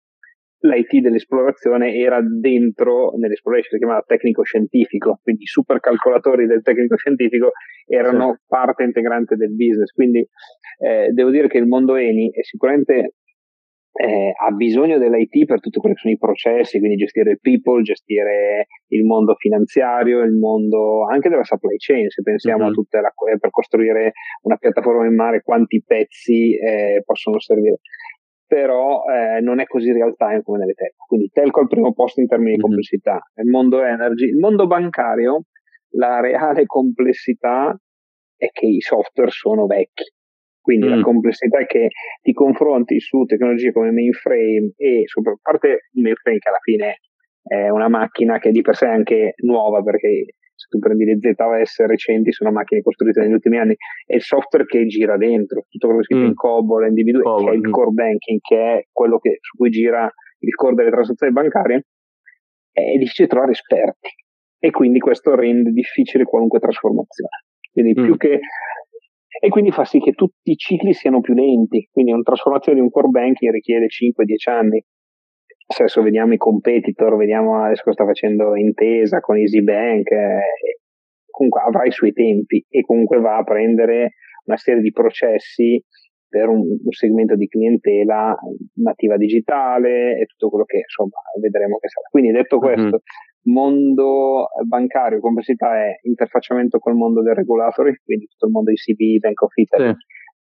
l'IT 0.62 1.02
dell'esplorazione 1.02 1.96
era 1.96 2.20
dentro 2.22 3.14
nell'esploration, 3.18 3.72
si 3.72 3.78
chiamava 3.78 4.04
tecnico-scientifico, 4.06 5.20
quindi 5.24 5.44
i 5.44 5.48
supercalcolatori 5.48 6.46
del 6.46 6.62
tecnico-scientifico 6.62 7.52
erano 7.88 8.34
sì. 8.34 8.44
parte 8.48 8.84
integrante 8.84 9.36
del 9.36 9.54
business. 9.56 9.92
Quindi 9.92 10.20
eh, 10.20 11.10
devo 11.12 11.30
dire 11.30 11.48
che 11.48 11.58
il 11.58 11.66
mondo 11.66 11.96
Eni 11.96 12.32
è 12.32 12.44
sicuramente 12.44 13.16
eh, 13.94 14.32
ha 14.34 14.52
bisogno 14.52 14.98
dell'IT 14.98 15.46
per 15.46 15.60
tutti 15.60 15.80
quelli 15.80 15.96
che 15.96 16.02
sono 16.02 16.14
i 16.14 16.18
processi, 16.18 16.80
quindi 16.80 16.96
gestire 16.96 17.32
il 17.32 17.40
people, 17.42 17.82
gestire 17.82 18.68
il 18.88 19.04
mondo 19.04 19.36
finanziario, 19.36 20.22
il 20.22 20.34
mondo 20.34 21.06
anche 21.06 21.30
della 21.30 21.44
supply 21.44 21.76
chain, 21.78 22.10
se 22.10 22.22
pensiamo 22.22 22.64
mm-hmm. 22.64 22.72
a 22.72 22.74
tutta 22.74 23.02
la, 23.02 23.12
per 23.38 23.50
costruire 23.50 24.14
una 24.44 24.56
piattaforma 24.56 25.06
in 25.06 25.16
mare, 25.16 25.42
quanti 25.42 25.84
pezzi 25.86 26.56
eh, 26.56 27.02
possono 27.06 27.40
servire 27.40 27.80
però 28.52 29.04
eh, 29.06 29.40
non 29.40 29.62
è 29.62 29.66
così 29.66 29.94
real 29.94 30.14
time 30.18 30.42
come 30.42 30.58
nelle 30.60 30.74
telco. 30.74 31.06
Quindi 31.08 31.30
telco 31.32 31.62
al 31.62 31.70
primo 31.70 31.94
posto 31.94 32.20
in 32.20 32.28
termini 32.28 32.50
di 32.50 32.58
mm-hmm. 32.58 32.66
complessità. 32.66 33.22
Nel 33.36 33.48
mondo 33.48 33.82
energy, 33.82 34.26
il 34.26 34.36
mondo 34.36 34.68
bancario, 34.68 35.44
la 35.92 36.20
reale 36.20 36.66
complessità 36.66 37.74
è 38.36 38.50
che 38.52 38.66
i 38.66 38.82
software 38.82 39.32
sono 39.32 39.68
vecchi. 39.68 40.04
Quindi 40.60 40.88
mm. 40.88 40.90
la 40.90 41.02
complessità 41.02 41.60
è 41.60 41.66
che 41.66 41.88
ti 42.22 42.34
confronti 42.34 43.00
su 43.00 43.24
tecnologie 43.24 43.72
come 43.72 43.92
mainframe 43.92 44.74
e 44.76 45.06
a 45.06 45.38
parte 45.42 45.68
il 45.94 46.02
mainframe 46.02 46.40
che 46.40 46.50
alla 46.50 46.60
fine 46.62 46.98
è 47.42 47.70
una 47.70 47.88
macchina 47.88 48.38
che 48.38 48.52
di 48.52 48.60
per 48.60 48.76
sé 48.76 48.86
è 48.86 48.90
anche 48.90 49.34
nuova 49.44 49.82
perché 49.82 50.26
se 50.62 50.68
tu 50.70 50.78
prendi 50.78 51.06
le 51.06 51.18
ZOS 51.20 51.86
recenti 51.86 52.32
sono 52.32 52.52
macchine 52.52 52.82
costruite 52.82 53.22
negli 53.22 53.34
ultimi 53.34 53.58
anni 53.58 53.76
è 54.06 54.16
il 54.16 54.22
software 54.22 54.66
che 54.66 54.86
gira 54.86 55.18
dentro 55.18 55.66
tutto 55.68 55.88
quello 55.88 56.02
che 56.02 56.06
si 56.06 56.14
chiama 56.14 56.26
mm. 56.26 56.30
in 56.30 56.36
COBOL, 56.36 56.92
NDB2 56.92 57.22
COBOL, 57.22 57.44
che 57.44 57.50
è 57.50 57.54
il 57.54 57.68
mm. 57.68 57.72
core 57.72 57.92
banking 57.92 58.40
che 58.40 58.58
è 58.58 58.86
quello 58.92 59.18
che, 59.18 59.38
su 59.42 59.58
cui 59.58 59.70
gira 59.72 60.12
il 60.40 60.56
core 60.56 60.76
delle 60.76 60.92
transazioni 60.92 61.34
bancarie 61.34 61.86
è 62.72 62.98
difficile 62.98 63.28
trovare 63.28 63.52
esperti 63.52 64.10
e 64.60 64.70
quindi 64.70 65.00
questo 65.00 65.36
rende 65.36 65.72
difficile 65.72 66.24
qualunque 66.24 66.60
trasformazione 66.60 67.46
quindi 67.72 68.00
mm. 68.00 68.04
più 68.04 68.18
che 68.18 68.40
e 69.44 69.50
quindi 69.50 69.72
fa 69.72 69.86
sì 69.86 70.00
che 70.00 70.12
tutti 70.12 70.52
i 70.52 70.56
cicli 70.56 70.94
siano 70.94 71.22
più 71.22 71.34
lenti, 71.34 71.88
quindi 71.92 72.12
una 72.12 72.22
trasformazione 72.22 72.78
di 72.78 72.84
un 72.84 72.92
core 72.92 73.08
banking 73.08 73.52
richiede 73.52 73.88
5-10 73.88 74.52
anni. 74.52 74.84
Adesso 75.80 76.02
vediamo 76.02 76.34
i 76.34 76.38
competitor, 76.38 77.16
vediamo 77.16 77.64
adesso 77.64 77.84
cosa 77.84 78.04
sta 78.04 78.06
facendo 78.06 78.56
Intesa 78.56 79.20
con 79.20 79.38
EasyBank, 79.38 80.12
eh, 80.12 80.80
comunque 81.30 81.62
avrà 81.62 81.86
i 81.86 81.92
suoi 81.92 82.14
tempi 82.14 82.64
e 82.70 82.82
comunque 82.84 83.20
va 83.20 83.38
a 83.38 83.44
prendere 83.44 84.14
una 84.46 84.58
serie 84.58 84.82
di 84.82 84.92
processi 84.92 85.82
per 86.28 86.48
un, 86.48 86.60
un, 86.60 86.92
segmento 86.92 87.36
di 87.36 87.48
clientela 87.48 88.38
nativa 88.76 89.18
digitale 89.18 90.18
e 90.18 90.26
tutto 90.26 90.50
quello 90.50 90.64
che 90.64 90.78
insomma 90.78 91.20
vedremo 91.42 91.78
che 91.78 91.90
sarà. 91.90 92.08
Quindi 92.10 92.32
detto 92.32 92.58
mm-hmm. 92.58 92.66
questo, 92.66 92.86
mm-hmm 92.88 93.30
mondo 93.44 94.50
bancario, 94.68 95.20
complessità 95.20 95.76
è 95.76 96.00
interfacciamento 96.04 96.80
col 96.80 96.96
mondo 96.96 97.22
del 97.22 97.36
regulatory, 97.36 97.96
quindi 98.04 98.28
tutto 98.28 98.46
il 98.46 98.52
mondo 98.52 98.70
di 98.70 98.76
CB, 98.76 99.20
Bank 99.20 99.42
of 99.42 99.56
Italy, 99.56 99.90
sì. 99.90 99.96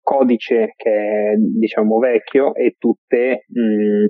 codice 0.01 0.73
che 0.77 0.91
è 0.91 1.35
diciamo 1.37 1.99
vecchio 1.99 2.55
e 2.55 2.77
tutte 2.79 3.45
mh, 3.47 4.07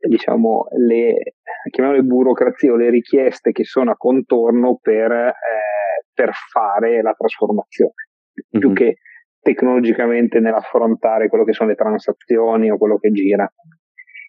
diciamo 0.00 0.66
le 0.76 1.34
chiamiamole 1.70 2.02
burocrazie 2.02 2.70
o 2.70 2.76
le 2.76 2.90
richieste 2.90 3.52
che 3.52 3.64
sono 3.64 3.90
a 3.90 3.96
contorno 3.96 4.78
per, 4.80 5.10
eh, 5.12 5.34
per 6.12 6.30
fare 6.32 7.02
la 7.02 7.14
trasformazione, 7.16 7.92
mm-hmm. 8.54 8.60
più 8.60 8.72
che 8.72 8.98
tecnologicamente 9.40 10.40
nell'affrontare 10.40 11.28
quello 11.28 11.44
che 11.44 11.52
sono 11.52 11.70
le 11.70 11.76
transazioni 11.76 12.70
o 12.70 12.78
quello 12.78 12.98
che 12.98 13.10
gira. 13.10 13.50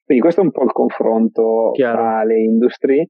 Quindi 0.04 0.24
questo 0.24 0.42
è 0.42 0.44
un 0.44 0.52
po' 0.52 0.64
il 0.64 0.72
confronto 0.72 1.72
Chiaro. 1.74 1.98
tra 1.98 2.24
le 2.24 2.40
industrie 2.40 3.10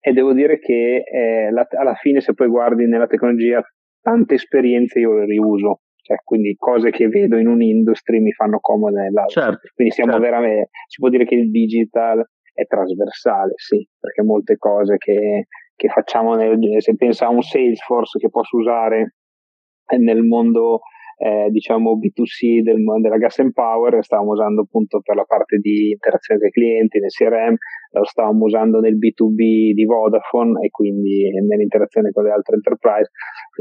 e 0.00 0.12
devo 0.12 0.32
dire 0.32 0.58
che 0.58 1.02
eh, 1.04 1.50
la, 1.50 1.66
alla 1.70 1.94
fine 1.94 2.20
se 2.20 2.34
poi 2.34 2.48
guardi 2.48 2.86
nella 2.86 3.06
tecnologia 3.06 3.62
tante 4.00 4.34
esperienze 4.34 5.00
io 5.00 5.14
le 5.14 5.24
riuso, 5.24 5.80
cioè, 6.08 6.16
quindi 6.24 6.56
cose 6.56 6.90
che 6.90 7.08
vedo 7.08 7.36
in 7.36 7.48
un'industria 7.48 8.18
mi 8.18 8.32
fanno 8.32 8.58
comode 8.60 9.02
nell'altra. 9.02 9.42
Certo, 9.42 9.68
quindi 9.74 9.92
siamo 9.92 10.12
certo. 10.12 10.26
veramente, 10.26 10.70
si 10.86 11.00
può 11.00 11.10
dire 11.10 11.26
che 11.26 11.34
il 11.34 11.50
digital 11.50 12.26
è 12.54 12.64
trasversale, 12.66 13.52
sì, 13.56 13.86
perché 14.00 14.22
molte 14.22 14.56
cose 14.56 14.96
che, 14.96 15.48
che 15.76 15.88
facciamo 15.88 16.34
nel, 16.34 16.58
se 16.80 16.96
pensa 16.96 17.26
a 17.26 17.28
un 17.28 17.42
Salesforce 17.42 18.18
che 18.18 18.30
posso 18.30 18.56
usare 18.56 19.16
nel 19.98 20.22
mondo 20.22 20.80
eh, 21.18 21.50
diciamo 21.50 21.98
B2C 21.98 22.62
del, 22.62 22.78
della 23.00 23.16
Gas 23.16 23.40
and 23.40 23.52
Power, 23.52 24.02
stavamo 24.02 24.32
usando 24.32 24.62
appunto 24.62 25.00
per 25.00 25.16
la 25.16 25.24
parte 25.24 25.56
di 25.58 25.90
interazione 25.90 26.40
dei 26.40 26.50
clienti 26.50 27.00
nel 27.00 27.10
CRM, 27.10 27.56
lo 27.92 28.04
stavamo 28.04 28.44
usando 28.44 28.78
nel 28.78 28.96
B2B 28.96 29.72
di 29.74 29.84
Vodafone 29.84 30.64
e 30.64 30.70
quindi 30.70 31.28
nell'interazione 31.46 32.10
con 32.12 32.22
le 32.22 32.30
altre 32.30 32.54
enterprise. 32.54 33.10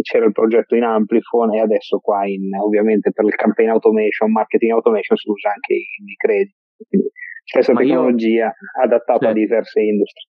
C'era 0.02 0.26
il 0.26 0.34
progetto 0.34 0.76
in 0.76 0.84
Amplifone 0.84 1.58
e 1.58 1.62
adesso 1.62 1.98
qua 1.98 2.28
in, 2.28 2.54
ovviamente 2.62 3.12
per 3.12 3.26
il 3.26 3.34
campaign 3.34 3.70
automation, 3.70 4.32
marketing 4.32 4.74
automation 4.74 5.18
si 5.18 5.30
usa 5.30 5.50
anche 5.50 5.74
i 5.74 6.16
crediti. 6.16 6.56
Quindi 6.88 7.10
stessa 7.44 7.74
Ma 7.74 7.80
tecnologia 7.80 8.46
io... 8.46 8.84
adattata 8.84 9.20
cioè, 9.20 9.30
a 9.30 9.34
diverse 9.34 9.82
industrie 9.82 10.30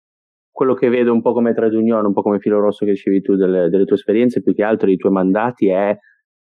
quello 0.57 0.73
che 0.73 0.89
vedo 0.89 1.13
un 1.13 1.21
po' 1.21 1.33
come 1.33 1.53
trade 1.53 1.75
union, 1.75 2.03
un 2.03 2.13
po' 2.13 2.23
come 2.23 2.39
filo 2.39 2.59
rosso 2.59 2.83
che 2.83 2.93
dicevi 2.93 3.21
tu 3.21 3.35
delle, 3.35 3.69
delle, 3.69 3.85
tue 3.85 3.95
esperienze, 3.95 4.41
più 4.41 4.55
che 4.55 4.63
altro 4.63 4.87
dei 4.87 4.97
tuoi 4.97 5.11
mandati, 5.11 5.69
è 5.69 5.95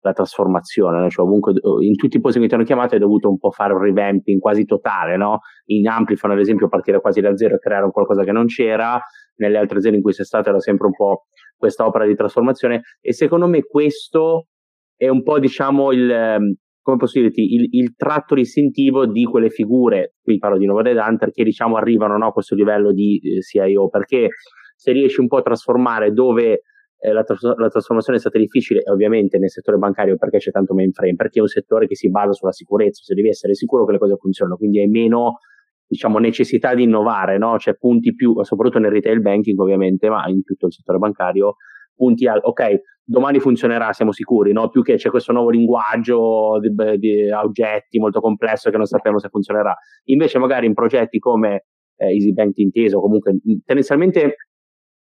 la 0.04 0.12
trasformazione, 0.12 1.10
cioè 1.10 1.26
ovunque, 1.26 1.54
in 1.82 1.96
tutti 1.96 2.18
i 2.18 2.20
posti 2.20 2.40
che 2.40 2.46
mi 2.46 2.52
hanno 2.52 2.64
chiamato 2.64 2.94
hai 2.94 3.00
dovuto 3.00 3.30
un 3.30 3.38
po' 3.38 3.52
fare 3.52 3.74
un 3.74 3.80
revamping 3.80 4.40
quasi 4.40 4.66
totale, 4.66 5.16
no? 5.16 5.40
in 5.66 5.88
Amplifon 5.88 6.32
ad 6.32 6.40
esempio 6.40 6.68
partire 6.68 7.00
quasi 7.00 7.22
da 7.22 7.36
zero 7.36 7.56
e 7.56 7.60
creare 7.60 7.86
un 7.86 7.92
qualcosa 7.92 8.24
che 8.24 8.34
non 8.34 8.46
c'era, 8.46 9.00
nelle 9.38 9.58
altre 9.58 9.78
aziende 9.78 9.98
in 9.98 10.04
cui 10.04 10.14
sei 10.14 10.26
stato 10.26 10.50
era 10.50 10.60
sempre 10.60 10.88
un 10.88 10.94
po' 10.94 11.28
questa 11.56 11.86
opera 11.86 12.06
di 12.06 12.16
trasformazione. 12.16 12.82
E 13.00 13.14
secondo 13.14 13.48
me 13.48 13.64
questo 13.64 14.48
è 14.96 15.08
un 15.08 15.24
po' 15.24 15.40
diciamo 15.40 15.94
il, 15.94 16.12
ehm, 16.12 16.54
come 16.82 16.98
posso 16.98 17.20
dirti, 17.20 17.42
il, 17.54 17.68
il 17.72 17.96
tratto 17.96 18.36
distintivo 18.36 19.06
di 19.06 19.24
quelle 19.24 19.50
figure, 19.50 20.16
qui 20.22 20.38
parlo 20.38 20.58
di 20.58 20.66
Nova 20.66 20.82
Dead 20.82 20.98
Hunter, 20.98 21.32
che 21.32 21.46
diciamo 21.46 21.78
arrivano 21.78 22.18
no, 22.18 22.28
a 22.28 22.32
questo 22.32 22.56
livello 22.56 22.92
di 22.92 23.20
eh, 23.20 23.42
CIO, 23.42 23.88
perché 23.88 24.28
se 24.76 24.92
riesci 24.92 25.22
un 25.22 25.28
po' 25.28 25.38
a 25.38 25.44
trasformare 25.44 26.12
dove 26.12 26.64
eh, 27.04 27.12
la, 27.12 27.24
tras- 27.24 27.56
la, 27.58 27.68
trasformazione 27.68 28.18
è 28.18 28.22
stata 28.22 28.38
difficile 28.38 28.82
ovviamente 28.86 29.38
nel 29.38 29.50
settore 29.50 29.78
bancario 29.78 30.16
perché 30.16 30.38
c'è 30.38 30.52
tanto 30.52 30.74
mainframe, 30.74 31.16
perché 31.16 31.40
è 31.40 31.42
un 31.42 31.50
settore 31.50 31.86
che 31.86 31.96
si 31.96 32.10
basa 32.10 32.32
sulla 32.32 32.54
sicurezza, 32.54 33.02
se 33.04 33.14
devi 33.14 33.28
essere 33.28 33.56
sicuro 33.56 33.86
che 33.86 33.92
le 33.92 33.98
cose 33.98 34.16
funzionano, 34.16 34.56
quindi 34.56 34.80
hai 34.80 34.88
meno 34.88 35.40
diciamo, 35.86 36.18
necessità 36.18 36.74
di 36.74 36.84
innovare, 36.84 37.38
no? 37.38 37.60
cioè 37.60 37.76
punti 37.76 38.16
più, 38.16 38.42
soprattutto 38.44 38.80
nel 38.80 38.92
retail 38.92 39.20
banking 39.20 39.60
ovviamente, 39.60 40.08
ma 40.08 40.26
in 40.30 40.44
tutto 40.44 40.68
il 40.68 40.74
settore 40.74 40.98
bancario, 40.98 41.58
punti 41.94 42.26
al, 42.26 42.40
ok, 42.42 42.82
domani 43.04 43.40
funzionerà, 43.40 43.92
siamo 43.92 44.14
sicuri, 44.14 44.54
no? 44.54 44.70
più 44.70 44.82
che 44.82 44.96
c'è 44.96 45.10
questo 45.10 45.34
nuovo 45.34 45.50
linguaggio 45.50 46.58
di, 46.62 46.98
di 47.00 47.30
oggetti 47.32 48.00
molto 48.00 48.22
complesso 48.22 48.70
che 48.70 48.78
non 48.78 48.86
sappiamo 48.86 49.20
se 49.20 49.28
funzionerà. 49.28 49.76
Invece 50.06 50.40
magari 50.40 50.68
in 50.68 50.74
progetti 50.74 51.20
come 51.20 51.66
eh, 51.98 52.14
Easy 52.14 52.32
Bank 52.32 52.58
inteso, 52.60 53.02
comunque 53.02 53.36
tendenzialmente 53.66 54.36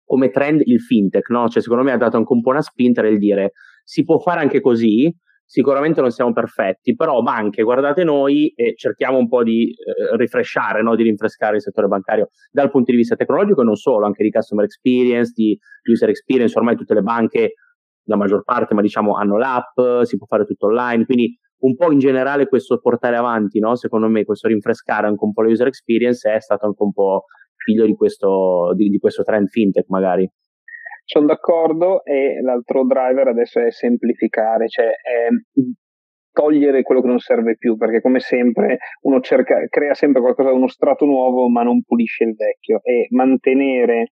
come 0.06 0.30
trend 0.30 0.62
il 0.64 0.80
fintech, 0.80 1.28
no? 1.30 1.48
Cioè, 1.48 1.60
secondo 1.60 1.82
me 1.82 1.92
ha 1.92 1.96
dato 1.96 2.16
anche 2.16 2.32
un 2.32 2.40
po' 2.40 2.50
una 2.50 2.62
spinta 2.62 3.02
nel 3.02 3.18
dire 3.18 3.52
si 3.82 4.02
può 4.02 4.18
fare 4.18 4.40
anche 4.40 4.60
così, 4.60 5.14
sicuramente 5.44 6.00
non 6.00 6.10
siamo 6.10 6.32
perfetti, 6.32 6.94
però 6.96 7.22
banche, 7.22 7.62
guardate 7.62 8.02
noi 8.02 8.48
e 8.48 8.74
cerchiamo 8.76 9.16
un 9.16 9.28
po' 9.28 9.44
di 9.44 9.70
eh, 9.70 10.16
rifreshare, 10.16 10.82
no? 10.82 10.96
di 10.96 11.04
rinfrescare 11.04 11.56
il 11.56 11.62
settore 11.62 11.86
bancario 11.86 12.30
dal 12.50 12.70
punto 12.70 12.90
di 12.90 12.96
vista 12.96 13.14
tecnologico 13.14 13.60
e 13.60 13.64
non 13.64 13.76
solo, 13.76 14.06
anche 14.06 14.24
di 14.24 14.30
customer 14.30 14.64
experience, 14.64 15.32
di 15.34 15.56
user 15.88 16.08
experience, 16.08 16.58
ormai 16.58 16.76
tutte 16.76 16.94
le 16.94 17.02
banche, 17.02 17.52
la 18.08 18.16
maggior 18.16 18.42
parte, 18.42 18.74
ma 18.74 18.82
diciamo 18.82 19.14
hanno 19.14 19.38
l'app, 19.38 20.02
si 20.02 20.16
può 20.16 20.26
fare 20.26 20.44
tutto 20.44 20.66
online, 20.66 21.04
quindi 21.04 21.38
un 21.58 21.76
po' 21.76 21.90
in 21.92 21.98
generale 21.98 22.48
questo 22.48 22.78
portare 22.80 23.16
avanti, 23.16 23.60
no? 23.60 23.76
secondo 23.76 24.08
me 24.08 24.24
questo 24.24 24.48
rinfrescare 24.48 25.06
anche 25.06 25.24
un 25.24 25.32
po' 25.32 25.42
la 25.42 25.50
user 25.50 25.68
experience 25.68 26.28
è 26.28 26.40
stato 26.40 26.66
anche 26.66 26.82
un 26.82 26.92
po' 26.92 27.24
figlio 27.66 27.84
di 27.84 27.94
questo, 27.94 28.72
di, 28.74 28.88
di 28.88 28.98
questo 28.98 29.24
trend 29.24 29.48
fintech 29.48 29.86
magari. 29.88 30.30
Sono 31.04 31.26
d'accordo 31.26 32.04
e 32.04 32.40
l'altro 32.40 32.84
driver 32.84 33.28
adesso 33.28 33.60
è 33.60 33.70
semplificare, 33.70 34.68
cioè 34.68 34.86
è 34.86 35.28
togliere 36.32 36.82
quello 36.82 37.00
che 37.00 37.06
non 37.06 37.18
serve 37.18 37.56
più, 37.56 37.76
perché 37.76 38.00
come 38.00 38.20
sempre 38.20 38.78
uno 39.02 39.20
cerca, 39.20 39.66
crea 39.68 39.94
sempre 39.94 40.20
qualcosa, 40.20 40.52
uno 40.52 40.68
strato 40.68 41.04
nuovo, 41.04 41.48
ma 41.48 41.62
non 41.62 41.82
pulisce 41.82 42.24
il 42.24 42.34
vecchio 42.34 42.80
e 42.82 43.06
mantenere 43.10 44.12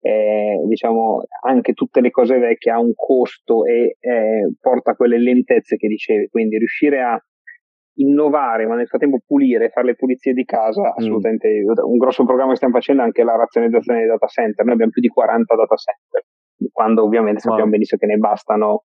eh, 0.00 0.62
diciamo 0.66 1.22
anche 1.44 1.72
tutte 1.72 2.00
le 2.00 2.10
cose 2.10 2.38
vecchie 2.38 2.70
ha 2.70 2.78
un 2.78 2.92
costo 2.94 3.64
e 3.64 3.96
eh, 3.98 4.52
porta 4.60 4.92
a 4.92 4.94
quelle 4.94 5.18
lentezze 5.18 5.76
che 5.76 5.88
dicevi, 5.88 6.28
quindi 6.28 6.56
riuscire 6.56 7.02
a 7.02 7.20
innovare, 7.98 8.66
ma 8.66 8.74
nel 8.74 8.86
frattempo 8.86 9.20
pulire, 9.24 9.70
fare 9.70 9.88
le 9.88 9.94
pulizie 9.94 10.32
di 10.32 10.44
casa, 10.44 10.82
mm. 10.82 10.92
assolutamente. 10.96 11.48
Mm. 11.48 11.90
Un 11.90 11.96
grosso 11.96 12.24
programma 12.24 12.50
che 12.50 12.56
stiamo 12.56 12.74
facendo 12.74 13.02
è 13.02 13.04
anche 13.04 13.22
la 13.22 13.36
razionalizzazione 13.36 14.00
dei 14.00 14.08
data 14.08 14.26
center. 14.26 14.64
Noi 14.64 14.74
abbiamo 14.74 14.92
più 14.92 15.02
di 15.02 15.08
40 15.08 15.54
data 15.54 15.76
center, 15.76 16.24
quando 16.72 17.04
ovviamente 17.04 17.40
sappiamo 17.40 17.64
wow. 17.64 17.72
benissimo 17.72 18.00
che 18.00 18.06
ne 18.06 18.16
bastano 18.16 18.84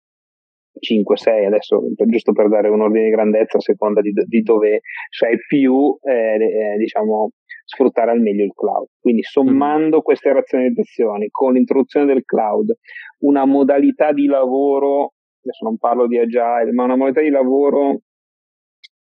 5-6 0.78 1.46
adesso, 1.46 1.80
giusto 2.06 2.32
per 2.32 2.48
dare 2.48 2.68
un 2.68 2.80
ordine 2.80 3.04
di 3.04 3.10
grandezza 3.10 3.56
a 3.56 3.60
seconda 3.60 4.00
di, 4.00 4.12
di 4.12 4.42
dove 4.42 4.80
sei 5.10 5.36
più, 5.46 5.96
eh, 6.02 6.36
eh, 6.36 6.76
diciamo, 6.76 7.30
sfruttare 7.64 8.10
al 8.10 8.20
meglio 8.20 8.44
il 8.44 8.52
cloud. 8.54 8.88
Quindi 9.00 9.22
sommando 9.22 9.98
mm. 9.98 10.02
queste 10.02 10.32
razionalizzazioni 10.32 11.28
con 11.30 11.54
l'introduzione 11.54 12.06
del 12.06 12.24
cloud, 12.24 12.72
una 13.20 13.44
modalità 13.44 14.12
di 14.12 14.26
lavoro, 14.26 15.14
adesso 15.42 15.64
non 15.64 15.78
parlo 15.78 16.06
di 16.06 16.18
agile, 16.18 16.72
ma 16.72 16.84
una 16.84 16.96
modalità 16.96 17.20
di 17.20 17.30
lavoro 17.30 18.02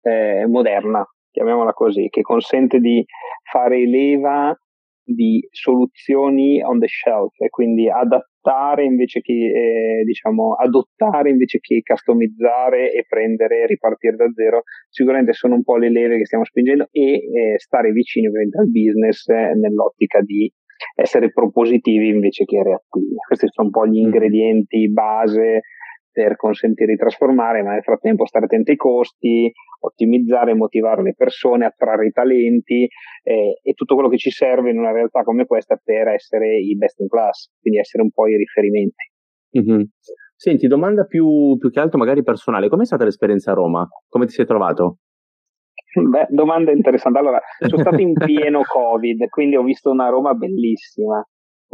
eh, 0.05 0.47
moderna, 0.47 1.05
chiamiamola 1.31 1.73
così, 1.73 2.09
che 2.09 2.23
consente 2.23 2.79
di 2.79 3.05
fare 3.51 3.87
leva 3.87 4.57
di 5.05 5.47
soluzioni 5.51 6.63
on 6.63 6.79
the 6.79 6.89
shelf 6.89 7.39
e 7.39 7.51
quindi 7.51 7.91
adattare 7.91 8.85
invece 8.85 9.21
che 9.21 9.33
eh, 9.33 10.03
diciamo 10.05 10.55
adottare 10.55 11.29
invece 11.29 11.59
che 11.61 11.83
customizzare 11.85 12.91
e 12.91 13.05
prendere 13.07 13.63
e 13.63 13.67
ripartire 13.67 14.17
da 14.17 14.31
zero 14.33 14.63
sicuramente 14.89 15.35
sono 15.35 15.57
un 15.57 15.63
po' 15.63 15.77
le 15.77 15.91
leve 15.91 16.17
che 16.17 16.25
stiamo 16.25 16.45
spingendo 16.45 16.89
e 16.91 17.17
eh, 17.17 17.59
stare 17.59 17.93
vicini 17.93 18.29
ovviamente 18.29 18.59
al 18.59 18.71
business 18.71 19.29
eh, 19.29 19.53
nell'ottica 19.55 20.21
di 20.23 20.51
essere 20.97 21.33
propositivi 21.33 22.09
invece 22.09 22.45
che 22.45 22.63
reattivi 22.63 23.15
questi 23.27 23.47
sono 23.51 23.69
un 23.69 23.73
po' 23.73 23.87
gli 23.87 24.01
mm. 24.01 24.05
ingredienti 24.05 24.91
base 24.91 25.61
per 26.15 26.37
consentire 26.37 26.93
di 26.93 26.97
trasformare, 26.97 27.65
ma 27.65 27.73
nel 27.73 27.83
frattempo 27.83 28.25
stare 28.25 28.45
attenti 28.45 28.71
ai 28.71 28.77
costi, 28.77 29.51
ottimizzare, 29.81 30.55
motivare 30.55 31.03
le 31.03 31.15
persone, 31.17 31.67
attrarre 31.67 32.07
i 32.07 32.13
talenti 32.13 32.85
eh, 33.25 33.59
e 33.61 33.73
tutto 33.75 33.95
quello 33.95 34.09
che 34.09 34.17
ci 34.17 34.31
serve 34.31 34.71
in 34.71 34.79
una 34.79 34.93
realtà 34.93 35.25
come 35.25 35.45
questa 35.45 35.79
per 35.83 36.07
essere 36.09 36.57
i 36.61 36.77
best 36.77 37.01
in 37.01 37.09
class, 37.09 37.51
quindi 37.61 37.81
essere 37.81 38.05
un 38.05 38.11
po' 38.13 38.29
i 38.29 38.37
riferimenti. 38.37 39.11
Mm-hmm. 39.59 39.83
Senti, 40.37 40.69
domanda 40.69 41.05
più, 41.05 41.57
più 41.59 41.71
che 41.71 41.81
altro 41.81 41.99
magari 41.99 42.23
personale, 42.23 42.69
com'è 42.69 42.85
stata 42.85 43.03
l'esperienza 43.03 43.51
a 43.51 43.55
Roma? 43.55 43.89
Come 44.09 44.27
ti 44.27 44.33
sei 44.33 44.47
trovato? 44.47 44.99
Beh, 45.95 46.27
domanda 46.29 46.71
interessante. 46.71 47.19
Allora, 47.19 47.41
sono 47.59 47.81
stato 47.81 48.01
in 48.01 48.13
pieno 48.25 48.61
Covid, 48.63 49.29
quindi 49.29 49.57
ho 49.57 49.63
visto 49.63 49.91
una 49.91 50.09
Roma 50.09 50.35
bellissima 50.35 51.25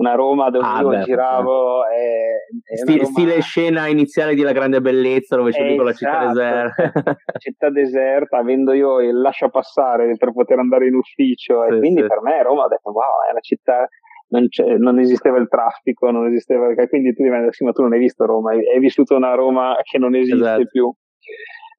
una 0.00 0.14
Roma 0.14 0.48
dove 0.48 0.66
ah, 0.66 0.80
io 0.80 0.88
beh, 0.88 1.02
giravo. 1.02 1.86
È, 1.86 2.72
è 2.72 2.76
Sti, 2.76 2.96
Roma... 2.96 3.04
Stile 3.04 3.40
scena 3.40 3.86
iniziale 3.86 4.34
di 4.34 4.40
La 4.40 4.52
Grande 4.52 4.80
Bellezza 4.80 5.36
dove 5.36 5.50
c'è 5.50 5.62
esatto, 5.62 5.82
la 5.82 5.92
città 5.92 6.26
deserta. 6.26 7.16
città 7.38 7.70
deserta, 7.70 8.38
avendo 8.38 8.72
io 8.72 9.00
il 9.00 9.20
lascia 9.20 9.48
passare 9.48 10.16
per 10.16 10.32
poter 10.32 10.58
andare 10.58 10.86
in 10.86 10.94
ufficio 10.94 11.64
sì, 11.68 11.74
e 11.74 11.78
quindi 11.78 12.00
sì. 12.00 12.06
per 12.06 12.22
me 12.22 12.42
Roma 12.42 12.64
ho 12.64 12.68
detto 12.68 12.90
wow, 12.90 13.28
è 13.28 13.30
una 13.30 13.40
città 13.40 13.86
non, 14.28 14.46
non, 14.78 14.98
esisteva 14.98 15.38
il 15.38 15.48
traffico, 15.48 16.10
non 16.10 16.26
esisteva 16.28 16.72
quindi 16.88 17.14
tu 17.14 17.22
diventi 17.22 17.52
sì, 17.52 17.64
ma 17.64 17.72
tu 17.72 17.82
non 17.82 17.92
hai 17.92 17.98
visto 17.98 18.24
Roma, 18.24 18.52
hai, 18.52 18.66
hai 18.72 18.78
vissuto 18.78 19.16
una 19.16 19.34
Roma 19.34 19.76
che 19.82 19.98
non 19.98 20.14
esiste 20.14 20.36
esatto. 20.36 20.66
più. 20.70 20.94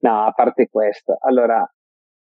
No, 0.01 0.25
a 0.25 0.31
parte 0.31 0.67
questo, 0.69 1.17
allora 1.21 1.65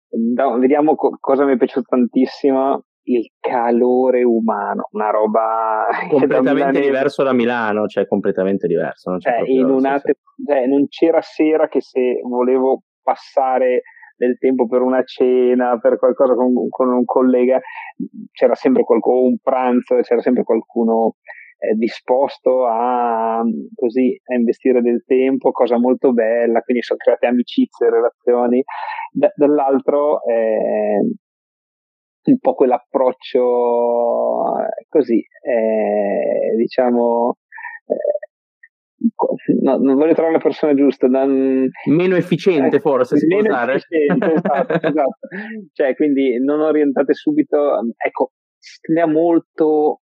da, 0.09 0.57
vediamo 0.57 0.95
co- 0.95 1.17
cosa 1.21 1.45
mi 1.45 1.55
è 1.55 1.57
piaciuto 1.57 1.87
tantissimo 1.89 2.85
il 3.05 3.31
calore 3.39 4.23
umano, 4.23 4.89
una 4.93 5.11
roba 5.11 5.87
completamente 6.09 6.81
da 6.81 6.85
diverso 6.87 7.23
da 7.23 7.33
Milano, 7.33 7.87
cioè 7.87 8.07
completamente 8.07 8.67
diverso. 8.67 9.11
Non, 9.11 9.21
cioè, 9.21 9.41
una, 9.63 10.01
cioè, 10.01 10.67
non 10.67 10.87
c'era 10.89 11.21
sera 11.21 11.69
che 11.69 11.81
se 11.81 12.21
volevo 12.23 12.83
passare 13.03 13.83
del 14.17 14.39
tempo 14.39 14.67
per 14.67 14.81
una 14.81 15.03
cena, 15.03 15.79
per 15.79 15.99
qualcosa 15.99 16.35
con, 16.35 16.69
con 16.69 16.89
un 16.89 17.05
collega, 17.05 17.61
c'era 18.33 18.55
sempre 18.55 18.85
qualcuno, 18.85 19.23
un 19.23 19.39
pranzo, 19.43 19.97
c'era 20.01 20.21
sempre 20.21 20.45
qualcuno 20.45 21.17
eh, 21.59 21.75
disposto 21.75 22.67
a, 22.67 23.43
così, 23.75 24.19
a 24.25 24.35
investire 24.35 24.81
del 24.83 25.03
tempo, 25.05 25.51
cosa 25.51 25.79
molto 25.79 26.13
bella, 26.13 26.61
quindi 26.61 26.83
sono 26.83 26.99
create 26.99 27.27
amicizie, 27.27 27.91
relazioni. 27.91 28.63
D- 29.13 29.33
dall'altro 29.35 30.23
eh, 30.25 31.01
un 32.31 32.39
po' 32.39 32.55
quell'approccio 32.55 33.41
eh, 34.61 34.87
così, 34.89 35.19
eh, 35.19 36.57
diciamo, 36.57 37.37
eh, 37.87 38.25
no, 39.61 39.77
non 39.77 39.97
voglio 39.97 40.15
trovare 40.15 40.37
la 40.37 40.43
persona 40.43 40.75
giusta. 40.75 41.07
Non, 41.07 41.69
meno 41.87 42.17
efficiente, 42.17 42.77
eh, 42.77 42.81
forse 42.81 43.19
si 43.19 43.27
meno 43.27 43.43
può 43.43 43.51
usare. 43.51 43.75
Efficiente, 43.75 44.33
esatto, 44.35 44.73
esatto. 44.87 45.19
Cioè, 45.73 45.95
quindi 45.95 46.43
non 46.43 46.61
orientate 46.61 47.15
subito, 47.15 47.81
ecco, 47.97 48.33
stia 48.59 49.07
molto 49.07 50.01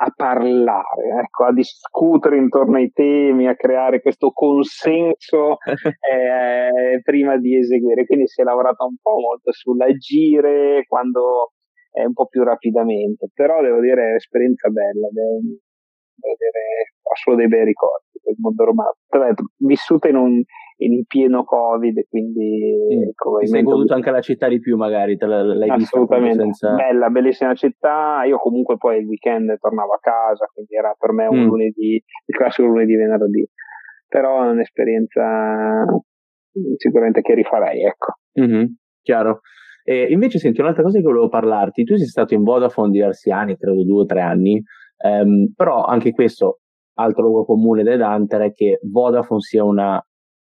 a 0.00 0.12
parlare, 0.14 1.22
ecco, 1.24 1.46
a 1.46 1.52
discutere 1.52 2.36
intorno 2.36 2.76
ai 2.76 2.92
temi, 2.92 3.48
a 3.48 3.56
creare 3.56 4.00
questo 4.00 4.30
consenso 4.30 5.56
eh, 6.12 7.00
prima 7.02 7.36
di 7.36 7.58
eseguire. 7.58 8.06
Quindi 8.06 8.28
si 8.28 8.40
è 8.40 8.44
lavorato 8.44 8.86
un 8.86 8.96
po' 9.02 9.18
molto 9.18 9.52
sull'agire 9.52 10.84
quando 10.86 11.54
è 11.90 12.04
un 12.04 12.12
po' 12.12 12.26
più 12.26 12.42
rapidamente, 12.44 13.28
però 13.32 13.62
devo 13.62 13.80
dire 13.80 14.04
è 14.04 14.08
un'esperienza 14.10 14.68
bella, 14.68 15.08
devo, 15.10 15.40
devo 16.14 16.34
dire, 16.38 16.94
ho 17.02 17.14
solo 17.14 17.36
dei 17.36 17.48
bei 17.48 17.64
ricordi 17.64 18.06
del 18.22 18.36
mondo 18.38 18.64
romano. 18.64 18.94
Tra 19.08 19.20
l'altro, 19.20 19.46
vissuta 19.56 20.08
in, 20.08 20.16
un, 20.16 20.42
in 20.78 21.04
pieno 21.06 21.44
Covid, 21.44 22.06
quindi... 22.08 23.12
Come 23.14 23.46
sei 23.46 23.62
goduto 23.62 23.94
anche 23.94 24.10
la 24.10 24.20
città 24.20 24.48
di 24.48 24.60
più 24.60 24.76
magari, 24.76 25.16
te 25.16 25.26
l'hai 25.26 25.68
Assolutamente, 25.68 26.42
senza... 26.42 26.74
bella, 26.74 27.08
bellissima 27.08 27.54
città, 27.54 28.22
io 28.24 28.38
comunque 28.38 28.76
poi 28.76 28.98
il 28.98 29.06
weekend 29.06 29.56
tornavo 29.58 29.92
a 29.92 29.98
casa, 30.00 30.46
quindi 30.52 30.74
era 30.74 30.94
per 30.98 31.12
me 31.12 31.26
un 31.26 31.44
mm. 31.44 31.48
lunedì, 31.48 31.94
il 32.26 32.36
classico 32.36 32.68
lunedì 32.68 32.94
venerdì, 32.94 33.48
però 34.06 34.44
è 34.44 34.50
un'esperienza 34.50 35.84
sicuramente 36.76 37.22
che 37.22 37.34
rifarei, 37.34 37.84
ecco. 37.84 38.14
Mm-hmm, 38.40 38.64
chiaro. 39.02 39.40
E 39.88 40.08
invece 40.10 40.38
senti 40.38 40.60
un'altra 40.60 40.82
cosa 40.82 40.98
che 40.98 41.04
volevo 41.04 41.30
parlarti, 41.30 41.82
tu 41.82 41.96
sei 41.96 42.06
stato 42.06 42.34
in 42.34 42.42
Vodafone 42.42 42.90
diversi 42.90 43.30
anni, 43.30 43.56
credo 43.56 43.82
due 43.84 44.02
o 44.02 44.04
tre 44.04 44.20
anni, 44.20 44.62
ehm, 45.02 45.54
però 45.56 45.82
anche 45.84 46.10
questo, 46.12 46.58
altro 46.98 47.22
luogo 47.22 47.46
comune 47.46 47.82
del 47.82 48.02
Hunter 48.02 48.42
è 48.42 48.52
che 48.52 48.80
Vodafone 48.82 49.40
sia 49.40 49.64
una 49.64 49.98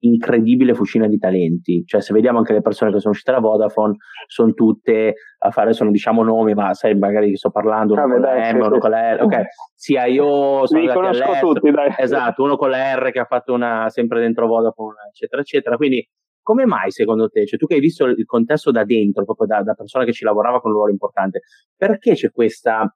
incredibile 0.00 0.74
fucina 0.74 1.06
di 1.06 1.18
talenti, 1.18 1.84
cioè 1.86 2.00
se 2.00 2.12
vediamo 2.12 2.38
anche 2.38 2.52
le 2.52 2.62
persone 2.62 2.90
che 2.90 2.98
sono 2.98 3.12
uscite 3.12 3.30
da 3.30 3.38
Vodafone 3.38 3.94
sono 4.26 4.52
tutte 4.54 5.14
a 5.38 5.50
fare, 5.52 5.72
sono 5.72 5.92
diciamo 5.92 6.24
nomi, 6.24 6.54
ma 6.54 6.74
sai 6.74 6.98
magari 6.98 7.36
sto 7.36 7.50
parlando 7.50 7.92
uno 7.92 8.02
ah, 8.02 8.08
con 8.08 8.20
la 8.20 8.52
M, 8.52 8.60
uno 8.60 8.78
con 8.78 8.90
la 8.90 9.14
R, 9.14 9.22
ok, 9.22 9.42
sia 9.72 10.06
io 10.06 10.66
sono 10.66 10.80
Li 10.80 10.88
conosco 10.88 11.32
tutti, 11.38 11.70
dai. 11.70 11.94
esatto, 11.96 12.42
uno 12.42 12.56
con 12.56 12.70
la 12.70 12.96
R 12.96 13.12
che 13.12 13.20
ha 13.20 13.24
fatto 13.24 13.52
una 13.52 13.88
sempre 13.88 14.18
dentro 14.18 14.48
Vodafone, 14.48 14.96
eccetera, 15.12 15.42
eccetera, 15.42 15.76
quindi 15.76 16.04
come 16.48 16.64
mai 16.64 16.90
secondo 16.90 17.28
te, 17.28 17.44
cioè 17.44 17.58
tu 17.58 17.66
che 17.66 17.74
hai 17.74 17.80
visto 17.80 18.06
il 18.06 18.24
contesto 18.24 18.70
da 18.70 18.82
dentro, 18.82 19.26
proprio 19.26 19.46
da, 19.46 19.62
da 19.62 19.74
persona 19.74 20.06
che 20.06 20.12
ci 20.12 20.24
lavorava 20.24 20.62
con 20.62 20.70
un 20.70 20.78
ruolo 20.78 20.92
importante, 20.92 21.40
perché 21.76 22.14
c'è 22.14 22.30
questa, 22.30 22.90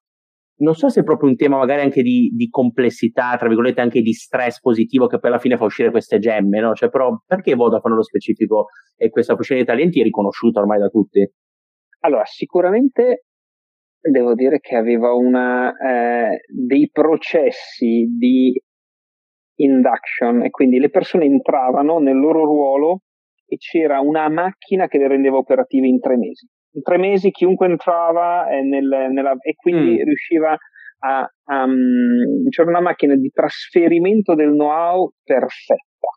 non 0.61 0.75
so 0.75 0.89
se 0.89 1.01
è 1.01 1.05
proprio 1.05 1.29
un 1.29 1.37
tema 1.37 1.59
magari 1.59 1.83
anche 1.83 2.01
di, 2.01 2.31
di, 2.35 2.49
complessità, 2.49 3.37
tra 3.37 3.49
virgolette 3.49 3.83
anche 3.83 4.01
di 4.01 4.15
stress 4.15 4.59
positivo 4.59 5.07
che 5.07 5.19
poi 5.19 5.29
alla 5.29 5.39
fine 5.39 5.59
fa 5.59 5.65
uscire 5.65 5.91
queste 5.91 6.19
gemme, 6.19 6.61
no? 6.61 6.73
Cioè 6.73 6.89
però 6.89 7.15
perché 7.27 7.55
Vodafone 7.55 7.93
nello 7.93 8.05
specifico 8.05 8.69
e 8.97 9.11
questa 9.11 9.37
fusione 9.37 9.61
di 9.61 9.67
talenti 9.67 10.01
è 10.01 10.03
riconosciuta 10.03 10.61
ormai 10.61 10.79
da 10.79 10.89
tutti? 10.89 11.31
Allora, 12.05 12.25
sicuramente 12.25 13.27
devo 14.01 14.35
dire 14.35 14.61
che 14.61 14.77
aveva 14.77 15.13
una, 15.13 15.77
eh, 15.77 16.41
dei 16.49 16.89
processi 16.91 18.07
di 18.19 18.59
induction 19.57 20.43
e 20.43 20.49
quindi 20.49 20.79
le 20.79 20.89
persone 20.89 21.27
entravano 21.27 21.99
nel 21.99 22.17
loro 22.17 22.47
ruolo 22.47 23.03
e 23.53 23.59
c'era 23.59 24.01
una 24.01 24.31
macchina 24.31 24.89
che 24.89 24.97
le 24.97 25.09
rendeva 25.09 25.37
operative 25.37 25.87
in 25.87 26.01
tre 26.01 26.17
mesi. 26.17 26.49
In 26.75 26.83
tre 26.83 26.97
mesi 26.97 27.31
chiunque 27.31 27.67
entrava 27.67 28.49
eh, 28.49 28.63
nel, 28.63 29.11
nella, 29.11 29.33
e 29.43 29.55
quindi 29.55 30.01
mm. 30.01 30.05
riusciva 30.05 30.57
a, 31.05 31.31
a 31.45 31.65
um, 31.65 32.49
c'era 32.49 32.71
una 32.71 32.81
macchina 32.81 33.15
di 33.15 33.29
trasferimento 33.29 34.35
del 34.35 34.53
know-how 34.53 35.13
perfetta, 35.23 36.09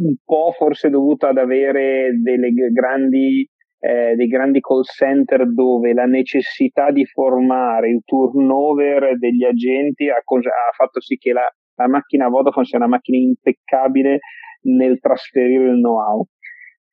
un 0.00 0.16
po' 0.22 0.52
forse 0.54 0.90
dovuta 0.90 1.28
ad 1.28 1.38
avere 1.38 2.10
delle 2.22 2.50
grandi 2.72 3.48
eh, 3.80 4.16
dei 4.16 4.26
grandi 4.26 4.60
call 4.60 4.82
center 4.82 5.50
dove 5.50 5.94
la 5.94 6.04
necessità 6.04 6.90
di 6.90 7.06
formare 7.06 7.88
il 7.88 8.02
turnover 8.04 9.16
degli 9.16 9.44
agenti 9.44 10.08
ha, 10.08 10.16
ha 10.16 10.72
fatto 10.74 11.00
sì 11.00 11.16
che 11.16 11.32
la, 11.32 11.48
la 11.76 11.88
macchina 11.88 12.28
Vodafone 12.28 12.66
sia 12.66 12.78
una 12.78 12.88
macchina 12.88 13.18
impeccabile 13.18 14.18
nel 14.76 14.98
trasferire 15.00 15.70
il 15.70 15.80
know-how. 15.80 16.26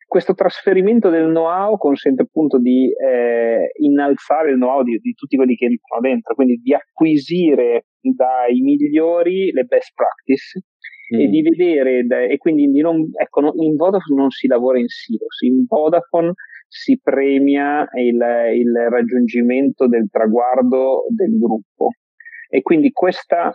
Questo 0.07 0.33
trasferimento 0.33 1.09
del 1.09 1.27
know-how 1.27 1.77
consente 1.77 2.21
appunto 2.21 2.59
di 2.59 2.91
eh, 2.93 3.71
innalzare 3.79 4.51
il 4.51 4.55
know-how 4.55 4.83
di, 4.83 4.99
di, 4.99 5.13
tutti 5.13 5.35
quelli 5.35 5.55
che 5.55 5.65
entrano 5.65 6.01
dentro, 6.01 6.35
quindi 6.35 6.57
di 6.57 6.73
acquisire 6.73 7.85
dai 7.99 8.59
migliori 8.61 9.51
le 9.51 9.63
best 9.63 9.93
practice 9.95 10.61
mm. 11.15 11.19
e 11.19 11.27
di 11.27 11.41
vedere, 11.41 12.03
da, 12.03 12.21
e 12.21 12.37
quindi 12.37 12.67
di 12.67 12.81
non, 12.81 13.01
ecco, 13.19 13.51
in 13.55 13.75
Vodafone 13.75 14.21
non 14.21 14.29
si 14.29 14.47
lavora 14.47 14.77
in 14.77 14.87
silos, 14.87 15.41
in 15.41 15.65
Vodafone 15.67 16.33
si 16.67 16.99
premia 17.01 17.87
il, 17.93 18.21
il 18.55 18.87
raggiungimento 18.89 19.87
del 19.87 20.09
traguardo 20.09 21.05
del 21.09 21.37
gruppo 21.37 21.89
e 22.49 22.61
quindi 22.61 22.91
questa, 22.91 23.51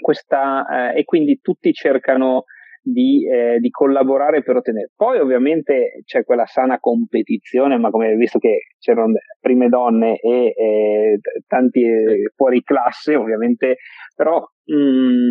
questa 0.00 0.92
eh, 0.92 1.00
e 1.00 1.04
quindi 1.04 1.40
tutti 1.40 1.72
cercano 1.72 2.44
di, 2.82 3.28
eh, 3.28 3.58
di, 3.58 3.70
collaborare 3.70 4.42
per 4.42 4.56
ottenere. 4.56 4.90
Poi 4.96 5.18
ovviamente 5.18 6.02
c'è 6.04 6.24
quella 6.24 6.46
sana 6.46 6.78
competizione, 6.78 7.78
ma 7.78 7.90
come 7.90 8.14
visto 8.16 8.38
che 8.38 8.68
c'erano 8.78 9.14
prime 9.40 9.68
donne 9.68 10.18
e 10.18 10.54
eh, 10.56 11.20
tanti 11.46 11.82
fuori 12.34 12.62
classe, 12.62 13.14
ovviamente, 13.14 13.76
però 14.14 14.38
mh, 14.38 15.30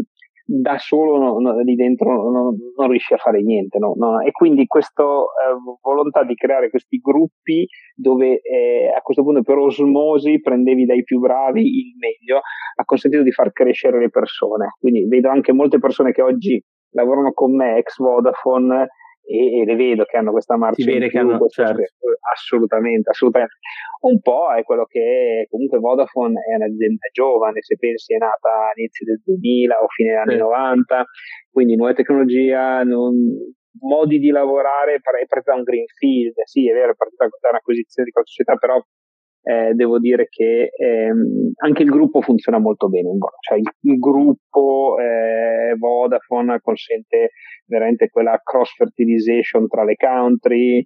da 0.51 0.79
solo 0.79 1.17
no, 1.17 1.39
no, 1.39 1.59
lì 1.61 1.75
dentro 1.75 2.31
no, 2.31 2.55
non 2.75 2.89
riesci 2.89 3.13
a 3.13 3.17
fare 3.17 3.41
niente. 3.41 3.77
E 4.25 4.31
quindi 4.31 4.65
questa 4.65 5.03
eh, 5.03 5.77
volontà 5.81 6.23
di 6.23 6.33
creare 6.33 6.71
questi 6.71 6.97
gruppi 6.97 7.67
dove 7.95 8.41
eh, 8.41 8.91
a 8.95 9.01
questo 9.01 9.23
punto 9.23 9.43
per 9.43 9.57
osmosi 9.57 10.39
prendevi 10.39 10.85
dai 10.85 11.03
più 11.03 11.19
bravi 11.19 11.61
il 11.61 11.93
meglio, 11.99 12.37
ha 12.37 12.83
consentito 12.83 13.21
di 13.21 13.31
far 13.31 13.51
crescere 13.51 13.99
le 13.99 14.09
persone. 14.09 14.69
Quindi 14.79 15.05
vedo 15.07 15.29
anche 15.29 15.53
molte 15.53 15.77
persone 15.77 16.11
che 16.11 16.23
oggi 16.23 16.59
lavorano 16.91 17.31
con 17.33 17.55
me, 17.55 17.77
ex 17.77 17.97
Vodafone, 17.97 18.87
e, 19.29 19.61
e, 19.61 19.65
le 19.65 19.75
vedo 19.75 20.05
che 20.05 20.17
hanno 20.17 20.31
questa 20.31 20.57
marcia 20.57 20.81
si 20.81 20.89
vede 20.89 21.07
che 21.07 21.19
hanno, 21.19 21.37
certo. 21.47 21.83
assolutamente, 22.33 23.11
assolutamente 23.11 23.53
un 24.01 24.19
po' 24.21 24.51
è 24.53 24.63
quello 24.63 24.85
che 24.85 25.45
comunque 25.51 25.77
Vodafone 25.77 26.41
è 26.49 26.55
un'azienda 26.55 27.07
giovane 27.13 27.61
se 27.61 27.77
pensi 27.77 28.15
è 28.15 28.17
nata 28.17 28.71
all'inizio 28.73 29.05
del 29.05 29.21
2000 29.23 29.75
o 29.83 29.87
fine 29.87 30.09
degli 30.09 30.17
anni 30.17 30.33
sì. 30.33 30.39
90 30.39 31.05
quindi 31.51 31.75
nuova 31.75 31.93
tecnologia 31.93 32.81
non, 32.81 33.13
modi 33.81 34.17
di 34.17 34.29
lavorare 34.29 34.95
è 34.95 34.99
partita 34.99 35.41
da 35.51 35.57
un 35.57 35.63
greenfield 35.63 36.33
sì 36.45 36.67
è 36.67 36.73
vero 36.73 36.93
è 36.93 36.95
partita 36.95 37.25
da 37.25 37.49
un'acquisizione 37.49 38.07
di 38.07 38.11
quella 38.11 38.27
società 38.27 38.55
però 38.55 38.81
eh, 39.49 39.73
devo 39.73 39.97
dire 39.97 40.27
che 40.29 40.69
ehm, 40.77 41.53
anche 41.63 41.81
il 41.81 41.89
gruppo 41.89 42.21
funziona 42.21 42.59
molto 42.59 42.87
bene, 42.87 43.09
cioè 43.39 43.57
il, 43.57 43.67
il 43.81 43.97
gruppo 43.97 44.95
eh, 44.99 45.75
Vodafone 45.75 46.59
consente 46.61 47.31
veramente 47.65 48.09
quella 48.09 48.39
cross 48.43 48.75
fertilization 48.75 49.67
tra 49.67 49.83
le 49.83 49.95
country 49.95 50.85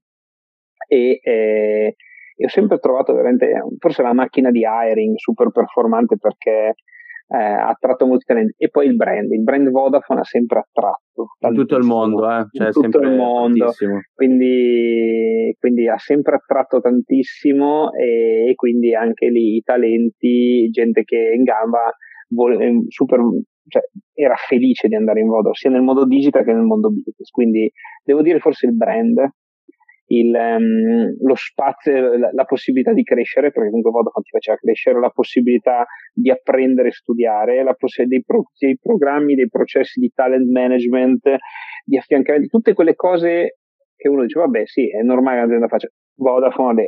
e, 0.88 1.20
eh, 1.22 1.95
ho 2.41 2.47
sempre 2.47 2.80
trovato 2.80 3.14
veramente 3.14 3.51
forse 3.80 4.01
la 4.01 4.14
macchina 4.14 4.49
di 4.49 4.61
hiring 4.61 5.18
super 5.18 5.51
performante 5.51 6.16
perché 6.18 6.76
eh, 7.28 7.38
ha 7.38 7.68
attratto 7.68 8.06
molti 8.06 8.26
talenti. 8.26 8.54
E 8.58 8.70
poi 8.70 8.88
il 8.88 8.96
brand, 8.96 9.32
il 9.32 9.44
brand 9.44 9.70
Vodafone 9.70 10.20
ha 10.22 10.24
sempre 10.24 10.60
attratto 10.60 11.30
in 11.40 11.54
tutto 11.54 11.76
il 11.76 11.84
mondo, 11.84 12.30
eh? 12.30 12.46
cioè 12.52 12.68
in 12.68 12.74
tutto 12.74 13.00
il 13.00 13.16
mondo, 13.16 13.72
quindi, 14.14 15.56
quindi, 15.60 15.88
ha 15.88 15.98
sempre 15.98 16.36
attratto 16.36 16.80
tantissimo 16.82 17.94
e, 17.94 18.50
e, 18.50 18.56
quindi 18.56 18.96
anche 18.96 19.28
lì 19.30 19.56
i 19.56 19.62
talenti, 19.62 20.70
gente 20.70 21.04
che 21.04 21.30
è 21.32 21.36
in 21.36 21.44
gamba 21.44 21.92
vole, 22.30 22.84
super, 22.88 23.20
cioè, 23.68 23.82
era 24.14 24.36
felice 24.36 24.88
di 24.88 24.96
andare 24.96 25.20
in 25.20 25.28
Vodafone 25.28 25.56
sia 25.56 25.70
nel 25.70 25.82
mondo 25.82 26.06
digital 26.06 26.44
che 26.44 26.54
nel 26.54 26.64
mondo 26.64 26.90
business, 26.90 27.30
quindi 27.30 27.72
devo 28.04 28.22
dire 28.22 28.40
forse 28.40 28.66
il 28.66 28.76
brand 28.76 29.20
il, 30.20 30.34
um, 30.34 31.16
lo 31.26 31.36
spazio, 31.36 32.18
la, 32.18 32.30
la, 32.32 32.43
possibilità 32.45 32.93
di 32.93 33.03
crescere, 33.03 33.51
perché 33.51 33.70
comunque 33.70 33.91
Vodafone 33.91 34.24
ti 34.24 34.32
faceva 34.32 34.57
crescere, 34.57 34.99
la 34.99 35.09
possibilità 35.09 35.86
di 36.14 36.30
apprendere 36.30 36.89
e 36.89 36.91
studiare, 36.91 37.64
la 37.64 37.74
poss- 37.74 38.03
dei, 38.03 38.24
pro- 38.24 38.49
dei, 38.57 38.78
programmi, 38.80 39.36
dei 39.36 39.49
processi 39.49 39.99
di 39.99 40.11
talent 40.14 40.49
management, 40.49 41.38
di 41.84 41.97
affiancamento, 41.97 42.47
tutte 42.47 42.74
quelle 42.74 42.95
cose 42.95 43.57
che 43.95 44.07
uno 44.09 44.24
dice, 44.24 44.39
vabbè 44.39 44.66
sì, 44.66 44.89
è 44.89 45.01
normale 45.01 45.38
che 45.38 45.41
un'azienda 45.43 45.68
faccia. 45.68 45.89
Vodafone, 46.16 46.88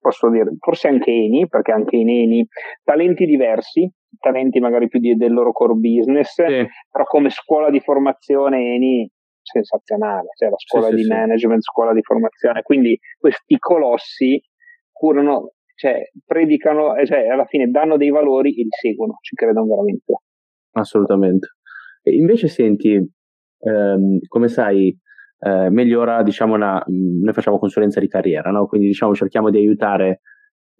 posso 0.00 0.30
dire, 0.30 0.50
forse 0.58 0.88
anche 0.88 1.10
Eni, 1.10 1.46
perché 1.46 1.72
anche 1.72 1.96
in 1.96 2.08
Eni, 2.08 2.46
talenti 2.82 3.24
diversi, 3.24 3.88
talenti 4.18 4.58
magari 4.58 4.88
più 4.88 4.98
di, 4.98 5.14
del 5.14 5.32
loro 5.32 5.52
core 5.52 5.74
business, 5.74 6.32
sì. 6.32 6.66
però 6.90 7.04
come 7.04 7.30
scuola 7.30 7.70
di 7.70 7.80
formazione 7.80 8.74
Eni 8.74 9.10
sensazionale, 9.50 10.28
cioè 10.36 10.50
la 10.50 10.58
scuola 10.58 10.88
sì, 10.88 10.94
di 10.96 11.02
sì, 11.02 11.08
management, 11.08 11.62
scuola 11.62 11.92
di 11.92 12.02
formazione, 12.02 12.62
quindi 12.62 12.98
questi 13.18 13.58
colossi 13.58 14.40
curano, 14.90 15.52
cioè 15.74 16.10
predicano, 16.24 16.96
eh, 16.96 17.06
cioè 17.06 17.28
alla 17.28 17.46
fine 17.46 17.70
danno 17.70 17.96
dei 17.96 18.10
valori 18.10 18.50
e 18.50 18.62
li 18.62 18.68
seguono, 18.70 19.18
ci 19.20 19.34
credono 19.34 19.66
veramente. 19.66 20.20
Assolutamente. 20.72 21.48
E 22.02 22.14
invece 22.14 22.48
senti, 22.48 22.92
ehm, 22.92 24.18
come 24.28 24.48
sai, 24.48 24.96
eh, 25.40 25.70
migliora, 25.70 26.22
diciamo, 26.22 26.54
una, 26.54 26.82
noi 26.86 27.32
facciamo 27.32 27.58
consulenza 27.58 28.00
di 28.00 28.08
carriera, 28.08 28.50
no? 28.50 28.66
quindi 28.66 28.88
diciamo 28.88 29.14
cerchiamo 29.14 29.50
di 29.50 29.58
aiutare 29.58 30.20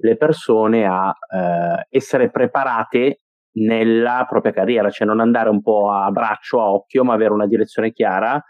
le 0.03 0.17
persone 0.17 0.87
a 0.87 1.11
eh, 1.11 1.87
essere 1.91 2.31
preparate 2.31 3.21
nella 3.53 4.27
propria 4.29 4.53
carriera, 4.53 4.91
cioè 4.91 5.07
non 5.07 5.21
andare 5.21 5.49
un 5.49 5.61
po' 5.61 5.91
a 5.91 6.11
braccio, 6.11 6.61
a 6.61 6.73
occhio, 6.73 7.05
ma 7.05 7.15
avere 7.15 7.33
una 7.33 7.47
direzione 7.47 7.93
chiara. 7.93 8.43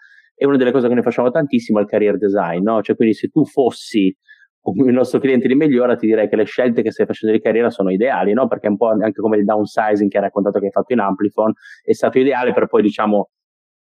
E 0.42 0.46
una 0.46 0.56
delle 0.56 0.72
cose 0.72 0.88
che 0.88 0.94
noi 0.94 1.02
facciamo 1.02 1.30
tantissimo 1.30 1.80
è 1.80 1.82
il 1.82 1.88
career 1.88 2.16
design, 2.16 2.62
no? 2.62 2.80
Cioè, 2.80 2.96
quindi 2.96 3.14
se 3.14 3.28
tu 3.28 3.44
fossi 3.44 4.04
il 4.06 4.92
nostro 4.92 5.18
cliente 5.18 5.46
di 5.46 5.54
Migliora, 5.54 5.96
ti 5.96 6.06
direi 6.06 6.30
che 6.30 6.36
le 6.36 6.44
scelte 6.44 6.80
che 6.80 6.90
stai 6.92 7.04
facendo 7.04 7.36
di 7.36 7.42
carriera 7.42 7.68
sono 7.68 7.90
ideali, 7.90 8.32
no? 8.32 8.48
Perché 8.48 8.68
è 8.68 8.70
un 8.70 8.78
po' 8.78 8.88
anche 8.88 9.20
come 9.20 9.36
il 9.36 9.44
downsizing 9.44 10.10
che 10.10 10.16
hai 10.16 10.22
raccontato 10.22 10.58
che 10.58 10.64
hai 10.66 10.70
fatto 10.70 10.94
in 10.94 11.00
Amplifon, 11.00 11.52
è 11.82 11.92
stato 11.92 12.18
ideale 12.18 12.54
per 12.54 12.68
poi, 12.68 12.80
diciamo, 12.80 13.28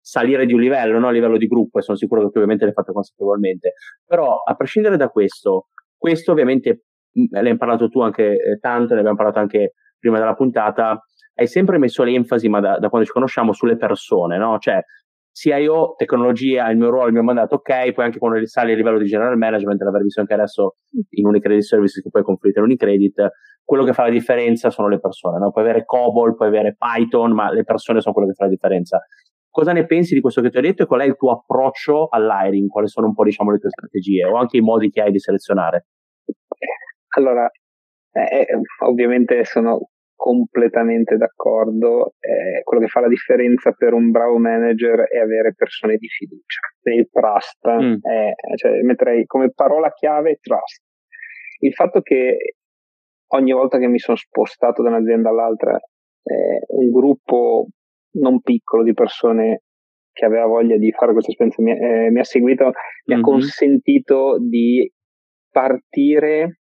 salire 0.02 0.46
di 0.46 0.52
un 0.52 0.60
livello, 0.60 1.00
no? 1.00 1.08
a 1.08 1.12
livello 1.12 1.38
di 1.38 1.48
gruppo, 1.48 1.80
e 1.80 1.82
sono 1.82 1.96
sicuro 1.96 2.24
che 2.24 2.28
tu 2.28 2.34
ovviamente 2.36 2.66
l'hai 2.66 2.74
fatto 2.74 2.92
consapevolmente. 2.92 3.76
Però, 4.06 4.42
a 4.46 4.54
prescindere 4.56 4.98
da 4.98 5.08
questo, 5.08 5.68
questo 5.96 6.34
ovviamente, 6.34 6.84
l'hai 7.32 7.56
parlato 7.56 7.88
tu 7.88 8.02
anche 8.02 8.34
eh, 8.34 8.58
tanto, 8.60 8.96
ne 8.96 9.00
abbiamo 9.00 9.16
parlato 9.16 9.40
anche 9.40 9.76
prima 9.98 10.20
della 10.20 10.36
puntata, 10.36 11.02
hai 11.36 11.48
sempre 11.48 11.78
messo 11.78 12.04
l'enfasi, 12.04 12.50
ma 12.50 12.60
da, 12.60 12.80
da 12.80 12.90
quando 12.90 13.08
ci 13.08 13.14
conosciamo, 13.14 13.54
sulle 13.54 13.78
persone, 13.78 14.38
no? 14.38 14.58
Cioè, 14.60 14.84
sia 15.40 15.56
io, 15.56 15.94
tecnologia, 15.96 16.70
il 16.70 16.78
mio 16.78 16.90
ruolo, 16.90 17.08
il 17.08 17.14
mio 17.14 17.24
mandato, 17.24 17.56
ok, 17.56 17.94
poi 17.94 18.04
anche 18.04 18.18
quando 18.18 18.46
sali 18.46 18.74
a 18.74 18.76
livello 18.76 18.98
di 18.98 19.06
general 19.06 19.38
management, 19.38 19.80
l'aver 19.82 20.02
visto 20.02 20.20
anche 20.20 20.34
adesso 20.34 20.76
in 21.12 21.26
Unicredit 21.26 21.64
Services 21.64 22.04
che 22.04 22.10
poi 22.10 22.24
confluite 22.24 22.60
in 22.60 22.66
Unicredit, 22.66 23.30
quello 23.64 23.86
che 23.86 23.94
fa 23.94 24.04
la 24.04 24.10
differenza 24.10 24.70
sono 24.70 24.90
le 24.90 25.00
persone, 25.00 25.38
no? 25.38 25.52
Puoi 25.52 25.64
avere 25.64 25.86
COBOL, 25.86 26.36
puoi 26.36 26.50
avere 26.50 26.76
Python, 26.78 27.32
ma 27.32 27.54
le 27.54 27.64
persone 27.64 28.02
sono 28.02 28.14
quello 28.14 28.28
che 28.28 28.34
fa 28.34 28.44
la 28.44 28.50
differenza. 28.50 29.00
Cosa 29.50 29.72
ne 29.72 29.86
pensi 29.86 30.14
di 30.14 30.20
questo 30.20 30.42
che 30.42 30.50
ti 30.50 30.58
ho 30.58 30.62
detto 30.62 30.84
e 30.84 30.86
qual 30.86 31.00
è 31.00 31.06
il 31.06 31.16
tuo 31.16 31.32
approccio 31.32 32.10
all'hiring? 32.10 32.68
Quali 32.68 32.90
sono 32.90 33.08
un 33.08 33.14
po' 33.14 33.24
diciamo 33.24 33.52
le 33.52 33.60
tue 33.60 33.70
strategie 33.70 34.26
o 34.26 34.36
anche 34.36 34.58
i 34.58 34.62
modi 34.62 34.90
che 34.90 35.04
hai 35.04 35.12
di 35.12 35.20
selezionare? 35.20 35.86
Allora, 37.16 37.50
eh, 38.12 38.46
ovviamente 38.84 39.46
sono 39.46 39.88
completamente 40.20 41.16
d'accordo. 41.16 42.16
Eh, 42.20 42.62
quello 42.64 42.84
che 42.84 42.90
fa 42.90 43.00
la 43.00 43.08
differenza 43.08 43.72
per 43.72 43.94
un 43.94 44.12
bravo 44.12 44.38
manager 44.38 45.08
è 45.08 45.18
avere 45.18 45.54
persone 45.56 45.96
di 45.96 46.08
fiducia. 46.10 46.60
Il 46.84 47.08
trust, 47.10 47.66
mm. 47.70 47.94
è, 48.02 48.34
cioè, 48.56 48.82
metterei 48.82 49.26
come 49.26 49.52
parola 49.54 49.90
chiave 49.94 50.40
trust. 50.42 50.84
Il 51.60 51.74
fatto 51.74 52.02
che 52.02 52.56
ogni 53.28 53.54
volta 53.54 53.78
che 53.78 53.88
mi 53.88 53.98
sono 53.98 54.18
spostato 54.18 54.82
da 54.82 54.90
un'azienda 54.90 55.30
all'altra, 55.30 55.76
eh, 55.78 56.66
un 56.68 56.92
gruppo 56.92 57.68
non 58.18 58.42
piccolo 58.42 58.84
di 58.84 58.94
persone 58.94 59.62
che 60.12 60.26
aveva 60.26 60.48
voglia 60.48 60.76
di 60.76 60.92
fare 60.92 61.14
questa 61.14 61.32
esperienza 61.32 61.62
mi, 61.62 61.72
eh, 61.72 62.10
mi 62.12 62.20
ha 62.20 62.26
seguito, 62.26 62.66
mi 63.06 63.14
mm-hmm. 63.14 63.20
ha 63.20 63.26
consentito 63.26 64.38
di 64.38 64.92
partire 65.50 66.59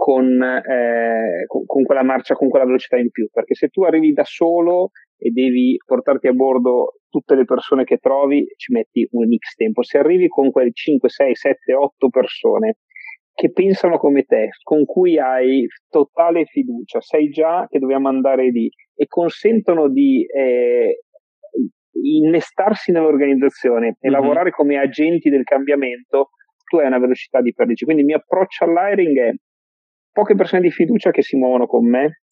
con, 0.00 0.42
eh, 0.42 1.44
con, 1.46 1.84
quella 1.84 2.02
marcia, 2.02 2.32
con 2.34 2.48
quella 2.48 2.64
velocità 2.64 2.96
in 2.96 3.10
più, 3.10 3.28
perché 3.30 3.54
se 3.54 3.68
tu 3.68 3.82
arrivi 3.82 4.14
da 4.14 4.24
solo 4.24 4.92
e 5.18 5.28
devi 5.28 5.76
portarti 5.84 6.26
a 6.26 6.32
bordo 6.32 7.00
tutte 7.10 7.34
le 7.34 7.44
persone 7.44 7.84
che 7.84 7.98
trovi, 7.98 8.46
ci 8.56 8.72
metti 8.72 9.06
un 9.10 9.28
X 9.36 9.56
tempo. 9.56 9.82
Se 9.82 9.98
arrivi 9.98 10.28
con 10.28 10.50
quelle 10.50 10.70
5, 10.72 11.06
6, 11.06 11.34
7, 11.34 11.74
8 11.74 12.08
persone 12.08 12.76
che 13.34 13.52
pensano 13.52 13.98
come 13.98 14.22
te, 14.22 14.48
con 14.62 14.86
cui 14.86 15.18
hai 15.18 15.66
totale 15.90 16.46
fiducia, 16.46 17.02
sai 17.02 17.28
già 17.28 17.66
che 17.68 17.78
dobbiamo 17.78 18.08
andare 18.08 18.48
lì 18.50 18.70
e 18.94 19.06
consentono 19.06 19.90
di 19.90 20.24
eh, 20.24 21.00
innestarsi 21.92 22.90
nell'organizzazione 22.90 23.96
e 24.00 24.08
mm-hmm. 24.08 24.18
lavorare 24.18 24.50
come 24.50 24.78
agenti 24.78 25.28
del 25.28 25.44
cambiamento, 25.44 26.30
tu 26.64 26.78
hai 26.78 26.86
una 26.86 26.98
velocità 26.98 27.42
di 27.42 27.52
perdici. 27.52 27.84
Quindi 27.84 28.00
il 28.00 28.08
mio 28.08 28.16
approccio 28.16 28.64
all'hiring 28.64 29.18
è 29.18 29.32
poche 30.12 30.34
persone 30.34 30.62
di 30.62 30.70
fiducia 30.70 31.10
che 31.10 31.22
si 31.22 31.36
muovono 31.36 31.66
con 31.66 31.88
me, 31.88 32.22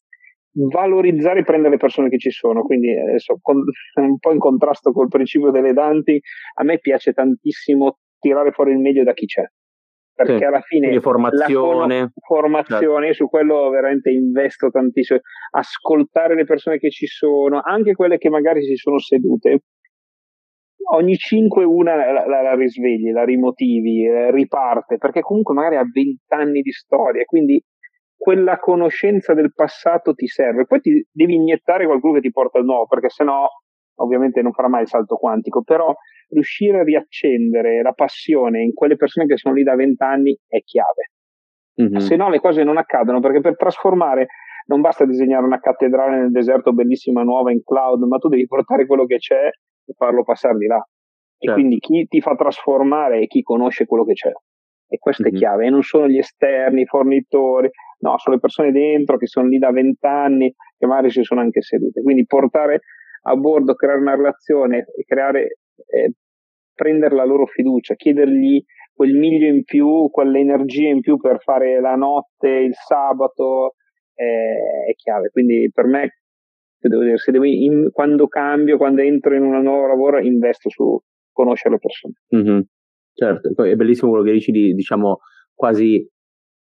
valorizzare 0.52 1.40
e 1.40 1.44
prendere 1.44 1.74
le 1.74 1.78
persone 1.78 2.08
che 2.08 2.18
ci 2.18 2.30
sono, 2.30 2.62
quindi 2.62 2.90
adesso 2.98 3.38
con, 3.40 3.62
un 4.00 4.18
po' 4.18 4.32
in 4.32 4.38
contrasto 4.38 4.92
col 4.92 5.08
principio 5.08 5.50
delle 5.50 5.72
danti, 5.72 6.20
a 6.54 6.64
me 6.64 6.78
piace 6.78 7.12
tantissimo 7.12 7.98
tirare 8.18 8.50
fuori 8.52 8.72
il 8.72 8.78
meglio 8.78 9.04
da 9.04 9.12
chi 9.12 9.26
c'è. 9.26 9.44
Perché 10.18 10.38
sì, 10.38 10.44
alla 10.44 10.60
fine 10.62 11.00
formazione, 11.00 12.00
la 12.00 12.10
formazione 12.26 13.06
certo. 13.06 13.22
su 13.22 13.28
quello 13.28 13.68
veramente 13.70 14.10
investo 14.10 14.68
tantissimo. 14.68 15.20
Ascoltare 15.52 16.34
le 16.34 16.44
persone 16.44 16.78
che 16.78 16.90
ci 16.90 17.06
sono, 17.06 17.60
anche 17.62 17.92
quelle 17.92 18.18
che 18.18 18.28
magari 18.28 18.64
si 18.64 18.74
sono 18.74 18.98
sedute, 18.98 19.60
ogni 20.90 21.16
5 21.16 21.64
una 21.64 21.96
la, 21.96 22.26
la, 22.26 22.42
la, 22.42 22.54
risvegli, 22.54 23.10
la 23.10 23.24
rimotivi, 23.24 24.06
eh, 24.06 24.30
riparte, 24.30 24.96
perché 24.98 25.20
comunque 25.20 25.54
magari 25.54 25.76
ha 25.76 25.84
20 25.90 26.18
anni 26.28 26.60
di 26.60 26.72
storia, 26.72 27.24
quindi 27.24 27.62
quella 28.16 28.58
conoscenza 28.58 29.34
del 29.34 29.52
passato 29.52 30.14
ti 30.14 30.26
serve. 30.26 30.66
Poi 30.66 30.80
ti 30.80 31.06
devi 31.10 31.34
iniettare 31.34 31.86
qualcuno 31.86 32.14
che 32.14 32.20
ti 32.20 32.30
porta 32.30 32.58
al 32.58 32.64
nuovo, 32.64 32.86
perché 32.86 33.08
sennò 33.08 33.46
ovviamente 34.00 34.42
non 34.42 34.52
farà 34.52 34.68
mai 34.68 34.82
il 34.82 34.88
salto 34.88 35.16
quantico, 35.16 35.62
però 35.62 35.92
riuscire 36.28 36.80
a 36.80 36.84
riaccendere 36.84 37.82
la 37.82 37.92
passione 37.92 38.62
in 38.62 38.72
quelle 38.72 38.96
persone 38.96 39.26
che 39.26 39.36
sono 39.36 39.54
lì 39.54 39.62
da 39.62 39.74
20 39.74 40.02
anni 40.02 40.38
è 40.46 40.60
chiave. 40.62 41.12
Mm-hmm. 41.80 41.96
Se 41.96 42.16
no 42.16 42.28
le 42.28 42.40
cose 42.40 42.64
non 42.64 42.76
accadono, 42.76 43.20
perché 43.20 43.40
per 43.40 43.56
trasformare 43.56 44.26
non 44.66 44.80
basta 44.80 45.04
disegnare 45.04 45.44
una 45.44 45.60
cattedrale 45.60 46.18
nel 46.18 46.30
deserto 46.30 46.72
bellissima 46.72 47.22
nuova 47.22 47.52
in 47.52 47.62
cloud, 47.62 48.02
ma 48.02 48.18
tu 48.18 48.28
devi 48.28 48.46
portare 48.46 48.86
quello 48.86 49.06
che 49.06 49.16
c'è 49.16 49.48
e 49.88 49.94
farlo 49.96 50.22
passare 50.22 50.56
di 50.56 50.66
là. 50.66 50.80
Certo. 50.80 51.50
E 51.50 51.52
quindi 51.52 51.78
chi 51.78 52.06
ti 52.06 52.20
fa 52.20 52.34
trasformare 52.34 53.20
è 53.20 53.26
chi 53.26 53.42
conosce 53.42 53.86
quello 53.86 54.04
che 54.04 54.12
c'è. 54.12 54.32
E 54.90 54.98
questo 54.98 55.24
mm-hmm. 55.24 55.34
è 55.34 55.38
chiave, 55.38 55.66
e 55.66 55.70
non 55.70 55.82
sono 55.82 56.08
gli 56.08 56.18
esterni, 56.18 56.82
i 56.82 56.86
fornitori, 56.86 57.68
no, 58.00 58.18
sono 58.18 58.36
le 58.36 58.40
persone 58.40 58.72
dentro 58.72 59.16
che 59.16 59.26
sono 59.26 59.48
lì 59.48 59.58
da 59.58 59.70
vent'anni, 59.70 60.52
che 60.76 60.86
magari 60.86 61.10
si 61.10 61.22
sono 61.22 61.40
anche 61.40 61.60
sedute. 61.60 62.02
Quindi 62.02 62.24
portare 62.24 62.80
a 63.22 63.36
bordo, 63.36 63.74
creare 63.74 64.00
una 64.00 64.14
relazione 64.14 64.86
creare, 65.04 65.58
eh, 65.86 66.12
prendere 66.74 67.14
la 67.14 67.24
loro 67.24 67.46
fiducia, 67.46 67.94
chiedergli 67.94 68.62
quel 68.94 69.14
miglio 69.14 69.46
in 69.46 69.62
più, 69.64 70.08
quell'energia 70.10 70.88
in 70.88 71.00
più 71.00 71.18
per 71.18 71.40
fare 71.40 71.80
la 71.80 71.94
notte, 71.94 72.48
il 72.48 72.74
sabato, 72.74 73.74
eh, 74.14 74.90
è 74.90 74.94
chiave. 74.94 75.28
Quindi 75.28 75.70
per 75.72 75.86
me, 75.86 76.18
devo 76.80 77.02
dire, 77.02 77.18
se 77.18 77.32
devo 77.32 77.44
in, 77.44 77.90
quando 77.90 78.28
cambio, 78.28 78.76
quando 78.76 79.00
entro 79.00 79.34
in 79.34 79.42
un 79.42 79.60
nuovo 79.62 79.86
lavoro, 79.86 80.20
investo 80.20 80.68
su 80.68 80.98
conoscere 81.32 81.74
le 81.74 81.80
persone. 81.80 82.14
Mm-hmm. 82.36 82.60
Certo, 83.12 83.64
è 83.64 83.74
bellissimo 83.74 84.10
quello 84.10 84.24
che 84.24 84.32
dici 84.32 84.52
di, 84.52 84.74
diciamo, 84.74 85.18
quasi 85.52 86.06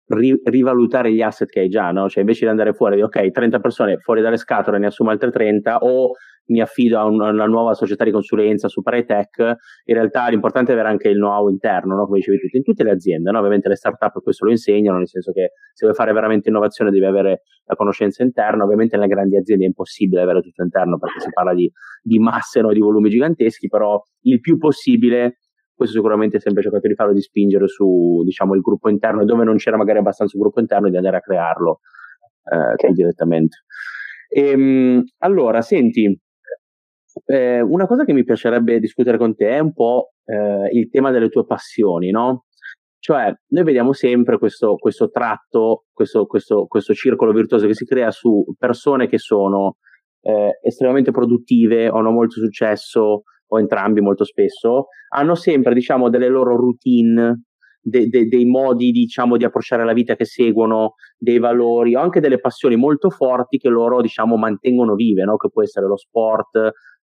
ri- 0.08 0.42
rivalutare 0.44 1.14
gli 1.14 1.22
asset 1.22 1.50
che 1.50 1.62
hai 1.62 1.70
già, 1.70 1.92
no? 1.92 2.10
Cioè 2.10 2.22
invece 2.22 2.46
di 2.46 2.52
andare 2.52 2.74
fuori 2.74 2.98
di 2.98 3.02
ok, 3.02 3.32
30 3.32 3.60
persone 3.60 3.98
fuori 3.98 4.22
dalle 4.22 4.38
scatole, 4.38 4.78
ne 4.78 4.88
assumo 4.88 5.10
altre 5.10 5.32
30 5.32 5.78
o 5.78 6.12
mi 6.46 6.62
affido 6.62 7.00
a 7.00 7.06
una, 7.06 7.30
una 7.30 7.46
nuova 7.46 7.74
società 7.74 8.04
di 8.04 8.12
consulenza 8.12 8.68
super 8.68 8.96
high 8.96 9.06
tech, 9.06 9.38
in 9.86 9.96
realtà 9.96 10.28
l'importante 10.28 10.72
è 10.72 10.74
avere 10.74 10.90
anche 10.90 11.10
il 11.10 11.16
know-how 11.16 11.50
interno, 11.50 11.96
no? 11.96 12.06
come 12.06 12.18
dicevi 12.18 12.38
tu, 12.40 12.58
in 12.58 12.64
tutte 12.64 12.84
le 12.84 12.92
aziende, 12.92 13.32
no? 13.32 13.38
ovviamente 13.40 13.70
le 13.70 13.76
start-up 13.76 14.22
questo 14.22 14.46
lo 14.46 14.52
insegnano, 14.52 14.98
nel 14.98 15.08
senso 15.08 15.32
che 15.32 15.52
se 15.74 15.86
vuoi 15.86 15.96
fare 15.96 16.12
veramente 16.12 16.50
innovazione 16.50 16.92
devi 16.92 17.06
avere 17.06 17.44
la 17.66 17.76
conoscenza 17.76 18.24
interna, 18.24 18.64
ovviamente 18.64 18.98
nelle 18.98 19.08
grandi 19.08 19.38
aziende 19.38 19.64
è 19.64 19.68
impossibile 19.68 20.22
avere 20.22 20.42
tutto 20.42 20.64
interno 20.64 20.98
perché 20.98 21.22
si 21.22 21.30
parla 21.32 21.54
di, 21.54 21.72
di 22.02 22.20
masse, 22.20 22.62
no? 22.62 22.74
di 22.74 22.80
volumi 22.80 23.10
giganteschi, 23.10 23.68
però 23.68 24.02
il 24.24 24.40
più 24.40 24.58
possibile 24.58 25.38
questo 25.76 25.96
sicuramente 25.96 26.38
è 26.38 26.40
sempre 26.40 26.62
cercato 26.62 26.88
di 26.88 26.94
farlo, 26.94 27.14
di 27.14 27.22
spingere 27.22 27.68
su 27.68 28.22
diciamo, 28.24 28.54
il 28.54 28.62
gruppo 28.62 28.90
interno 28.90 29.22
e 29.22 29.26
dove 29.26 29.44
non 29.44 29.56
c'era 29.56 29.76
magari 29.76 29.98
abbastanza 29.98 30.38
gruppo 30.38 30.60
interno 30.60 30.88
di 30.90 30.96
andare 30.98 31.18
a 31.18 31.20
crearlo 31.20 31.80
eh, 32.52 32.74
okay. 32.74 32.94
direttamente. 32.94 33.58
E, 34.30 34.50
ehm, 34.50 35.04
allora, 35.20 35.62
senti, 35.62 36.20
eh, 37.26 37.62
una 37.62 37.86
cosa 37.86 38.04
che 38.06 38.14
mi 38.14 38.24
piacerebbe 38.24 38.80
discutere 38.80 39.18
con 39.18 39.36
te 39.36 39.50
è 39.50 39.60
un 39.60 39.74
po' 39.74 40.14
eh, 40.26 40.70
il 40.72 40.90
tema 40.90 41.12
delle 41.12 41.30
tue 41.30 41.46
passioni, 41.46 42.10
no? 42.12 42.46
Cioè, 43.00 43.34
noi 43.50 43.64
vediamo 43.64 43.92
sempre 43.92 44.38
questo, 44.38 44.76
questo 44.76 45.10
tratto, 45.10 45.86
questo, 45.92 46.26
questo, 46.26 46.68
questo, 46.68 46.94
circolo 46.94 47.34
virtuoso 47.34 47.68
che 47.68 47.74
si 47.74 47.84
crea 47.84 48.12
su 48.12 48.46
persone 48.58 49.08
che 49.10 49.18
sono 49.18 49.76
eh, 50.22 50.58
estremamente 50.62 51.12
produttive, 51.12 51.88
hanno 51.88 52.12
molto 52.12 52.40
successo, 52.40 53.24
o 53.54 53.60
entrambi 53.60 54.02
molto 54.02 54.24
spesso, 54.24 54.88
hanno 55.10 55.36
sempre 55.36 55.74
diciamo 55.74 56.10
delle 56.10 56.28
loro 56.28 56.56
routine, 56.56 57.44
de, 57.82 58.08
de, 58.08 58.28
dei 58.28 58.46
modi 58.46 58.92
diciamo 58.92 59.38
di 59.38 59.44
approcciare 59.44 59.84
la 59.84 59.94
vita 59.94 60.16
che 60.16 60.26
seguono, 60.26 60.94
dei 61.18 61.38
valori 61.40 61.96
o 61.96 62.00
anche 62.00 62.20
delle 62.20 62.40
passioni 62.40 62.76
molto 62.76 63.10
forti 63.10 63.58
che 63.58 63.70
loro 63.70 64.02
diciamo 64.02 64.38
mantengono 64.38 64.96
vive, 64.96 65.24
no? 65.24 65.36
che 65.36 65.50
può 65.50 65.62
essere 65.62 65.88
lo 65.88 65.98
sport, 65.98 66.72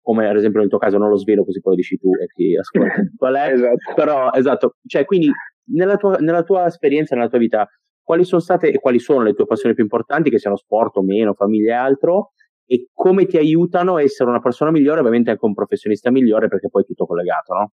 come 0.06 0.30
ad 0.30 0.36
esempio 0.36 0.60
nel 0.60 0.70
tuo 0.70 0.78
caso 0.78 1.00
non 1.00 1.10
lo 1.10 1.18
svelo 1.18 1.44
così 1.44 1.60
poi 1.62 1.74
lo 1.74 1.78
dici 1.80 1.98
tu 1.98 2.10
e 2.14 2.28
chi 2.28 2.56
ascolta 2.56 2.94
qual 3.18 3.34
è, 3.34 3.52
esatto. 3.52 3.94
però 3.96 4.32
esatto, 4.32 4.76
cioè 4.86 5.04
quindi 5.04 5.32
nella 5.72 5.98
tua, 5.98 6.18
nella 6.18 6.44
tua 6.44 6.68
esperienza, 6.68 7.16
nella 7.16 7.30
tua 7.30 7.40
vita, 7.40 7.68
quali 8.04 8.24
sono 8.24 8.42
state 8.42 8.72
e 8.72 8.80
quali 8.80 9.00
sono 9.00 9.24
le 9.24 9.34
tue 9.34 9.48
passioni 9.48 9.74
più 9.74 9.84
importanti, 9.84 10.30
che 10.30 10.38
siano 10.38 10.58
sport 10.58 10.98
o 10.98 11.04
meno, 11.04 11.34
famiglia 11.34 11.74
e 11.74 11.78
altro, 11.78 12.32
e 12.68 12.90
come 12.94 13.26
ti 13.26 13.38
aiutano 13.38 13.96
a 13.96 14.02
essere 14.02 14.30
una 14.30 14.42
persona 14.42 14.72
migliore, 14.72 15.00
ovviamente 15.00 15.32
anche 15.32 15.46
un 15.46 15.54
professionista 15.54 16.12
migliore, 16.12 16.48
perché 16.48 16.70
poi 16.70 16.84
è 16.84 16.86
tutto 16.86 17.06
collegato, 17.06 17.54
no? 17.54 17.72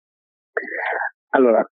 Allora, 1.29 1.65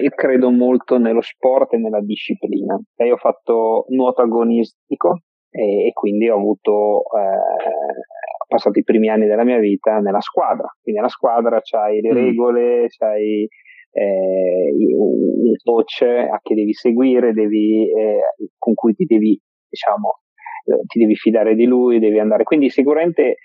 io 0.00 0.10
credo 0.10 0.50
molto 0.50 0.96
nello 0.98 1.20
sport 1.20 1.74
e 1.74 1.78
nella 1.78 2.00
disciplina. 2.00 2.78
Io 3.04 3.14
ho 3.14 3.18
fatto 3.18 3.84
nuoto 3.88 4.22
agonistico 4.22 5.22
e, 5.50 5.88
e 5.88 5.92
quindi 5.92 6.28
ho 6.28 6.36
avuto 6.36 7.02
eh, 7.16 8.11
passato 8.52 8.78
i 8.78 8.84
primi 8.84 9.08
anni 9.08 9.26
della 9.26 9.44
mia 9.44 9.58
vita 9.58 9.98
nella 9.98 10.20
squadra. 10.20 10.68
Quindi 10.80 11.00
nella 11.00 11.12
squadra 11.12 11.60
c'hai 11.62 12.00
le 12.00 12.12
mm. 12.12 12.14
regole, 12.14 12.86
c'hai 12.88 13.48
eh, 13.92 14.72
un 14.96 15.54
coach 15.62 16.02
a 16.02 16.38
che 16.42 16.54
devi 16.54 16.72
seguire, 16.72 17.32
devi, 17.32 17.90
eh, 17.90 18.20
con 18.58 18.74
cui 18.74 18.94
ti 18.94 19.04
devi 19.04 19.40
diciamo, 19.68 20.20
eh, 20.66 20.84
ti 20.86 20.98
devi 20.98 21.14
fidare 21.14 21.54
di 21.54 21.64
lui, 21.64 21.98
devi 21.98 22.18
andare. 22.18 22.44
Quindi 22.44 22.68
sicuramente 22.68 23.36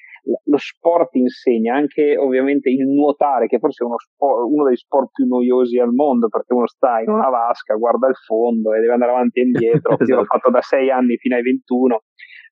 lo 0.43 0.57
sport 0.57 1.15
insegna, 1.15 1.75
anche 1.75 2.17
ovviamente 2.17 2.69
il 2.69 2.85
nuotare, 2.85 3.47
che 3.47 3.59
forse 3.59 3.83
è 3.83 3.87
uno, 3.87 3.97
sport, 3.97 4.43
uno 4.51 4.65
dei 4.65 4.75
sport 4.75 5.11
più 5.13 5.25
noiosi 5.25 5.79
al 5.79 5.93
mondo, 5.93 6.27
perché 6.27 6.53
uno 6.53 6.67
sta 6.67 6.99
in 6.99 7.09
una 7.09 7.29
vasca, 7.29 7.75
guarda 7.75 8.07
il 8.07 8.15
fondo 8.15 8.73
e 8.73 8.81
deve 8.81 8.93
andare 8.93 9.11
avanti 9.11 9.39
e 9.39 9.43
indietro. 9.47 9.93
esatto. 9.93 10.11
Io 10.11 10.15
l'ho 10.17 10.25
fatto 10.25 10.49
da 10.49 10.61
sei 10.61 10.91
anni 10.91 11.15
fino 11.17 11.35
ai 11.35 11.43
21, 11.43 12.03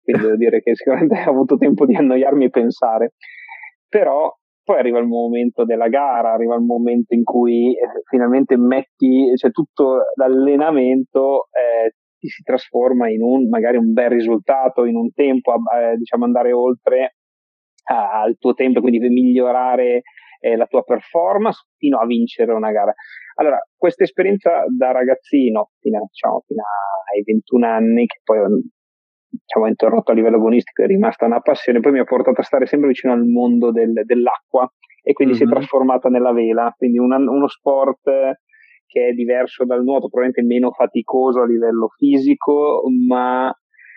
quindi 0.06 0.24
devo 0.24 0.38
dire 0.38 0.62
che 0.62 0.76
sicuramente 0.76 1.16
ho 1.26 1.32
avuto 1.32 1.58
tempo 1.58 1.86
di 1.86 1.96
annoiarmi 1.96 2.46
e 2.46 2.50
pensare. 2.50 3.14
Però 3.90 4.32
poi 4.64 4.78
arriva 4.78 5.00
il 5.00 5.08
momento 5.08 5.66
della 5.66 5.88
gara, 5.90 6.34
arriva 6.34 6.56
il 6.56 6.64
momento 6.64 7.14
in 7.14 7.24
cui 7.24 7.72
eh, 7.72 8.02
finalmente 8.08 8.58
metti, 8.58 9.32
cioè 9.36 9.52
tutto 9.52 10.04
l'allenamento 10.16 11.48
eh, 11.52 11.94
ti 12.18 12.28
si 12.28 12.42
trasforma 12.44 13.10
in 13.10 13.22
un 13.22 13.48
magari 13.50 13.78
un 13.78 13.94
bel 13.94 14.10
risultato, 14.10 14.86
in 14.86 14.96
un 14.96 15.12
tempo, 15.14 15.54
eh, 15.54 15.96
diciamo 15.98 16.26
andare 16.26 16.52
oltre 16.52 17.16
al 17.88 18.36
tuo 18.40 18.54
tempo, 18.54 18.82
quindi 18.82 19.08
migliorare 19.08 20.02
eh, 20.40 20.56
la 20.56 20.66
tua 20.66 20.82
performance 20.82 21.68
fino 21.78 22.00
a 22.00 22.06
vincere 22.06 22.52
una 22.52 22.72
gara. 22.72 22.94
Allora, 23.36 23.60
questa 23.76 24.04
esperienza 24.04 24.64
da 24.76 24.92
ragazzino 24.92 25.72
fino, 25.80 25.98
a, 26.00 26.08
diciamo, 26.10 26.44
fino 26.48 26.64
ai 27.14 27.22
21 27.24 27.68
anni, 27.68 28.06
che 28.06 28.20
poi 28.24 28.40
diciamo, 29.42 29.68
interrotto 29.68 30.12
a 30.12 30.14
livello 30.14 30.38
agonistico, 30.38 30.84
è 30.84 30.88
rimasta 30.88 31.26
una 31.26 31.40
passione, 31.42 31.80
poi 31.80 31.92
mi 31.94 32.00
ha 32.00 32.04
portato 32.04 32.42
a 32.42 32.44
stare 32.44 32.66
sempre 32.66 32.90
vicino 32.90 33.14
al 33.14 33.26
mondo 33.26 33.72
del, 33.72 33.92
dell'acqua 34.06 34.70
e 35.02 35.14
quindi 35.14 35.34
mm-hmm. 35.34 35.44
si 35.44 35.48
è 35.48 35.52
mhm. 35.52 35.54
trasformata 35.54 36.10
nella 36.10 36.32
vela, 36.32 36.74
quindi 36.76 36.98
una, 36.98 37.18
uno 37.18 37.48
sport 37.48 38.02
che 38.88 39.08
è 39.08 39.12
diverso 39.12 39.66
dal 39.66 39.84
nuoto, 39.84 40.08
probabilmente 40.08 40.42
meno 40.42 40.72
faticoso 40.72 41.42
a 41.42 41.46
livello 41.46 41.90
fisico, 41.98 42.84
ma 43.08 43.54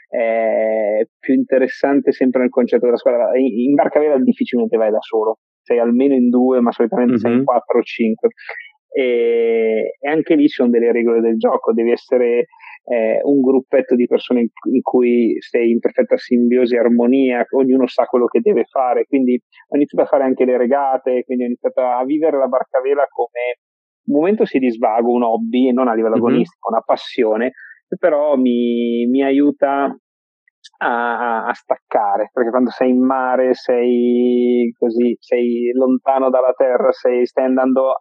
è 0.09 1.07
più 1.19 1.35
interessante 1.35 2.13
sempre 2.13 2.41
nel 2.41 2.51
concetto 2.51 2.87
della 2.87 2.97
squadra. 2.97 3.31
In 3.39 3.75
barcavela 3.75 4.19
difficilmente 4.19 4.77
vai 4.77 4.91
da 4.91 5.01
solo, 5.01 5.39
sei 5.63 5.79
almeno 5.79 6.15
in 6.15 6.29
due, 6.29 6.61
ma 6.61 6.73
solitamente 6.73 7.13
mm-hmm. 7.13 7.21
sei 7.21 7.33
in 7.33 7.39
mhm. 7.39 7.45
quattro 7.45 7.79
o 7.79 7.83
cinque. 7.83 8.29
E, 8.91 9.97
e, 10.01 10.09
anche 10.09 10.35
lì 10.35 10.49
ci 10.49 10.55
sono 10.55 10.71
delle 10.71 10.93
regole 10.93 11.21
del 11.21 11.37
gioco, 11.37 11.73
devi 11.73 11.93
essere 11.93 12.47
eh, 12.91 13.21
un 13.23 13.41
gruppetto 13.43 13.95
di 13.95 14.07
persone 14.07 14.41
in, 14.41 14.49
in, 14.73 14.81
cui 14.81 15.37
sei 15.41 15.71
in 15.71 15.79
perfetta 15.79 16.17
simbiosi 16.17 16.75
e 16.75 16.79
armonia, 16.79 17.45
ognuno 17.51 17.87
sa 17.87 18.05
quello 18.07 18.27
che 18.27 18.41
deve 18.41 18.65
fare, 18.65 19.05
quindi 19.05 19.39
ho 19.69 19.77
iniziato 19.77 20.05
a 20.05 20.09
fare 20.09 20.25
anche 20.25 20.47
le 20.47 20.57
regate, 20.57 21.23
quindi 21.25 21.45
ho 21.45 21.47
iniziato 21.47 21.83
a 21.83 22.03
vivere 22.05 22.39
la 22.39 22.47
barcavela 22.47 23.07
come 23.09 23.59
un 24.09 24.21
momento 24.21 24.47
sì 24.47 24.59
di 24.59 24.71
svago, 24.71 25.13
un 25.13 25.23
hobby, 25.23 25.71
non 25.71 25.89
a 25.89 25.95
livello 25.95 26.15
mm-hmm. 26.15 26.25
agonistico, 26.25 26.71
una 26.71 26.81
passione, 26.81 27.53
però 27.99 28.37
mi, 28.37 29.07
mi 29.07 29.23
aiuta 29.23 29.95
a, 30.79 31.45
a, 31.45 31.53
staccare, 31.53 32.31
perché 32.33 32.49
quando 32.49 32.71
sei 32.71 32.89
in 32.89 33.05
mare 33.05 33.53
sei 33.53 34.73
così, 34.79 35.15
sei 35.21 35.73
lontano 35.75 36.31
dalla 36.31 36.55
terra, 36.57 36.91
sei, 36.93 37.27
stai 37.27 37.45
andando 37.45 37.93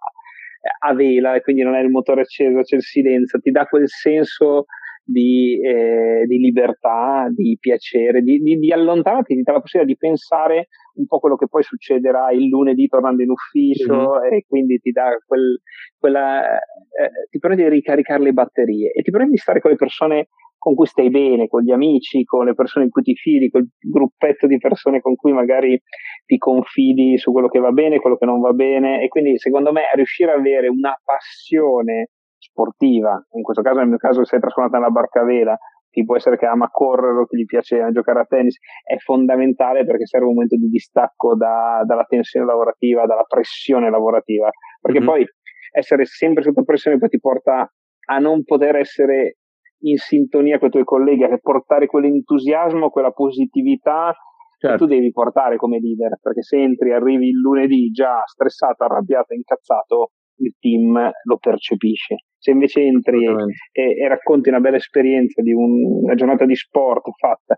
a, 0.80 0.94
vela 0.94 1.36
e 1.36 1.42
quindi 1.42 1.64
non 1.64 1.74
hai 1.74 1.84
il 1.84 1.90
motore 1.90 2.22
acceso, 2.22 2.62
c'è 2.62 2.76
il 2.76 2.82
silenzio, 2.82 3.40
ti 3.40 3.52
dà 3.52 3.66
quel 3.66 3.88
senso 3.88 4.66
di, 5.04 5.60
eh, 5.64 6.26
di 6.28 6.38
libertà, 6.38 7.28
di 7.34 7.58
piacere, 7.60 8.22
di, 8.22 8.40
di, 8.40 8.58
di, 8.58 8.72
allontanarti, 8.74 9.36
ti 9.36 9.42
dà 9.42 9.54
la 9.54 9.62
possibilità 9.62 9.94
di 9.94 9.98
pensare 9.98 10.68
un 10.96 11.06
po' 11.06 11.20
quello 11.20 11.38
che 11.38 11.48
poi 11.48 11.64
succederà 11.64 12.32
il 12.32 12.48
lunedì 12.48 12.88
tornando 12.88 13.24
in 13.24 13.30
ufficio 13.30 13.94
mm-hmm. 13.94 14.34
e 14.34 14.46
quindi 14.48 14.80
ti 14.80 14.92
dà 14.92 15.16
quel, 15.26 15.62
quella, 15.98 16.56
eh, 16.56 17.12
ti 17.30 17.40
permette 17.40 17.64
di 17.64 17.70
ricaricare 17.70 18.22
le 18.22 18.34
batterie 18.34 18.92
e 18.92 19.02
ti 19.02 19.12
permette 19.12 19.34
di 19.34 19.38
stare 19.38 19.62
con 19.62 19.72
le 19.72 19.78
persone 19.78 20.28
con 20.58 20.76
cui 20.76 20.86
stai 20.86 21.10
bene, 21.10 21.48
con 21.48 21.62
gli 21.62 21.72
amici, 21.72 22.24
con 22.24 22.46
le 22.46 22.54
persone 22.54 22.86
in 22.86 22.92
cui 22.92 23.04
ti 23.04 23.16
fidi, 23.16 23.50
quel 23.50 23.68
gruppetto 23.80 24.48
di 24.48 24.58
persone 24.58 25.02
con 25.02 25.16
cui 25.16 25.32
magari 25.32 25.80
ti 26.26 26.38
confidi 26.38 27.18
su 27.18 27.32
quello 27.32 27.48
che 27.48 27.60
va 27.60 27.72
bene, 27.72 28.00
quello 28.00 28.18
che 28.18 28.26
non 28.26 28.42
va 28.42 28.52
bene 28.52 29.02
e 29.02 29.08
quindi 29.08 29.38
secondo 29.38 29.72
me 29.72 29.84
riuscire 29.94 30.32
ad 30.32 30.40
avere 30.40 30.68
una 30.68 31.00
passione 31.04 32.10
sportiva, 32.38 33.24
in 33.32 33.42
questo 33.42 33.62
caso 33.62 33.80
nel 33.80 33.88
mio 33.88 33.98
caso 33.98 34.26
si 34.26 34.36
è 34.36 34.40
trasformata 34.40 34.78
nella 34.78 34.90
barcavela, 34.90 35.58
chi 35.90 36.04
può 36.06 36.16
essere 36.16 36.38
che 36.38 36.46
ama 36.46 36.70
correre 36.70 37.22
o 37.22 37.26
che 37.26 37.38
gli 37.38 37.46
piace 37.46 37.90
giocare 37.92 38.20
a 38.20 38.26
tennis, 38.26 38.58
è 38.84 38.98
fondamentale 38.98 39.86
perché 39.86 40.06
serve 40.06 40.28
un 40.28 40.34
momento 40.34 40.56
di 40.56 40.68
distacco 40.68 41.36
da, 41.36 41.82
dalla 41.86 42.04
tensione 42.04 42.46
lavorativa, 42.46 43.06
dalla 43.06 43.26
pressione 43.28 43.90
lavorativa, 43.90 44.50
perché 44.80 45.00
mm-hmm. 45.00 45.08
poi 45.08 45.26
essere 45.72 46.06
sempre 46.06 46.44
sotto 46.44 46.64
pressione 46.64 46.98
poi 46.98 47.10
ti 47.10 47.20
porta 47.20 47.72
a 48.10 48.18
non 48.20 48.44
poter 48.44 48.76
essere 48.76 49.38
in 49.82 49.98
sintonia 49.98 50.58
con 50.58 50.70
i 50.70 50.72
tuoi 50.72 50.84
colleghi, 50.84 51.24
a 51.24 51.38
portare 51.38 51.86
quell'entusiasmo, 51.86 52.90
quella 52.90 53.12
positività 53.12 54.14
certo. 54.58 54.68
che 54.68 54.78
tu 54.78 54.86
devi 54.86 55.12
portare 55.12 55.58
come 55.58 55.80
leader, 55.80 56.18
perché 56.22 56.42
se 56.42 56.58
entri, 56.62 56.94
arrivi 56.94 57.28
il 57.28 57.40
lunedì 57.40 57.90
già 57.90 58.22
stressato, 58.26 58.84
arrabbiato, 58.84 59.34
incazzato, 59.34 60.12
il 60.40 60.54
team 60.60 61.10
lo 61.24 61.38
percepisce. 61.38 62.16
Se 62.38 62.52
invece 62.52 62.82
entri 62.82 63.26
e, 63.26 63.82
e, 63.82 64.08
racconti 64.08 64.50
una 64.50 64.60
bella 64.60 64.78
esperienza 64.78 65.42
di 65.42 65.52
un, 65.52 66.04
una 66.04 66.16
giornata 66.16 66.46
di 66.46 66.56
sport 66.56 67.10
fatta, 67.18 67.58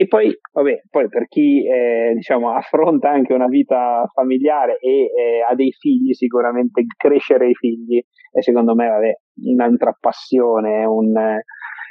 e 0.00 0.06
poi, 0.06 0.34
vabbè, 0.50 0.84
poi 0.88 1.08
per 1.10 1.28
chi 1.28 1.62
eh, 1.62 2.12
diciamo, 2.14 2.52
affronta 2.56 3.10
anche 3.10 3.34
una 3.34 3.48
vita 3.48 4.08
familiare 4.14 4.78
e 4.78 5.02
eh, 5.02 5.44
ha 5.46 5.54
dei 5.54 5.72
figli, 5.72 6.14
sicuramente 6.14 6.86
crescere 6.96 7.50
i 7.50 7.54
figli 7.54 8.02
è 8.32 8.40
secondo 8.40 8.74
me 8.74 8.88
vabbè, 8.88 9.12
un'altra 9.52 9.94
passione, 10.00 10.86
un, 10.86 11.12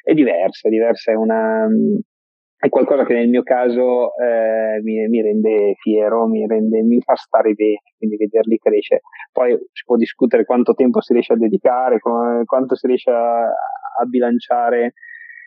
è 0.01 0.13
diversa, 0.15 0.69
è 0.69 0.71
diversa, 0.71 1.11
è 1.11 1.13
una, 1.13 1.67
è 2.57 2.67
qualcosa 2.69 3.05
che 3.05 3.13
nel 3.13 3.29
mio 3.29 3.43
caso 3.43 4.15
eh, 4.15 4.81
mi, 4.81 5.07
mi, 5.07 5.21
rende 5.21 5.75
fiero, 5.79 6.25
mi, 6.25 6.47
rende, 6.47 6.81
mi 6.81 6.99
fa 7.01 7.13
stare 7.13 7.53
bene, 7.53 7.81
quindi 7.95 8.17
vederli 8.17 8.57
crescere. 8.57 9.01
Poi 9.31 9.55
si 9.71 9.83
può 9.85 9.97
discutere 9.97 10.45
quanto 10.45 10.73
tempo 10.73 10.99
si 10.99 11.13
riesce 11.13 11.33
a 11.33 11.37
dedicare, 11.37 11.99
quanto 11.99 12.75
si 12.75 12.87
riesce 12.87 13.11
a, 13.11 13.43
a 13.43 14.05
bilanciare 14.09 14.93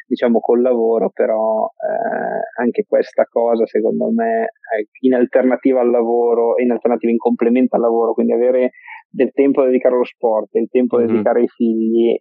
diciamo 0.07 0.41
col 0.41 0.61
lavoro, 0.61 1.11
però 1.11 1.67
eh, 1.67 2.61
anche 2.63 2.85
questa 2.87 3.25
cosa 3.25 3.67
secondo 3.67 4.11
me 4.11 4.53
in 5.01 5.15
alternativa 5.15 5.81
al 5.81 5.91
lavoro, 5.91 6.59
in 6.59 6.71
alternativa 6.71 7.11
in 7.11 7.19
complemento 7.19 7.77
al 7.77 7.83
lavoro, 7.83 8.15
quindi 8.15 8.33
avere 8.33 8.71
del 9.09 9.33
tempo 9.33 9.61
da 9.61 9.69
dedicare 9.69 9.95
allo 9.95 10.05
sport, 10.05 10.49
del 10.53 10.69
tempo 10.71 10.97
da 10.97 11.05
mm-hmm. 11.05 11.13
dedicare 11.13 11.41
ai 11.41 11.49
figli, 11.49 12.11
eh, 12.11 12.21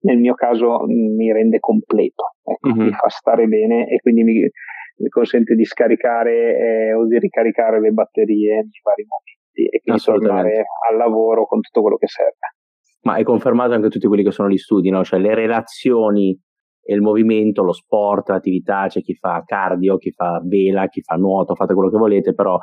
nel 0.00 0.18
mio 0.18 0.34
caso 0.34 0.84
mi 0.86 1.32
rende 1.32 1.58
completo, 1.58 2.34
ecco, 2.42 2.68
mm-hmm. 2.68 2.86
mi 2.86 2.92
fa 2.92 3.08
stare 3.08 3.46
bene 3.46 3.88
e 3.88 3.98
quindi 4.00 4.22
mi, 4.22 4.34
mi 4.98 5.08
consente 5.08 5.54
di 5.54 5.64
scaricare 5.64 6.56
eh, 6.58 6.92
o 6.94 7.06
di 7.06 7.18
ricaricare 7.18 7.80
le 7.80 7.90
batterie 7.90 8.54
nei 8.54 8.80
vari 8.82 9.04
momenti 9.06 9.74
e 9.74 9.80
quindi 9.80 10.02
tornare 10.02 10.64
al 10.90 10.96
lavoro 10.96 11.46
con 11.46 11.60
tutto 11.60 11.80
quello 11.80 11.96
che 11.96 12.06
serve. 12.06 12.54
Ma 13.02 13.16
è 13.16 13.22
confermato 13.22 13.72
anche 13.72 13.88
tutti 13.88 14.06
quelli 14.06 14.24
che 14.24 14.32
sono 14.32 14.48
gli 14.48 14.58
studi, 14.58 14.90
no? 14.90 15.04
cioè 15.04 15.20
le 15.20 15.34
relazioni 15.34 16.38
e 16.88 16.94
il 16.94 17.02
movimento, 17.02 17.62
lo 17.62 17.74
sport, 17.74 18.30
l'attività, 18.30 18.86
c'è 18.88 19.02
chi 19.02 19.12
fa 19.12 19.42
cardio, 19.44 19.98
chi 19.98 20.10
fa 20.10 20.40
vela, 20.42 20.86
chi 20.86 21.02
fa 21.02 21.16
nuoto, 21.16 21.54
fate 21.54 21.74
quello 21.74 21.90
che 21.90 21.98
volete, 21.98 22.32
però 22.32 22.58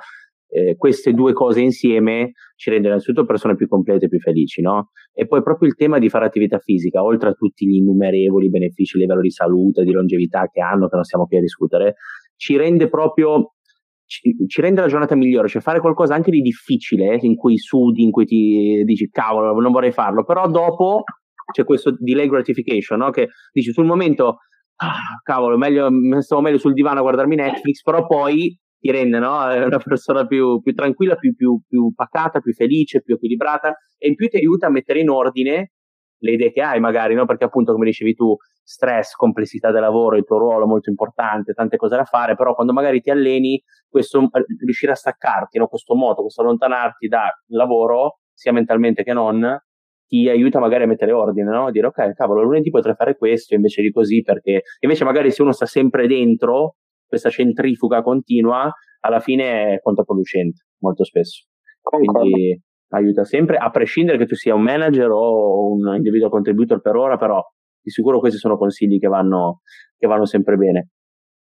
eh, 0.47 0.75
queste 0.77 1.13
due 1.13 1.31
cose 1.33 1.61
insieme 1.61 2.31
ci 2.55 2.71
rendono 2.71 2.93
innanzitutto 2.93 3.27
persone 3.27 3.55
più 3.55 3.67
complete 3.67 4.05
e 4.05 4.07
più 4.07 4.17
felici, 4.17 4.61
no? 4.61 4.89
E 5.13 5.27
poi 5.27 5.43
proprio 5.43 5.69
il 5.69 5.75
tema 5.75 5.99
di 5.99 6.09
fare 6.09 6.25
attività 6.25 6.57
fisica, 6.57 7.03
oltre 7.03 7.29
a 7.29 7.33
tutti 7.33 7.67
gli 7.67 7.75
innumerevoli 7.75 8.49
benefici 8.49 8.97
a 8.97 9.01
livello 9.01 9.21
di 9.21 9.29
salute, 9.29 9.83
di 9.83 9.91
longevità 9.91 10.49
che 10.51 10.59
hanno, 10.59 10.87
che 10.87 10.95
non 10.95 11.03
stiamo 11.03 11.27
qui 11.27 11.37
a 11.37 11.41
discutere, 11.41 11.93
ci 12.35 12.57
rende 12.57 12.89
proprio 12.89 13.51
ci, 14.07 14.35
ci, 14.47 14.59
rende 14.59 14.81
la 14.81 14.87
giornata 14.87 15.15
migliore, 15.15 15.47
cioè 15.47 15.61
fare 15.61 15.79
qualcosa 15.79 16.15
anche 16.15 16.31
di 16.31 16.41
difficile, 16.41 17.19
in 17.21 17.35
cui 17.35 17.59
sudi, 17.59 18.01
in 18.01 18.09
cui 18.09 18.25
ti 18.25 18.81
dici 18.85 19.07
cavolo, 19.11 19.53
non 19.59 19.71
vorrei 19.71 19.91
farlo, 19.91 20.23
però 20.23 20.47
dopo 20.47 21.03
c'è 21.51 21.63
questo 21.63 21.95
delay 21.97 22.27
gratification, 22.27 22.99
no? 22.99 23.09
che 23.11 23.29
dici 23.51 23.71
sul 23.71 23.85
momento, 23.85 24.39
ah, 24.77 25.19
cavolo, 25.23 25.57
meglio, 25.57 25.89
stavo 26.21 26.41
meglio 26.41 26.57
sul 26.57 26.73
divano 26.73 26.99
a 26.99 27.03
guardarmi 27.03 27.35
Netflix, 27.35 27.81
però 27.81 28.05
poi 28.05 28.57
ti 28.79 28.91
rende 28.91 29.19
no? 29.19 29.43
una 29.65 29.79
persona 29.79 30.25
più, 30.25 30.61
più 30.61 30.73
tranquilla, 30.73 31.15
più, 31.15 31.35
più, 31.35 31.59
più, 31.67 31.93
pacata, 31.93 32.39
più 32.39 32.53
felice, 32.53 33.01
più 33.01 33.15
equilibrata 33.15 33.75
e 33.97 34.07
in 34.07 34.15
più 34.15 34.27
ti 34.27 34.37
aiuta 34.37 34.67
a 34.67 34.69
mettere 34.69 34.99
in 34.99 35.09
ordine 35.09 35.71
le 36.19 36.31
idee 36.31 36.51
che 36.51 36.61
hai 36.61 36.79
magari, 36.79 37.13
no? 37.13 37.25
perché 37.25 37.43
appunto 37.43 37.73
come 37.73 37.85
dicevi 37.85 38.13
tu, 38.13 38.35
stress, 38.65 39.13
complessità 39.13 39.71
del 39.71 39.81
lavoro, 39.81 40.17
il 40.17 40.25
tuo 40.25 40.39
ruolo 40.39 40.65
molto 40.65 40.89
importante, 40.89 41.53
tante 41.53 41.77
cose 41.77 41.95
da 41.95 42.03
fare, 42.03 42.35
però 42.35 42.55
quando 42.55 42.73
magari 42.73 42.99
ti 42.99 43.11
alleni, 43.11 43.61
questo, 43.87 44.19
eh, 44.19 44.45
riuscire 44.63 44.91
a 44.91 44.95
staccarti, 44.95 45.59
no? 45.59 45.67
questo 45.67 45.95
moto, 45.95 46.21
questo 46.21 46.41
allontanarti 46.41 47.07
dal 47.07 47.29
lavoro, 47.47 48.19
sia 48.33 48.51
mentalmente 48.51 49.03
che 49.03 49.13
non, 49.13 49.57
ti 50.07 50.29
aiuta 50.29 50.59
magari 50.59 50.83
a 50.83 50.87
mettere 50.87 51.11
ordine, 51.11 51.49
no? 51.49 51.67
A 51.67 51.71
dire 51.71 51.87
ok, 51.87 52.13
cavolo, 52.13 52.43
lunedì 52.43 52.69
potrei 52.69 52.95
fare 52.95 53.15
questo 53.17 53.55
invece 53.55 53.81
di 53.81 53.91
così, 53.91 54.21
perché 54.21 54.63
invece 54.79 55.03
magari 55.03 55.31
se 55.31 55.41
uno 55.41 55.51
sta 55.51 55.65
sempre 55.65 56.07
dentro, 56.07 56.75
questa 57.07 57.29
centrifuga 57.29 58.01
continua, 58.01 58.71
alla 59.01 59.19
fine 59.19 59.73
è 59.73 59.79
controproducente, 59.81 60.65
molto 60.79 61.03
spesso. 61.03 61.45
Concordo. 61.81 62.19
Quindi 62.19 62.61
aiuta 62.89 63.23
sempre, 63.23 63.57
a 63.57 63.69
prescindere 63.69 64.17
che 64.17 64.25
tu 64.25 64.35
sia 64.35 64.55
un 64.55 64.61
manager 64.61 65.09
o 65.11 65.71
un 65.71 65.95
individual 65.95 66.31
contributor 66.31 66.81
per 66.81 66.95
ora, 66.95 67.17
però 67.17 67.41
di 67.81 67.89
sicuro 67.91 68.19
questi 68.19 68.39
sono 68.39 68.57
consigli 68.57 68.99
che 68.99 69.07
vanno, 69.07 69.61
che 69.97 70.07
vanno 70.07 70.25
sempre 70.25 70.55
bene. 70.55 70.89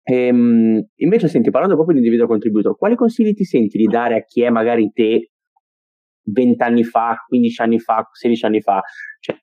E, 0.04 0.28
ehm, 0.28 0.84
invece, 0.96 1.28
senti, 1.28 1.52
parlando 1.52 1.76
proprio 1.76 1.96
di 1.96 2.02
individual 2.02 2.30
contributor, 2.30 2.76
quali 2.78 2.96
consigli 2.96 3.34
ti 3.34 3.44
senti 3.44 3.78
di 3.78 3.86
dare 3.86 4.16
a 4.16 4.24
chi 4.24 4.42
è 4.42 4.50
magari 4.50 4.92
te 4.92 5.31
20 6.24 6.62
anni 6.64 6.84
fa, 6.84 7.16
15 7.28 7.62
anni 7.62 7.80
fa, 7.80 8.08
16 8.12 8.46
anni 8.46 8.62
fa? 8.62 8.82
Cioè, 9.20 9.36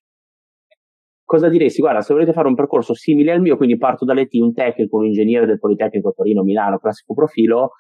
cosa 1.25 1.49
diresti? 1.49 1.81
Guarda, 1.81 2.01
se 2.01 2.13
volete 2.13 2.33
fare 2.33 2.49
un 2.49 2.55
percorso 2.55 2.95
simile 2.95 3.33
al 3.33 3.41
mio, 3.41 3.57
quindi 3.57 3.77
parto 3.77 4.05
dall'ET, 4.05 4.33
un 4.35 4.53
tecnico, 4.53 4.97
un 4.97 5.07
ingegnere 5.07 5.47
del 5.47 5.59
Politecnico 5.59 6.13
Torino, 6.15 6.43
Milano, 6.43 6.79
classico 6.79 7.15
profilo, 7.15 7.71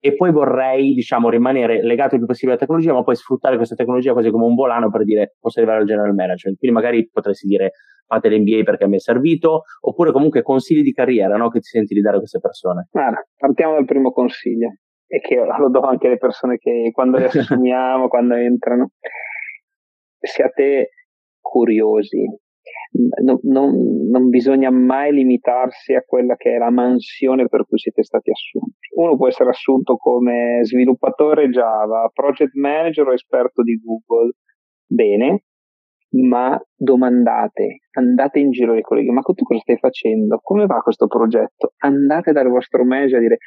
e 0.00 0.14
poi 0.14 0.30
vorrei, 0.30 0.94
diciamo, 0.94 1.28
rimanere 1.28 1.82
legato 1.82 2.14
il 2.14 2.20
più 2.20 2.26
possibile 2.26 2.52
alla 2.52 2.60
tecnologia, 2.60 2.92
ma 2.92 3.02
poi 3.02 3.16
sfruttare 3.16 3.56
questa 3.56 3.74
tecnologia 3.74 4.12
quasi 4.12 4.30
come 4.30 4.44
un 4.44 4.54
volano 4.54 4.90
per 4.90 5.02
dire 5.02 5.36
posso 5.40 5.58
arrivare 5.58 5.80
al 5.80 5.86
general 5.86 6.14
management. 6.14 6.58
Quindi 6.58 6.76
magari 6.76 7.08
potresti 7.08 7.46
dire 7.46 7.72
fate 8.06 8.30
l'MBA 8.30 8.62
perché 8.64 8.86
mi 8.86 8.96
è 8.96 9.00
servito, 9.00 9.62
oppure 9.80 10.12
comunque 10.12 10.42
consigli 10.42 10.82
di 10.82 10.92
carriera 10.92 11.36
no? 11.36 11.48
che 11.50 11.60
ti 11.60 11.68
senti 11.68 11.94
di 11.94 12.00
dare 12.00 12.16
a 12.16 12.18
queste 12.20 12.38
persone. 12.40 12.88
Guarda, 12.90 13.26
partiamo 13.36 13.74
dal 13.74 13.84
primo 13.84 14.12
consiglio, 14.12 14.76
e 15.08 15.20
che 15.20 15.36
lo 15.36 15.70
do 15.70 15.80
anche 15.80 16.06
alle 16.06 16.18
persone 16.18 16.58
che 16.58 16.90
quando 16.92 17.18
le 17.18 17.26
assumiamo, 17.32 18.08
quando 18.08 18.34
entrano. 18.34 18.90
Siate 20.20 20.90
curiosi, 21.40 22.26
non, 23.22 23.38
non, 23.42 24.08
non, 24.10 24.28
bisogna 24.28 24.70
mai 24.70 25.12
limitarsi 25.12 25.94
a 25.94 26.02
quella 26.02 26.36
che 26.36 26.54
è 26.54 26.58
la 26.58 26.70
mansione 26.70 27.48
per 27.48 27.66
cui 27.66 27.78
siete 27.78 28.02
stati 28.02 28.30
assunti. 28.30 28.88
Uno 28.96 29.16
può 29.16 29.28
essere 29.28 29.50
assunto 29.50 29.96
come 29.96 30.60
sviluppatore 30.62 31.48
Java, 31.48 32.10
project 32.12 32.54
manager 32.54 33.06
o 33.06 33.12
esperto 33.12 33.62
di 33.62 33.80
Google. 33.82 34.32
Bene, 34.86 35.44
ma 36.10 36.60
domandate, 36.74 37.82
andate 37.92 38.38
in 38.38 38.50
giro 38.50 38.72
ai 38.72 38.82
colleghi, 38.82 39.10
ma 39.10 39.20
tu 39.20 39.34
cosa 39.44 39.60
stai 39.60 39.76
facendo? 39.76 40.40
Come 40.42 40.66
va 40.66 40.80
questo 40.80 41.06
progetto? 41.06 41.74
Andate 41.78 42.32
dal 42.32 42.48
vostro 42.48 42.84
manager 42.84 43.18
a 43.18 43.20
dire, 43.20 43.38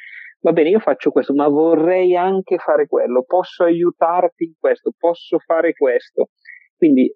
va 0.42 0.52
bene, 0.52 0.70
io 0.70 0.80
faccio 0.80 1.10
questo, 1.10 1.34
ma 1.34 1.48
vorrei 1.48 2.16
anche 2.16 2.58
fare 2.58 2.86
quello, 2.86 3.24
posso 3.26 3.64
aiutarti 3.64 4.44
in 4.44 4.52
questo, 4.58 4.92
posso 4.96 5.38
fare 5.38 5.72
questo. 5.72 6.28
Quindi 6.76 7.12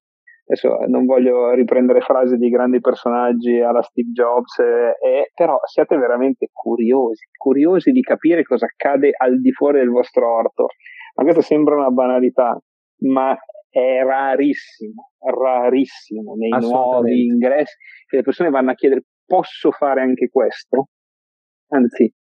adesso 0.49 0.77
non 0.87 1.07
voglio 1.07 1.53
riprendere 1.53 2.01
frasi 2.01 2.37
di 2.37 2.49
grandi 2.49 2.81
personaggi 2.81 3.61
alla 3.61 3.83
Steve 3.83 4.11
Jobs, 4.13 4.59
eh, 4.61 5.31
però 5.35 5.59
siate 5.65 5.97
veramente 5.97 6.49
curiosi, 6.53 7.27
curiosi 7.37 7.91
di 7.91 8.01
capire 8.01 8.45
cosa 8.45 8.67
accade 8.67 9.11
al 9.17 9.41
di 9.41 9.51
fuori 9.51 9.79
del 9.79 9.91
vostro 9.91 10.33
orto. 10.33 10.69
Ma 11.17 11.25
questo 11.25 11.41
sembra 11.41 11.75
una 11.75 11.91
banalità, 11.91 12.57
ma 13.01 13.37
è 13.69 14.03
rarissimo, 14.05 15.11
rarissimo 15.19 16.35
nei 16.37 16.51
nuovi 16.61 17.25
ingressi 17.25 17.75
che 18.07 18.17
le 18.17 18.23
persone 18.23 18.51
vanno 18.51 18.71
a 18.71 18.75
chiedere 18.75 19.03
posso 19.27 19.73
fare 19.73 20.01
anche 20.01 20.29
questo? 20.29 20.91
Anzi, 21.69 22.13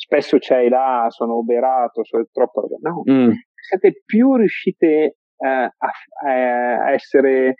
spesso 0.00 0.38
c'è 0.38 0.68
là, 0.68 1.06
sono 1.10 1.36
oberato, 1.36 2.02
sono 2.04 2.26
troppo... 2.32 2.66
No, 2.80 3.02
mm. 3.10 3.30
siete 3.54 4.02
più 4.04 4.34
riuscite 4.36 5.16
uh, 5.36 5.46
a, 5.46 5.90
a, 6.26 6.90
essere 6.92 7.54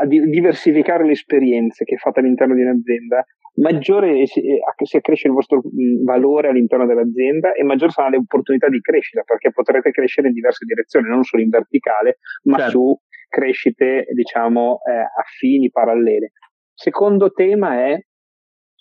a 0.00 0.06
diversificare 0.06 1.04
le 1.04 1.12
esperienze 1.12 1.84
che 1.84 1.96
fate 1.96 2.20
all'interno 2.20 2.54
di 2.54 2.62
un'azienda, 2.62 3.24
maggiore 3.56 4.26
si, 4.26 4.42
si 4.84 4.96
accresce 4.96 5.28
il 5.28 5.34
vostro 5.34 5.62
valore 6.04 6.48
all'interno 6.48 6.86
dell'azienda 6.86 7.52
e 7.52 7.62
maggiori 7.62 7.92
saranno 7.92 8.16
le 8.16 8.22
opportunità 8.22 8.68
di 8.68 8.80
crescita 8.80 9.22
perché 9.22 9.52
potrete 9.52 9.90
crescere 9.90 10.28
in 10.28 10.34
diverse 10.34 10.64
direzioni, 10.64 11.08
non 11.08 11.22
solo 11.22 11.42
in 11.42 11.50
verticale, 11.50 12.18
ma 12.44 12.56
certo. 12.56 12.70
su 12.72 13.00
crescite, 13.28 14.06
diciamo, 14.12 14.80
eh, 14.90 15.20
affini, 15.20 15.70
parallele. 15.70 16.32
Secondo 16.74 17.32
tema 17.32 17.86
è 17.86 17.98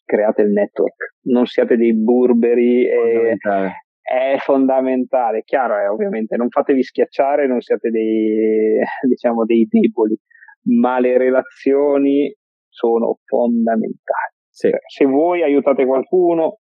create 0.06 0.42
il 0.42 0.52
network, 0.52 1.16
non 1.24 1.46
siate 1.46 1.76
dei 1.78 1.94
burberi. 1.96 2.88
E, 2.88 3.38
è 4.04 4.36
fondamentale, 4.40 5.44
chiaro 5.44 5.78
è 5.78 5.90
ovviamente, 5.90 6.36
non 6.36 6.50
fatevi 6.50 6.84
schiacciare, 6.84 7.48
non 7.48 7.62
siate 7.62 7.90
dei, 7.90 8.78
diciamo, 9.08 9.46
dei 9.46 9.66
deboli, 9.70 10.16
ma 10.80 11.00
le 11.00 11.18
relazioni 11.18 12.34
sono 12.68 13.20
fondamentali. 13.26 14.34
Sì. 14.50 14.70
Cioè, 14.70 14.80
se 14.86 15.06
voi 15.06 15.42
aiutate 15.42 15.86
qualcuno, 15.86 16.60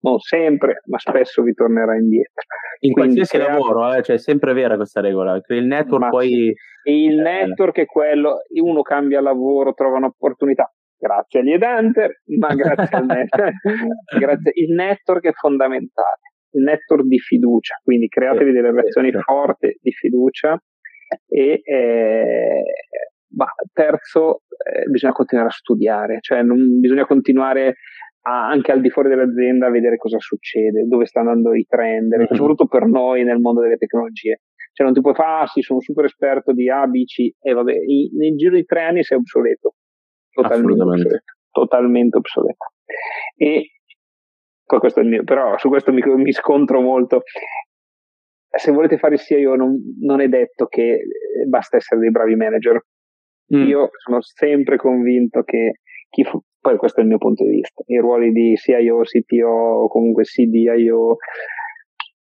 non 0.00 0.18
sempre, 0.18 0.82
ma 0.86 0.98
spesso 0.98 1.42
vi 1.42 1.54
tornerà 1.54 1.94
indietro. 1.96 2.42
In 2.80 2.92
Quindi 2.92 3.14
qualsiasi 3.14 3.44
crea... 3.44 3.58
lavoro, 3.58 3.94
eh, 3.94 4.02
cioè 4.02 4.16
è 4.16 4.18
sempre 4.18 4.52
vera 4.52 4.76
questa 4.76 5.00
regola, 5.00 5.40
il 5.48 5.66
network 5.66 6.02
ma 6.02 6.08
poi... 6.10 6.52
Il 6.86 7.18
eh... 7.18 7.22
network 7.22 7.78
è 7.78 7.86
quello, 7.86 8.40
uno 8.62 8.82
cambia 8.82 9.22
lavoro, 9.22 9.72
trova 9.72 9.96
un'opportunità, 9.96 10.70
grazie 10.98 11.40
agli 11.40 11.52
Edanter, 11.52 12.22
ma 12.38 12.54
grazie 12.54 12.96
al 12.96 13.06
network. 13.06 13.54
grazie. 14.18 14.52
Il 14.54 14.74
network 14.74 15.24
è 15.24 15.32
fondamentale, 15.32 16.20
il 16.52 16.62
network 16.62 17.04
di 17.04 17.18
fiducia, 17.18 17.80
quindi 17.82 18.08
createvi 18.08 18.52
delle 18.52 18.70
relazioni 18.70 19.12
forti 19.12 19.78
di 19.80 19.92
fiducia 19.92 20.60
e 21.28 21.60
eh, 21.62 22.62
bah, 23.28 23.52
terzo, 23.72 24.42
eh, 24.48 24.88
bisogna 24.90 25.12
continuare 25.12 25.50
a 25.50 25.52
studiare, 25.52 26.18
cioè 26.20 26.42
non, 26.42 26.80
bisogna 26.80 27.06
continuare 27.06 27.76
a, 28.26 28.48
anche 28.48 28.72
al 28.72 28.80
di 28.80 28.90
fuori 28.90 29.08
dell'azienda 29.08 29.66
a 29.66 29.70
vedere 29.70 29.96
cosa 29.96 30.18
succede, 30.18 30.86
dove 30.86 31.06
stanno 31.06 31.30
andando 31.30 31.54
i 31.54 31.66
trend, 31.68 32.14
mm-hmm. 32.14 32.26
soprattutto 32.32 32.66
per 32.66 32.86
noi 32.86 33.24
nel 33.24 33.38
mondo 33.38 33.60
delle 33.60 33.76
tecnologie. 33.76 34.40
Cioè 34.72 34.86
non 34.86 34.94
ti 34.94 35.02
puoi 35.02 35.14
fare, 35.14 35.44
ah 35.44 35.46
sì, 35.46 35.60
sono 35.60 35.80
super 35.80 36.04
esperto 36.04 36.52
di 36.52 36.68
A, 36.68 36.86
B, 36.86 37.04
C, 37.04 37.30
e 37.40 37.52
vabbè, 37.52 37.72
in, 37.72 38.16
nel 38.16 38.36
giro 38.36 38.56
di 38.56 38.64
tre 38.64 38.82
anni 38.82 39.04
sei 39.04 39.18
obsoleto. 39.18 39.74
Totalmente 40.34 40.82
obsoleto. 40.82 41.24
Totalmente 41.50 42.16
obsoleto. 42.18 42.64
E 43.36 43.68
questo 44.64 45.00
è 45.00 45.02
il 45.02 45.08
mio, 45.08 45.24
però 45.24 45.56
su 45.58 45.68
questo 45.68 45.92
mi, 45.92 46.02
mi 46.02 46.32
scontro 46.32 46.80
molto 46.80 47.22
se 48.56 48.70
volete 48.70 48.98
fare 48.98 49.14
il 49.14 49.20
CIO 49.20 49.56
non, 49.56 49.76
non, 50.00 50.20
è 50.20 50.28
detto 50.28 50.66
che 50.66 51.02
basta 51.48 51.76
essere 51.76 52.00
dei 52.00 52.10
bravi 52.10 52.36
manager. 52.36 52.80
Mm. 53.54 53.66
Io 53.66 53.90
sono 54.04 54.20
sempre 54.22 54.76
convinto 54.76 55.42
che 55.42 55.80
chi 56.08 56.24
fu, 56.24 56.40
poi 56.60 56.76
questo 56.76 57.00
è 57.00 57.02
il 57.02 57.08
mio 57.08 57.18
punto 57.18 57.44
di 57.44 57.50
vista, 57.50 57.82
i 57.86 57.98
ruoli 57.98 58.30
di 58.30 58.54
CIO, 58.56 59.00
CTO 59.00 59.48
o 59.48 59.88
comunque 59.88 60.22
CDIO 60.22 61.16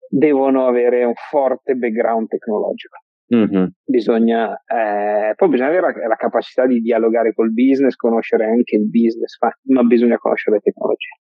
devono 0.10 0.68
avere 0.68 1.04
un 1.04 1.14
forte 1.14 1.76
background 1.76 2.28
tecnologico. 2.28 2.98
Mm-hmm. 3.36 3.66
Bisogna, 3.86 4.64
eh, 4.66 5.34
poi 5.36 5.50
bisogna 5.50 5.70
avere 5.70 5.94
la, 5.94 6.08
la, 6.08 6.16
capacità 6.16 6.66
di 6.66 6.80
dialogare 6.80 7.34
col 7.34 7.54
business, 7.54 7.96
conoscere 7.96 8.46
anche 8.46 8.76
il 8.76 8.90
business, 8.90 9.38
ma, 9.66 9.84
bisogna 9.84 10.18
conoscere 10.18 10.56
le 10.56 10.62
tecnologie. 10.62 11.20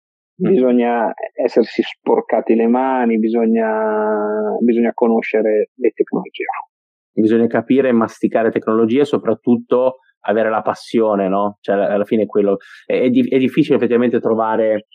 Mm. 0.47 0.53
Bisogna 0.53 1.13
essersi 1.35 1.83
sporcati 1.83 2.55
le 2.55 2.69
mani, 2.69 3.19
bisogna, 3.19 4.57
bisogna 4.61 4.93
conoscere 4.95 5.71
le 5.75 5.91
tecnologie. 5.91 6.45
Bisogna 7.13 7.47
capire 7.47 7.89
e 7.89 7.93
masticare 7.93 8.51
tecnologie, 8.51 9.05
soprattutto 9.05 9.97
avere 10.21 10.51
la 10.51 10.63
passione, 10.63 11.29
no? 11.29 11.59
Cioè, 11.61 11.77
alla 11.77 12.05
fine 12.05 12.25
è 12.25 12.27
quello. 12.27 12.59
È, 12.85 13.01
è 13.01 13.39
difficile 13.39 13.77
effettivamente 13.77 14.21
trovare 14.21 14.87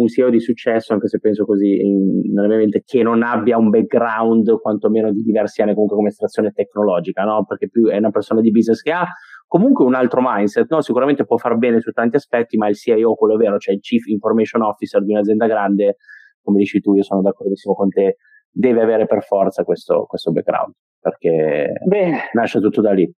un 0.00 0.08
CEO 0.08 0.30
di 0.30 0.40
successo, 0.40 0.92
anche 0.92 1.08
se 1.08 1.18
penso 1.18 1.44
così 1.44 1.80
in, 1.80 2.32
nella 2.32 2.48
mia 2.48 2.56
mente, 2.56 2.82
che 2.84 3.02
non 3.02 3.22
abbia 3.22 3.58
un 3.58 3.68
background 3.68 4.58
quantomeno 4.60 5.12
di 5.12 5.22
diversi 5.22 5.60
anni 5.60 5.72
comunque 5.72 5.96
come 5.96 6.08
estrazione 6.08 6.50
tecnologica, 6.52 7.22
no? 7.24 7.44
Perché 7.46 7.68
più 7.68 7.86
è 7.86 7.98
una 7.98 8.10
persona 8.10 8.40
di 8.40 8.50
business 8.50 8.80
che 8.80 8.92
ha 8.92 9.06
comunque 9.46 9.84
un 9.84 9.94
altro 9.94 10.20
mindset, 10.24 10.70
no? 10.70 10.80
Sicuramente 10.80 11.24
può 11.24 11.36
far 11.36 11.56
bene 11.56 11.80
su 11.80 11.90
tanti 11.90 12.16
aspetti, 12.16 12.56
ma 12.56 12.68
il 12.68 12.76
CIO, 12.76 13.14
quello 13.14 13.36
vero, 13.36 13.58
cioè 13.58 13.74
il 13.74 13.80
Chief 13.80 14.06
Information 14.06 14.62
Officer 14.62 15.04
di 15.04 15.12
un'azienda 15.12 15.46
grande, 15.46 15.96
come 16.42 16.58
dici 16.58 16.80
tu, 16.80 16.94
io 16.94 17.02
sono 17.02 17.20
d'accordissimo 17.20 17.74
con 17.74 17.88
te, 17.90 18.16
deve 18.50 18.82
avere 18.82 19.06
per 19.06 19.22
forza 19.22 19.64
questo, 19.64 20.04
questo 20.06 20.32
background, 20.32 20.72
perché 20.98 21.72
Bene. 21.86 22.30
nasce 22.32 22.60
tutto 22.60 22.80
da 22.80 22.92
lì. 22.92 23.10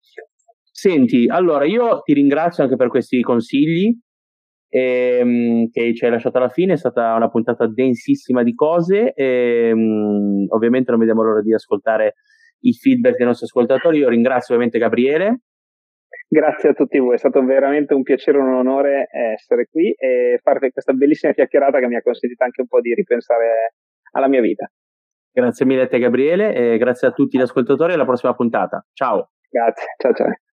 Senti, 0.73 1.27
allora 1.27 1.65
io 1.65 1.99
ti 2.01 2.13
ringrazio 2.13 2.63
anche 2.63 2.75
per 2.75 2.87
questi 2.87 3.21
consigli 3.21 3.95
ehm, 4.71 5.69
che 5.69 5.93
ci 5.93 6.05
hai 6.05 6.11
lasciato 6.11 6.37
alla 6.37 6.49
fine, 6.49 6.73
è 6.73 6.77
stata 6.77 7.13
una 7.13 7.29
puntata 7.29 7.67
densissima 7.67 8.41
di 8.41 8.53
cose 8.55 9.13
e 9.13 9.69
ehm, 9.69 10.45
ovviamente 10.49 10.91
non 10.91 10.99
vediamo 10.99 11.21
l'ora 11.21 11.41
di 11.41 11.53
ascoltare 11.53 12.15
i 12.61 12.73
feedback 12.73 13.17
dei 13.17 13.25
nostri 13.25 13.45
ascoltatori. 13.45 13.97
Io 13.97 14.09
ringrazio 14.09 14.55
ovviamente 14.55 14.79
Gabriele. 14.79 15.41
Grazie 16.27 16.69
a 16.69 16.73
tutti 16.73 16.97
voi, 16.97 17.15
è 17.15 17.17
stato 17.17 17.43
veramente 17.43 17.93
un 17.93 18.03
piacere 18.03 18.37
e 18.37 18.41
un 18.41 18.53
onore 18.53 19.07
essere 19.11 19.67
qui 19.69 19.91
e 19.91 20.39
fare 20.41 20.71
questa 20.71 20.93
bellissima 20.93 21.33
chiacchierata 21.33 21.79
che 21.79 21.87
mi 21.87 21.95
ha 21.95 22.01
consentito 22.01 22.43
anche 22.43 22.61
un 22.61 22.67
po' 22.67 22.79
di 22.79 22.93
ripensare 22.93 23.73
alla 24.11 24.29
mia 24.29 24.39
vita. 24.39 24.71
Grazie 25.33 25.65
mille 25.65 25.83
a 25.83 25.87
te 25.87 25.99
Gabriele 25.99 26.53
e 26.53 26.77
grazie 26.77 27.09
a 27.09 27.11
tutti 27.11 27.37
gli 27.37 27.41
ascoltatori 27.41 27.93
alla 27.93 28.05
prossima 28.05 28.33
puntata. 28.33 28.85
Ciao. 28.93 29.31
Grazie, 29.49 29.87
ciao 29.97 30.13
ciao. 30.13 30.50